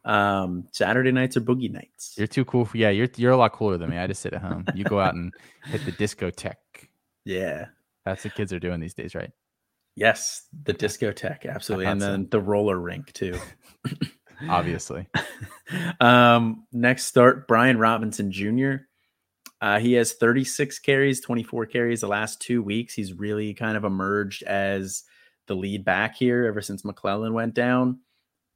[0.03, 2.15] Um, Saturday nights are boogie nights.
[2.17, 2.89] You're too cool for yeah.
[2.89, 3.97] You're you're a lot cooler than me.
[3.97, 4.65] I just sit at home.
[4.73, 5.33] You go out and
[5.65, 6.87] hit the discotheque.
[7.25, 7.67] yeah.
[8.03, 9.29] That's what kids are doing these days, right?
[9.95, 12.11] Yes, the discotheque, absolutely, and thought so.
[12.11, 13.37] then the roller rink too.
[14.49, 15.07] Obviously.
[15.99, 18.75] um, next start, Brian Robinson Jr.
[19.61, 22.93] Uh, he has 36 carries, 24 carries the last two weeks.
[22.93, 25.03] He's really kind of emerged as
[25.47, 27.99] the lead back here ever since McClellan went down.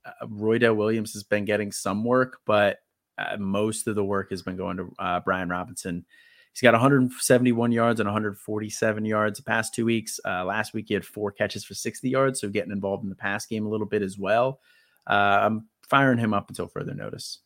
[0.03, 2.79] Uh, Roydell Williams has been getting some work, but
[3.17, 6.05] uh, most of the work has been going to uh, Brian Robinson.
[6.53, 10.19] He's got 171 yards and 147 yards the past two weeks.
[10.25, 13.15] Uh, last week, he had four catches for 60 yards, so getting involved in the
[13.15, 14.61] pass game a little bit as well.
[15.05, 17.39] Uh, I'm firing him up until further notice.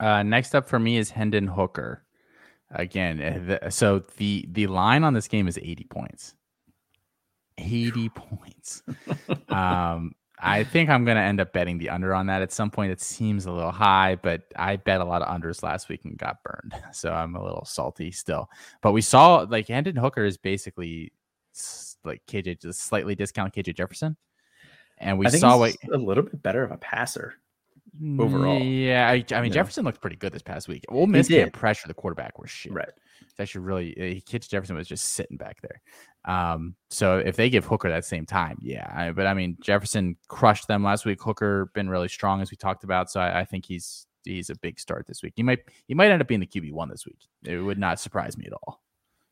[0.00, 2.04] Uh, next up for me is Hendon Hooker.
[2.70, 6.34] Again, uh, the, so the the line on this game is 80 points.
[7.58, 8.82] 80 points.
[9.48, 10.14] Um,
[10.44, 12.90] I think I'm gonna end up betting the under on that at some point.
[12.90, 16.18] It seems a little high, but I bet a lot of unders last week and
[16.18, 18.48] got burned, so I'm a little salty still.
[18.80, 21.12] But we saw like Hendon Hooker is basically
[22.04, 24.16] like KJ, just slightly discounted KJ Jefferson,
[25.02, 27.34] and we saw what a little bit better of a passer.
[28.18, 28.58] overall.
[28.58, 29.52] Yeah, I, I mean.
[29.52, 30.84] Jefferson looked pretty good this past week.
[30.88, 32.72] Ole Miss can't pressure the quarterback or shit.
[32.72, 32.88] Right.
[33.22, 35.80] It's actually really uh, Kitch Jefferson was just sitting back there.
[36.24, 38.90] Um, so if they give Hooker that same time, yeah.
[38.94, 41.22] I, but I mean Jefferson crushed them last week.
[41.22, 43.10] Hooker been really strong as we talked about.
[43.10, 45.32] So I, I think he's he's a big start this week.
[45.36, 47.18] He might he might end up being the QB one this week.
[47.44, 48.82] It would not surprise me at all.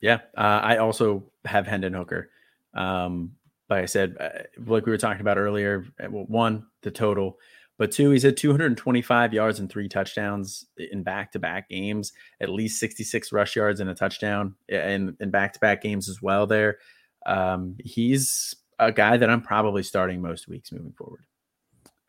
[0.01, 2.31] Yeah, uh, I also have Hendon Hooker.
[2.73, 3.33] Um,
[3.71, 4.29] like I said, uh,
[4.67, 7.39] like we were talking about earlier, uh, one the total,
[7.79, 13.33] but two, he's had 225 yards and three touchdowns in back-to-back games, at least 66
[13.33, 16.47] rush yards and a touchdown in in back-to-back games as well.
[16.47, 16.79] There,
[17.25, 21.25] um, he's a guy that I'm probably starting most weeks moving forward.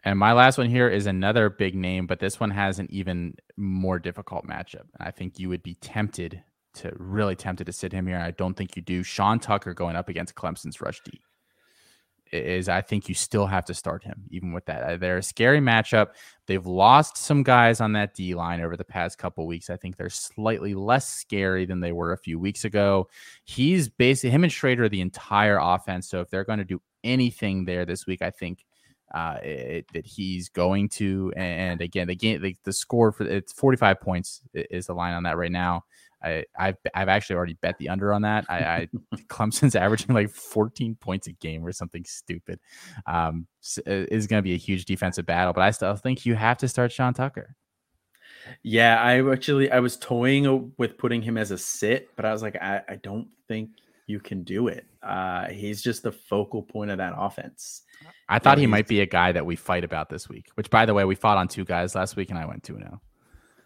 [0.03, 3.35] And my last one here is another big name, but this one has an even
[3.55, 4.87] more difficult matchup.
[4.97, 6.43] And I think you would be tempted
[6.73, 8.17] to really tempted to sit him here.
[8.17, 9.03] I don't think you do.
[9.03, 11.21] Sean Tucker going up against Clemson's rush D
[12.31, 14.83] is I think you still have to start him, even with that.
[14.83, 16.09] Uh, They're a scary matchup.
[16.47, 19.69] They've lost some guys on that D line over the past couple weeks.
[19.69, 23.07] I think they're slightly less scary than they were a few weeks ago.
[23.43, 26.09] He's basically him and Shrader the entire offense.
[26.09, 28.65] So if they're going to do anything there this week, I think
[29.13, 31.33] uh, it, that he's going to.
[31.35, 35.23] And again, the game, the, the score for it's 45 points is the line on
[35.23, 35.83] that right now.
[36.23, 38.45] I, I've I've actually already bet the under on that.
[38.49, 38.89] I, I
[39.27, 42.59] Clemson's averaging like 14 points a game or something stupid.
[43.05, 43.47] Um,
[43.85, 46.67] is going to be a huge defensive battle, but I still think you have to
[46.67, 47.55] start Sean Tucker.
[48.63, 52.41] Yeah, I actually I was toying with putting him as a sit, but I was
[52.41, 53.69] like, I, I don't think
[54.07, 54.85] you can do it.
[55.03, 57.83] Uh, he's just the focal point of that offense.
[58.29, 60.49] I thought he might be a guy that we fight about this week.
[60.55, 62.79] Which, by the way, we fought on two guys last week, and I went two
[62.81, 62.99] oh.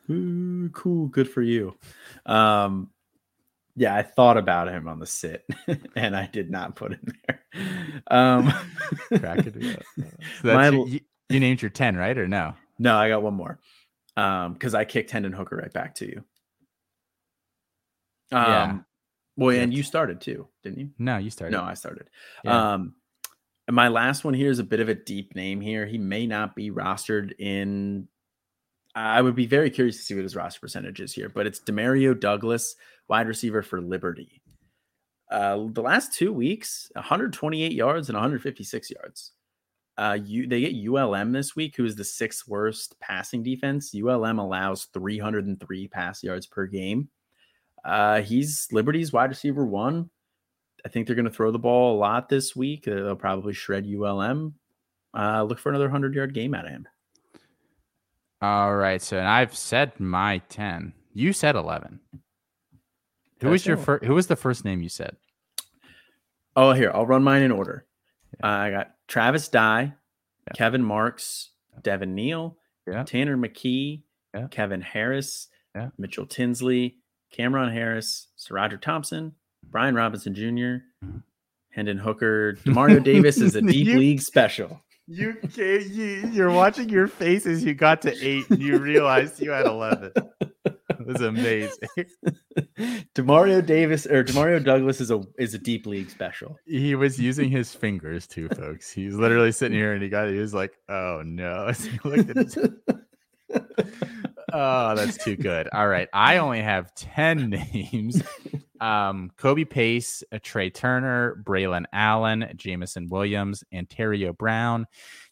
[0.10, 1.76] Ooh, cool, good for you.
[2.26, 2.90] Um,
[3.76, 5.46] yeah, I thought about him on the sit,
[5.96, 7.42] and I did not put him there.
[8.10, 8.54] Um,
[9.18, 9.84] Cracking me up.
[9.98, 10.04] So
[10.44, 11.00] that's My your- you,
[11.30, 12.54] you named your ten, right, or no?
[12.80, 13.60] no, I got one more.
[14.18, 16.24] Um, because I kicked Hendon Hooker right back to you.
[18.32, 18.78] Um, Yeah.
[19.38, 20.90] well, and you started too, didn't you?
[20.98, 21.52] No, you started.
[21.56, 22.10] No, I started.
[22.44, 22.74] Yeah.
[22.76, 22.96] Um,
[23.68, 25.86] and my last one here is a bit of a deep name here.
[25.86, 28.08] He may not be rostered in.
[28.96, 31.60] I would be very curious to see what his roster percentage is here, but it's
[31.60, 32.76] Demario Douglas,
[33.10, 34.42] wide receiver for Liberty.
[35.30, 39.32] Uh, the last two weeks, 128 yards and 156 yards.
[39.98, 43.94] Uh, you they get ULM this week, who is the sixth worst passing defense.
[43.96, 47.10] ULM allows 303 pass yards per game.
[47.84, 50.10] Uh, he's Liberty's wide receiver one.
[50.86, 52.86] I think they're going to throw the ball a lot this week.
[52.86, 54.54] They'll probably shred ULM.
[55.18, 56.88] Uh, look for another 100 yard game out of him.
[58.42, 59.02] All right.
[59.02, 60.94] So and I've said my ten.
[61.14, 62.00] You said eleven.
[63.42, 64.06] Who was your first?
[64.06, 65.16] Who was the first name you said?
[66.56, 67.86] Oh, here, I'll run mine in order.
[68.44, 69.94] Uh, I got Travis Dye,
[70.48, 70.54] Yeah.
[70.56, 71.52] Kevin Marks,
[71.82, 72.58] Devin Neal,
[72.88, 73.04] Yeah.
[73.04, 74.04] Tanner McKee,
[74.34, 74.48] Yeah.
[74.50, 75.90] Kevin Harris, Yeah.
[75.98, 76.98] Mitchell Tinsley,
[77.32, 81.24] Cameron Harris, SaRodorick Thompson, Brian Robinson Jr., Mhm.
[81.72, 84.82] Hendon Hooker, Demario Davis is a deep You- league special.
[85.08, 88.50] You, can you you're watching your face as you got to eight.
[88.50, 90.12] And you realized you had eleven.
[90.64, 91.90] It was amazing.
[93.14, 96.58] Demario Davis or Demario Douglas is a is a deep league special.
[96.66, 98.92] He was using his fingers too, folks.
[98.92, 102.30] He's literally sitting here and he got he was like, "Oh no!" As he looked
[102.32, 102.58] at his
[104.54, 105.68] Oh, that's too good.
[105.74, 106.08] All right.
[106.14, 108.22] I only have 10 names.
[108.82, 114.86] Um, Kobe Pace, uh, Trey Turner, Braylon Allen, Jameson Williams, Ontario Brown,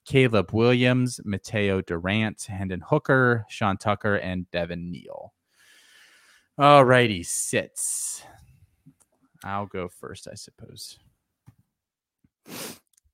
[0.05, 5.33] Caleb Williams, Mateo Durant, Hendon Hooker, Sean Tucker, and Devin Neal.
[6.57, 8.23] All righty, sits.
[9.43, 10.99] I'll go first, I suppose.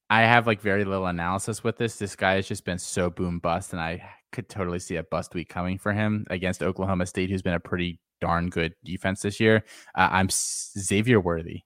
[0.10, 1.98] I have like very little analysis with this.
[1.98, 5.34] This guy has just been so boom bust, and I could totally see a bust
[5.34, 9.40] week coming for him against Oklahoma State, who's been a pretty darn good defense this
[9.40, 9.64] year.
[9.96, 11.62] Uh, I'm Xavier Worthy.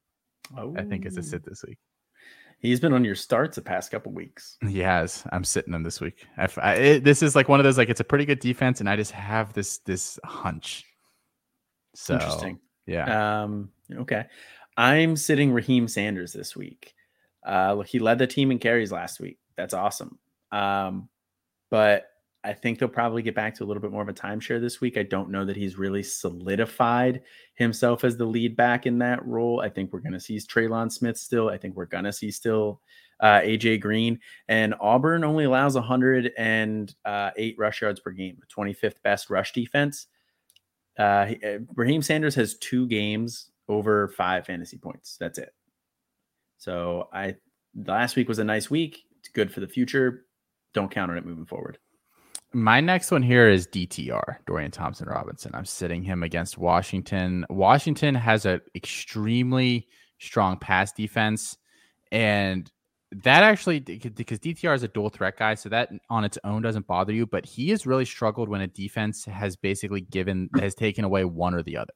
[0.56, 1.78] I think it's a sit this week.
[2.60, 4.58] He's been on your starts the past couple weeks.
[4.66, 5.24] He has.
[5.32, 6.26] I'm sitting him this week.
[6.38, 8.80] I I- it- this is like one of those like it's a pretty good defense,
[8.80, 10.86] and I just have this this hunch.
[11.96, 12.60] So Interesting.
[12.86, 13.44] yeah.
[13.44, 14.26] Um, okay.
[14.78, 16.94] I'm sitting Raheim Sanders this week.
[17.46, 19.38] Uh, he led the team in carries last week.
[19.58, 20.18] That's awesome.
[20.52, 21.10] Um,
[21.70, 22.06] but
[22.44, 24.82] I think they'll probably get back to a little bit more of a timeshare this
[24.82, 24.98] week.
[24.98, 27.22] I don't know that he's really solidified
[27.56, 29.61] himself as the lead back in that role.
[29.61, 31.49] I think we're going to see Trelon Smith still.
[31.49, 32.82] I think we're going to see still
[33.22, 34.20] uh, AJ Green.
[34.49, 40.07] And Auburn only allows 108 rush yards per game, 25th best rush defense.
[40.99, 45.15] Uh, uh, Raheim Sanders has two games over five fantasy points.
[45.20, 45.53] That's it.
[46.57, 47.36] So I
[47.88, 49.03] last week was a nice week.
[49.20, 50.26] It's good for the future.
[50.74, 51.78] Don't count on it moving forward.
[52.56, 55.56] My next one here is DTR, Dorian Thompson Robinson.
[55.56, 57.48] I'm sitting him against Washington.
[57.50, 59.88] Washington has an extremely
[60.20, 61.58] strong pass defense.
[62.12, 62.72] And
[63.24, 66.86] that actually, because DTR is a dual threat guy, so that on its own doesn't
[66.86, 67.26] bother you.
[67.26, 71.56] But he has really struggled when a defense has basically given, has taken away one
[71.56, 71.94] or the other.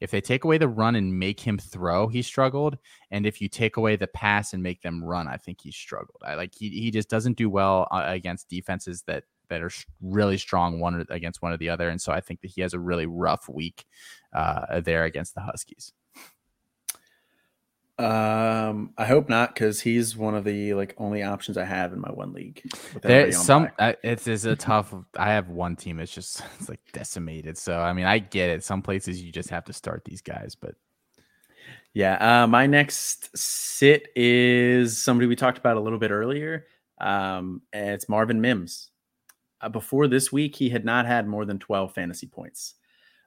[0.00, 2.78] If they take away the run and make him throw, he struggled.
[3.10, 6.22] And if you take away the pass and make them run, I think he struggled.
[6.24, 9.70] I like he he just doesn't do well uh, against defenses that that are
[10.00, 11.88] really strong one against one or the other.
[11.90, 13.84] And so I think that he has a really rough week
[14.32, 15.92] uh, there against the Huskies.
[17.98, 22.00] Um, I hope not because he's one of the like only options I have in
[22.00, 22.62] my one league.
[23.02, 23.68] There's some.
[23.78, 24.94] Uh, it's is a tough.
[25.18, 26.00] I have one team.
[26.00, 27.58] It's just it's like decimated.
[27.58, 28.64] So I mean, I get it.
[28.64, 30.76] Some places you just have to start these guys, but
[31.92, 32.44] yeah.
[32.44, 36.66] Uh, my next sit is somebody we talked about a little bit earlier.
[37.00, 38.89] Um, and it's Marvin Mims.
[39.60, 42.74] Uh, before this week, he had not had more than 12 fantasy points.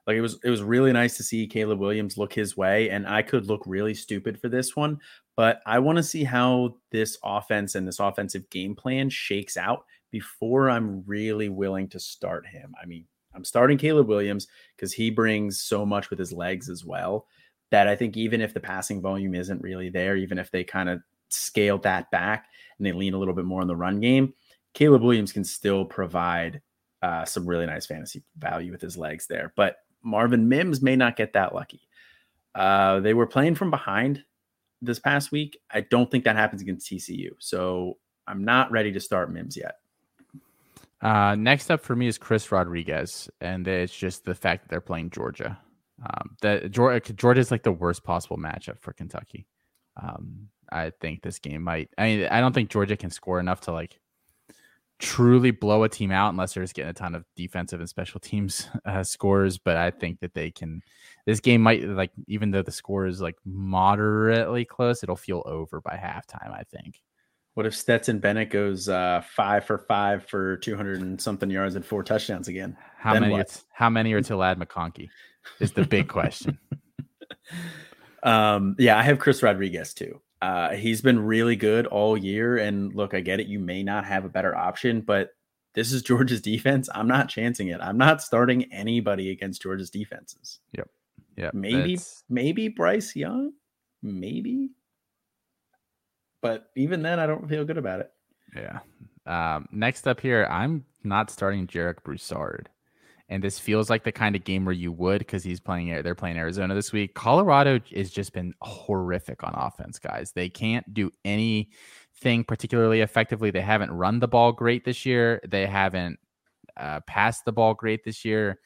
[0.06, 3.06] Like it was it was really nice to see Caleb Williams look his way, and
[3.06, 5.00] I could look really stupid for this one,
[5.34, 9.86] but I want to see how this offense and this offensive game plan shakes out
[10.10, 12.74] before I'm really willing to start him.
[12.80, 14.46] I mean, I'm starting Caleb Williams
[14.76, 17.26] because he brings so much with his legs as well
[17.70, 20.88] that I think even if the passing volume isn't really there, even if they kind
[20.88, 21.00] of
[21.30, 22.46] scale that back
[22.78, 24.34] and they lean a little bit more on the run game,
[24.74, 26.60] Caleb Williams can still provide
[27.02, 29.52] uh, some really nice fantasy value with his legs there.
[29.56, 31.88] But Marvin Mims may not get that lucky.
[32.54, 34.22] Uh, they were playing from behind
[34.82, 35.58] this past week.
[35.70, 37.30] I don't think that happens against TCU.
[37.38, 39.76] So I'm not ready to start Mims yet.
[41.00, 44.80] Uh, next up for me is Chris Rodriguez, and it's just the fact that they're
[44.80, 45.58] playing Georgia.
[46.02, 49.46] Um, that Georgia, is like the worst possible matchup for Kentucky.
[50.02, 51.90] Um, I think this game might.
[51.98, 54.00] I mean, I don't think Georgia can score enough to like
[54.98, 58.20] truly blow a team out unless they're just getting a ton of defensive and special
[58.20, 59.58] teams uh, scores.
[59.58, 60.82] But I think that they can.
[61.26, 65.80] This game might like even though the score is like moderately close, it'll feel over
[65.80, 66.52] by halftime.
[66.52, 67.00] I think.
[67.54, 71.76] What if Stetson Bennett goes uh, five for five for two hundred and something yards
[71.76, 72.76] and four touchdowns again?
[72.96, 73.40] How then many?
[73.40, 75.08] Are, how many are to Ladd McConkey?
[75.60, 76.58] Is the big question.
[78.22, 80.20] um, yeah, I have Chris Rodriguez too.
[80.44, 82.58] Uh, he's been really good all year.
[82.58, 83.46] And look, I get it.
[83.46, 85.30] You may not have a better option, but
[85.72, 86.90] this is Georgia's defense.
[86.94, 87.80] I'm not chancing it.
[87.80, 90.60] I'm not starting anybody against Georgia's defenses.
[90.72, 90.90] Yep.
[91.38, 91.50] Yeah.
[91.54, 91.98] Maybe,
[92.28, 93.52] maybe Bryce Young.
[94.02, 94.68] Maybe.
[96.42, 98.12] But even then, I don't feel good about it.
[98.54, 98.80] Yeah.
[99.24, 102.68] Um, next up here, I'm not starting Jarek Broussard
[103.28, 106.14] and this feels like the kind of game where you would because he's playing they're
[106.14, 107.14] playing Arizona this week.
[107.14, 110.32] Colorado has just been horrific on offense, guys.
[110.32, 113.50] They can't do anything particularly effectively.
[113.50, 115.40] They haven't run the ball great this year.
[115.48, 116.18] They haven't
[116.76, 118.58] uh, passed the ball great this year.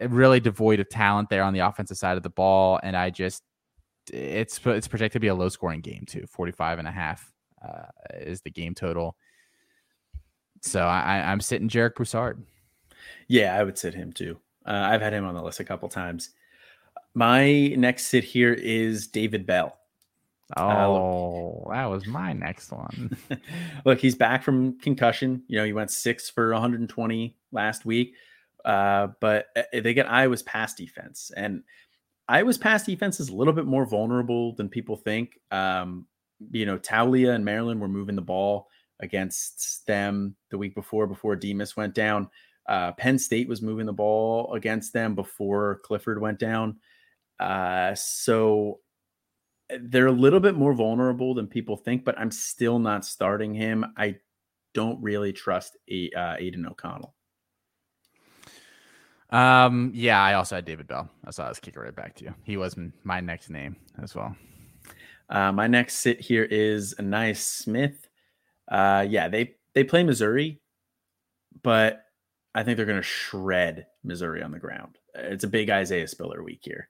[0.00, 3.42] Really devoid of talent there on the offensive side of the ball, and I just
[4.12, 6.26] it's it's projected to be a low scoring game too.
[6.28, 7.32] 45 and a half
[7.66, 7.86] uh,
[8.20, 9.16] is the game total.
[10.62, 12.42] So I, I'm sitting Jarek Broussard.
[13.28, 14.38] Yeah, I would sit him too.
[14.66, 16.30] Uh, I've had him on the list a couple times.
[17.14, 19.76] My next sit here is David Bell.
[20.56, 23.16] Oh, uh, that was my next one.
[23.84, 25.42] look, he's back from concussion.
[25.48, 28.14] You know, he went six for 120 last week.
[28.64, 31.62] Uh, but uh, they get Iowa's pass defense, and
[32.28, 35.38] Iowa's pass defense is a little bit more vulnerable than people think.
[35.52, 36.06] Um,
[36.50, 38.68] you know, Taulia and Maryland were moving the ball
[39.00, 42.28] against them the week before, before Demus went down.
[42.68, 46.76] Uh, Penn State was moving the ball against them before Clifford went down.
[47.38, 48.80] Uh, so
[49.70, 53.54] eh, they're a little bit more vulnerable than people think, but I'm still not starting
[53.54, 53.84] him.
[53.96, 54.16] I
[54.74, 57.14] don't really trust a, uh, Aidan O'Connell.
[59.30, 61.10] Um, yeah, I also had David Bell.
[61.24, 62.34] I saw this kicker right back to you.
[62.44, 64.36] He was my next name as well.
[65.28, 68.08] Uh, my next sit here is Ainias Smith.
[68.68, 70.60] Uh, yeah, they they play Missouri,
[71.62, 72.05] but
[72.56, 74.96] I think they're going to shred Missouri on the ground.
[75.14, 76.88] It's a big Isaiah Spiller week here.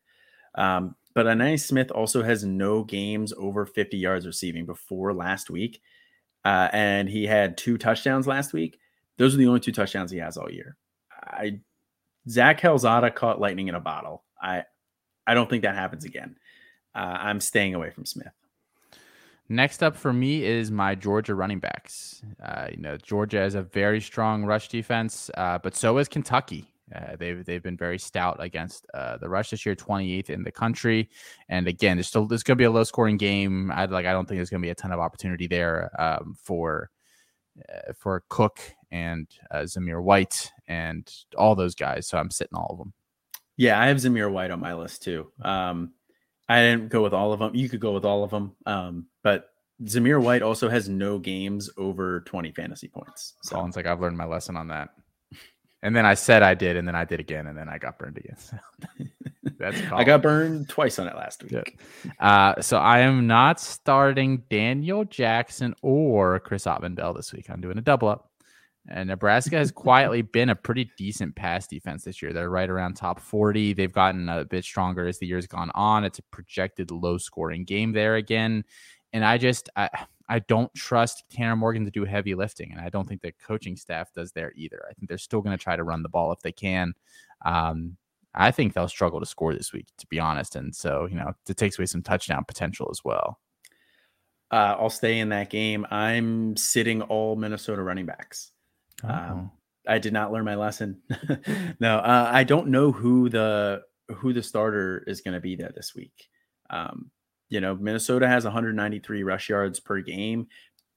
[0.55, 5.83] Um, but Ainias Smith also has no games over 50 yards receiving before last week.
[6.45, 8.79] Uh, and he had two touchdowns last week.
[9.19, 10.77] Those are the only two touchdowns he has all year.
[11.13, 11.59] I
[12.29, 14.23] Zach Calzada caught lightning in a bottle.
[14.41, 14.63] I
[15.27, 16.37] I don't think that happens again.
[16.95, 18.33] Uh, I'm staying away from Smith.
[19.49, 22.23] Next up for me is my Georgia running backs.
[22.43, 26.67] Uh, you know, Georgia has a very strong rush defense, uh, but so is Kentucky.
[26.95, 30.53] Uh, they've they've been very stout against uh, the rush this year, 28th in the
[30.53, 31.09] country.
[31.49, 33.71] And again, there's still there's going to be a low scoring game.
[33.73, 36.37] I like I don't think there's going to be a ton of opportunity there um,
[36.41, 36.91] for
[37.69, 38.61] uh, for Cook
[38.91, 42.07] and uh, Zamir White and all those guys.
[42.07, 42.93] So I'm sitting all of them.
[43.57, 45.33] Yeah, I have Zamir White on my list too.
[45.43, 45.93] Um,
[46.49, 47.55] I didn't go with all of them.
[47.55, 49.51] You could go with all of them, um, but
[49.83, 53.35] Zamir White also has no games over 20 fantasy points.
[53.43, 54.91] So Colin's like, I've learned my lesson on that.
[55.83, 57.99] And then I said I did, and then I did again, and then I got
[57.99, 58.37] burned again.
[58.39, 58.57] So
[59.59, 61.77] that's I got burned twice on it last week.
[62.05, 62.13] Yeah.
[62.21, 67.51] Uh, so I am not starting Daniel Jackson or Chris Autman-Bell this week.
[67.51, 68.31] I'm doing a double up.
[68.89, 72.33] And Nebraska has quietly been a pretty decent pass defense this year.
[72.33, 73.73] They're right around top 40.
[73.73, 76.05] They've gotten a bit stronger as the year's gone on.
[76.05, 78.65] It's a projected low scoring game there again.
[79.13, 79.89] And I just I
[80.29, 83.77] I don't trust Tanner Morgan to do heavy lifting, and I don't think the coaching
[83.77, 84.85] staff does there either.
[84.89, 86.95] I think they're still going to try to run the ball if they can.
[87.45, 87.97] Um,
[88.35, 91.33] I think they'll struggle to score this week, to be honest, and so you know
[91.49, 93.39] it takes away some touchdown potential as well.
[94.51, 95.87] Uh, I'll stay in that game.
[95.91, 98.53] I'm sitting all Minnesota running backs.
[99.03, 99.51] Um,
[99.89, 101.01] I did not learn my lesson.
[101.81, 103.83] no, uh, I don't know who the
[104.17, 106.29] who the starter is going to be there this week.
[106.71, 107.11] Um,
[107.49, 110.49] you know, Minnesota has 193 rush yards per game.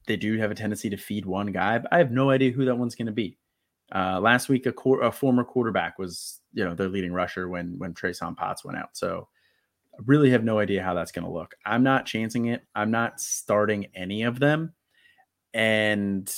[0.07, 2.77] They do have a tendency to feed one guy, I have no idea who that
[2.77, 3.37] one's going to be.
[3.93, 7.77] Uh, last week, a, cor- a, former quarterback was, you know, their leading rusher when
[7.79, 8.89] when Trason Potts went out.
[8.93, 9.27] So,
[9.95, 11.55] I really have no idea how that's going to look.
[11.65, 12.61] I'm not chancing it.
[12.75, 14.73] I'm not starting any of them,
[15.55, 16.31] and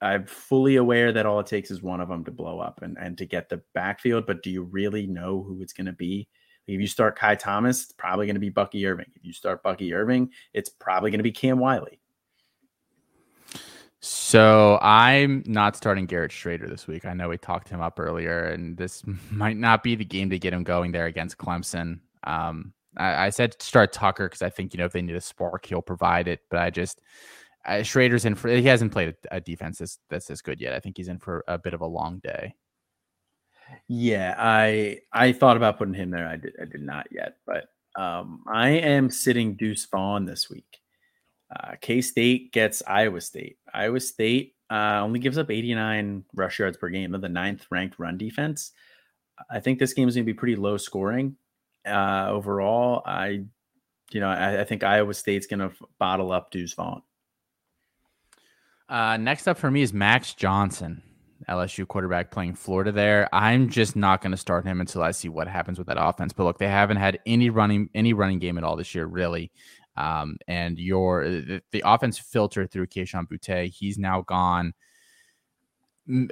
[0.00, 2.96] I'm fully aware that all it takes is one of them to blow up and
[2.98, 4.26] and to get the backfield.
[4.26, 6.28] But do you really know who it's going to be?
[6.66, 9.10] If you start Ky Thomas, it's probably going to be Bucky Irving.
[9.14, 12.00] If you start Bucky Irving, it's probably going to be Cam Wiley.
[14.00, 17.06] So I'm not starting Garrett Shrader this week.
[17.06, 20.38] I know we talked him up earlier, and this might not be the game to
[20.38, 22.00] get him going there against Clemson.
[22.24, 25.20] Um, I, I, said start Tucker because I think you know if they need a
[25.20, 26.40] spark, he'll provide it.
[26.50, 27.00] But I just
[27.64, 30.74] uh, Shrader's in for he hasn't played a, a defense that's that's as good yet.
[30.74, 32.54] I think he's in for a bit of a long day.
[33.88, 36.26] Yeah, I I thought about putting him there.
[36.26, 40.80] I did I did not yet, but um, I am sitting Deuce Vaughn this week.
[41.54, 43.58] Uh, K State gets Iowa State.
[43.72, 47.14] Iowa State uh, only gives up 89 rush yards per game.
[47.14, 48.72] of the ninth ranked run defense.
[49.50, 51.36] I think this game is going to be pretty low scoring
[51.86, 53.02] uh, overall.
[53.04, 53.44] I,
[54.10, 57.02] you know, I, I think Iowa State's going to bottle up Deuce Vaughn.
[58.88, 61.02] Uh, next up for me is Max Johnson.
[61.48, 63.28] LSU quarterback playing Florida there.
[63.32, 66.32] I'm just not going to start him until I see what happens with that offense.
[66.32, 69.50] But look, they haven't had any running any running game at all this year, really.
[69.96, 74.72] Um, and your the, the, offense filter through Kayshon Boutte, he's now gone.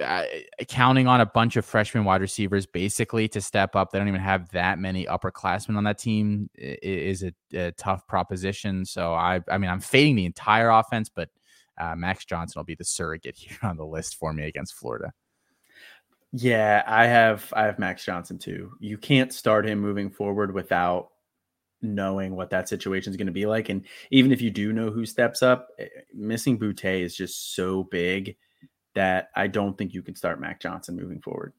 [0.03, 0.25] Uh,
[0.67, 3.91] counting on a bunch of freshman wide receivers basically to step up.
[3.91, 6.49] They don't even have that many upperclassmen on that team.
[6.55, 8.85] is a, a tough proposition.
[8.85, 11.29] So I, I mean, I'm fading the entire offense, but
[11.79, 15.11] uh, Max Johnson will be the surrogate here on the list for me against Florida.
[16.31, 18.71] Yeah, I have I have Max Johnson too.
[18.79, 21.09] You can't start him moving forward without
[21.83, 23.69] knowing what that situation is going to be like.
[23.69, 27.83] And even if you do know who steps up, eh, missing Boutte is just so
[27.83, 28.35] big
[28.95, 31.53] that I don't think you can start Mac Johnson moving forward.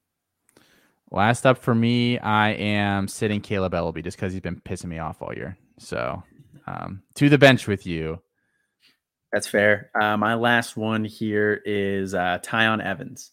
[1.10, 4.98] Last up for me, I am sitting Kaleb Eleby just because he's been pissing me
[4.98, 5.56] off all year.
[5.78, 6.22] So
[6.66, 8.20] um, to the bench with you.
[9.34, 9.90] That's fair.
[10.00, 13.32] Uh, my last one here is uh, Tiyon Evans.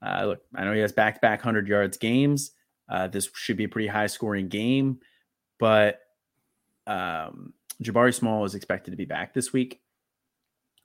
[0.00, 2.52] Uh, look, I know he has back to back 100 yards games.
[2.88, 5.00] Uh, this should be a pretty high scoring game,
[5.60, 6.00] but
[6.86, 7.52] um,
[7.84, 9.82] Jabari Small is expected to be back this week.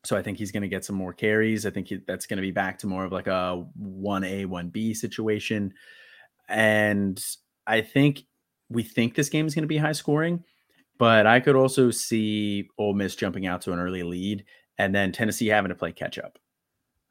[0.04, 1.66] So I think he's going to get some more carries.
[1.66, 4.94] I think he, that's going to be back to more of like a 1A, 1B
[4.98, 5.74] situation.
[6.50, 7.18] And
[7.66, 8.24] I think
[8.68, 10.44] we think this game is going to be high scoring.
[10.98, 14.46] But I could also see Ole Miss jumping out to an early lead
[14.78, 16.38] and then Tennessee having to play catch up.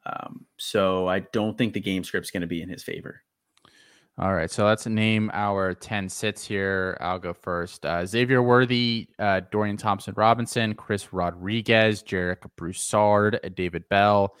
[0.05, 3.21] Um, so I don't think the game script's going to be in his favor.
[4.19, 6.97] All right, so let's name our 10 sits here.
[7.01, 7.83] I'll go first.
[7.83, 14.35] Uh, Xavier Worthy, uh, Dorian Thompson Robinson, Chris Rodriguez, Jarek Broussard, David Bell,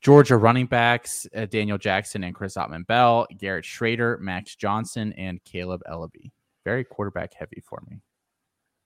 [0.00, 5.82] Georgia running backs, uh, Daniel Jackson and Chris Autman-Bell, Garrett Shrader, Max Johnson, and Kaleb
[5.88, 6.32] Eleby.
[6.64, 8.00] Very quarterback heavy for me.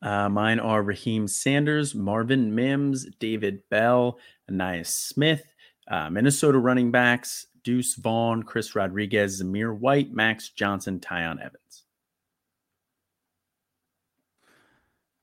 [0.00, 4.18] Uh, mine are Raheim Sanders, Marvin Mims, David Bell,
[4.50, 5.42] Ainias Smith,
[5.90, 11.84] uh, Minnesota running backs, Deuce Vaughn, Chris Rodriguez, Zamir White, Max Johnson, Tiyon Evans.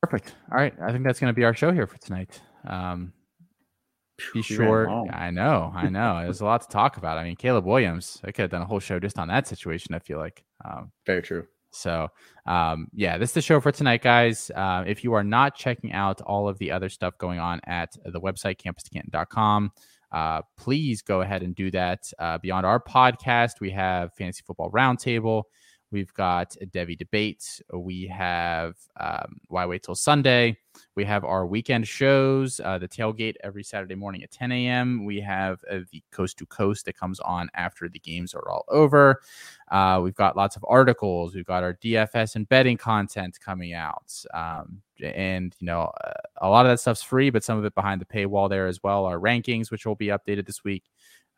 [0.02, 0.36] Perfect.
[0.52, 0.74] All right.
[0.82, 2.40] I think that's going to be our show here for tonight.
[2.68, 3.14] Um,
[4.34, 4.90] be sure.
[5.12, 5.72] I know.
[5.76, 6.22] I know.
[6.22, 7.18] There's a lot to talk about.
[7.18, 9.96] I mean, Caleb Williams, I could have done a whole show just on that situation,
[9.96, 10.44] I feel like.
[10.64, 11.48] Um, Very true.
[11.76, 12.10] So,
[12.46, 14.50] um, yeah, this is the show for tonight, guys.
[14.56, 17.96] Uh, if you are not checking out all of the other stuff going on at
[18.06, 19.72] the website, campuscanton.com,
[20.12, 22.12] uh, please go ahead and do that.
[22.18, 25.44] Uh, beyond our podcast, we have Fantasy Football Roundtable.
[25.96, 27.62] We've got a Devy debate.
[27.74, 30.58] We have um, Why Wait Till Sunday.
[30.96, 35.06] We have our weekend shows, uh, the tailgate every Saturday morning at 10 a.m.
[35.06, 38.66] We have uh, the Coast to Coast that comes on after the games are all
[38.68, 39.22] over.
[39.72, 41.34] Uh, we've got lots of articles.
[41.34, 44.14] We've got our DFS and betting content coming out.
[44.34, 46.12] Um, and, you know, uh,
[46.42, 48.84] a lot of that stuff's free, but some of it behind the paywall there as
[48.84, 49.06] well.
[49.06, 50.84] Our rankings, which will be updated this week,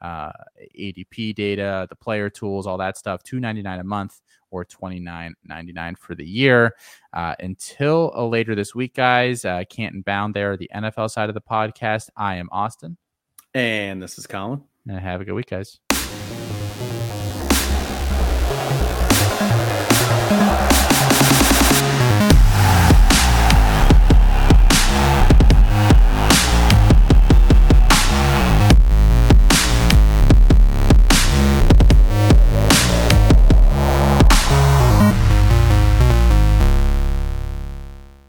[0.02, 0.32] uh,
[0.80, 4.20] ADP data, the player tools, all that stuff, two ninety nine a month
[4.52, 6.76] or twenty nine ninety nine for the year.
[7.14, 11.36] Uh, until uh, later this week, guys, uh, Canton Bound there, the NFL side of
[11.36, 12.10] the podcast.
[12.15, 12.98] I am Austin.
[13.53, 14.64] And this is Colin.
[14.88, 15.80] And have a good week, guys.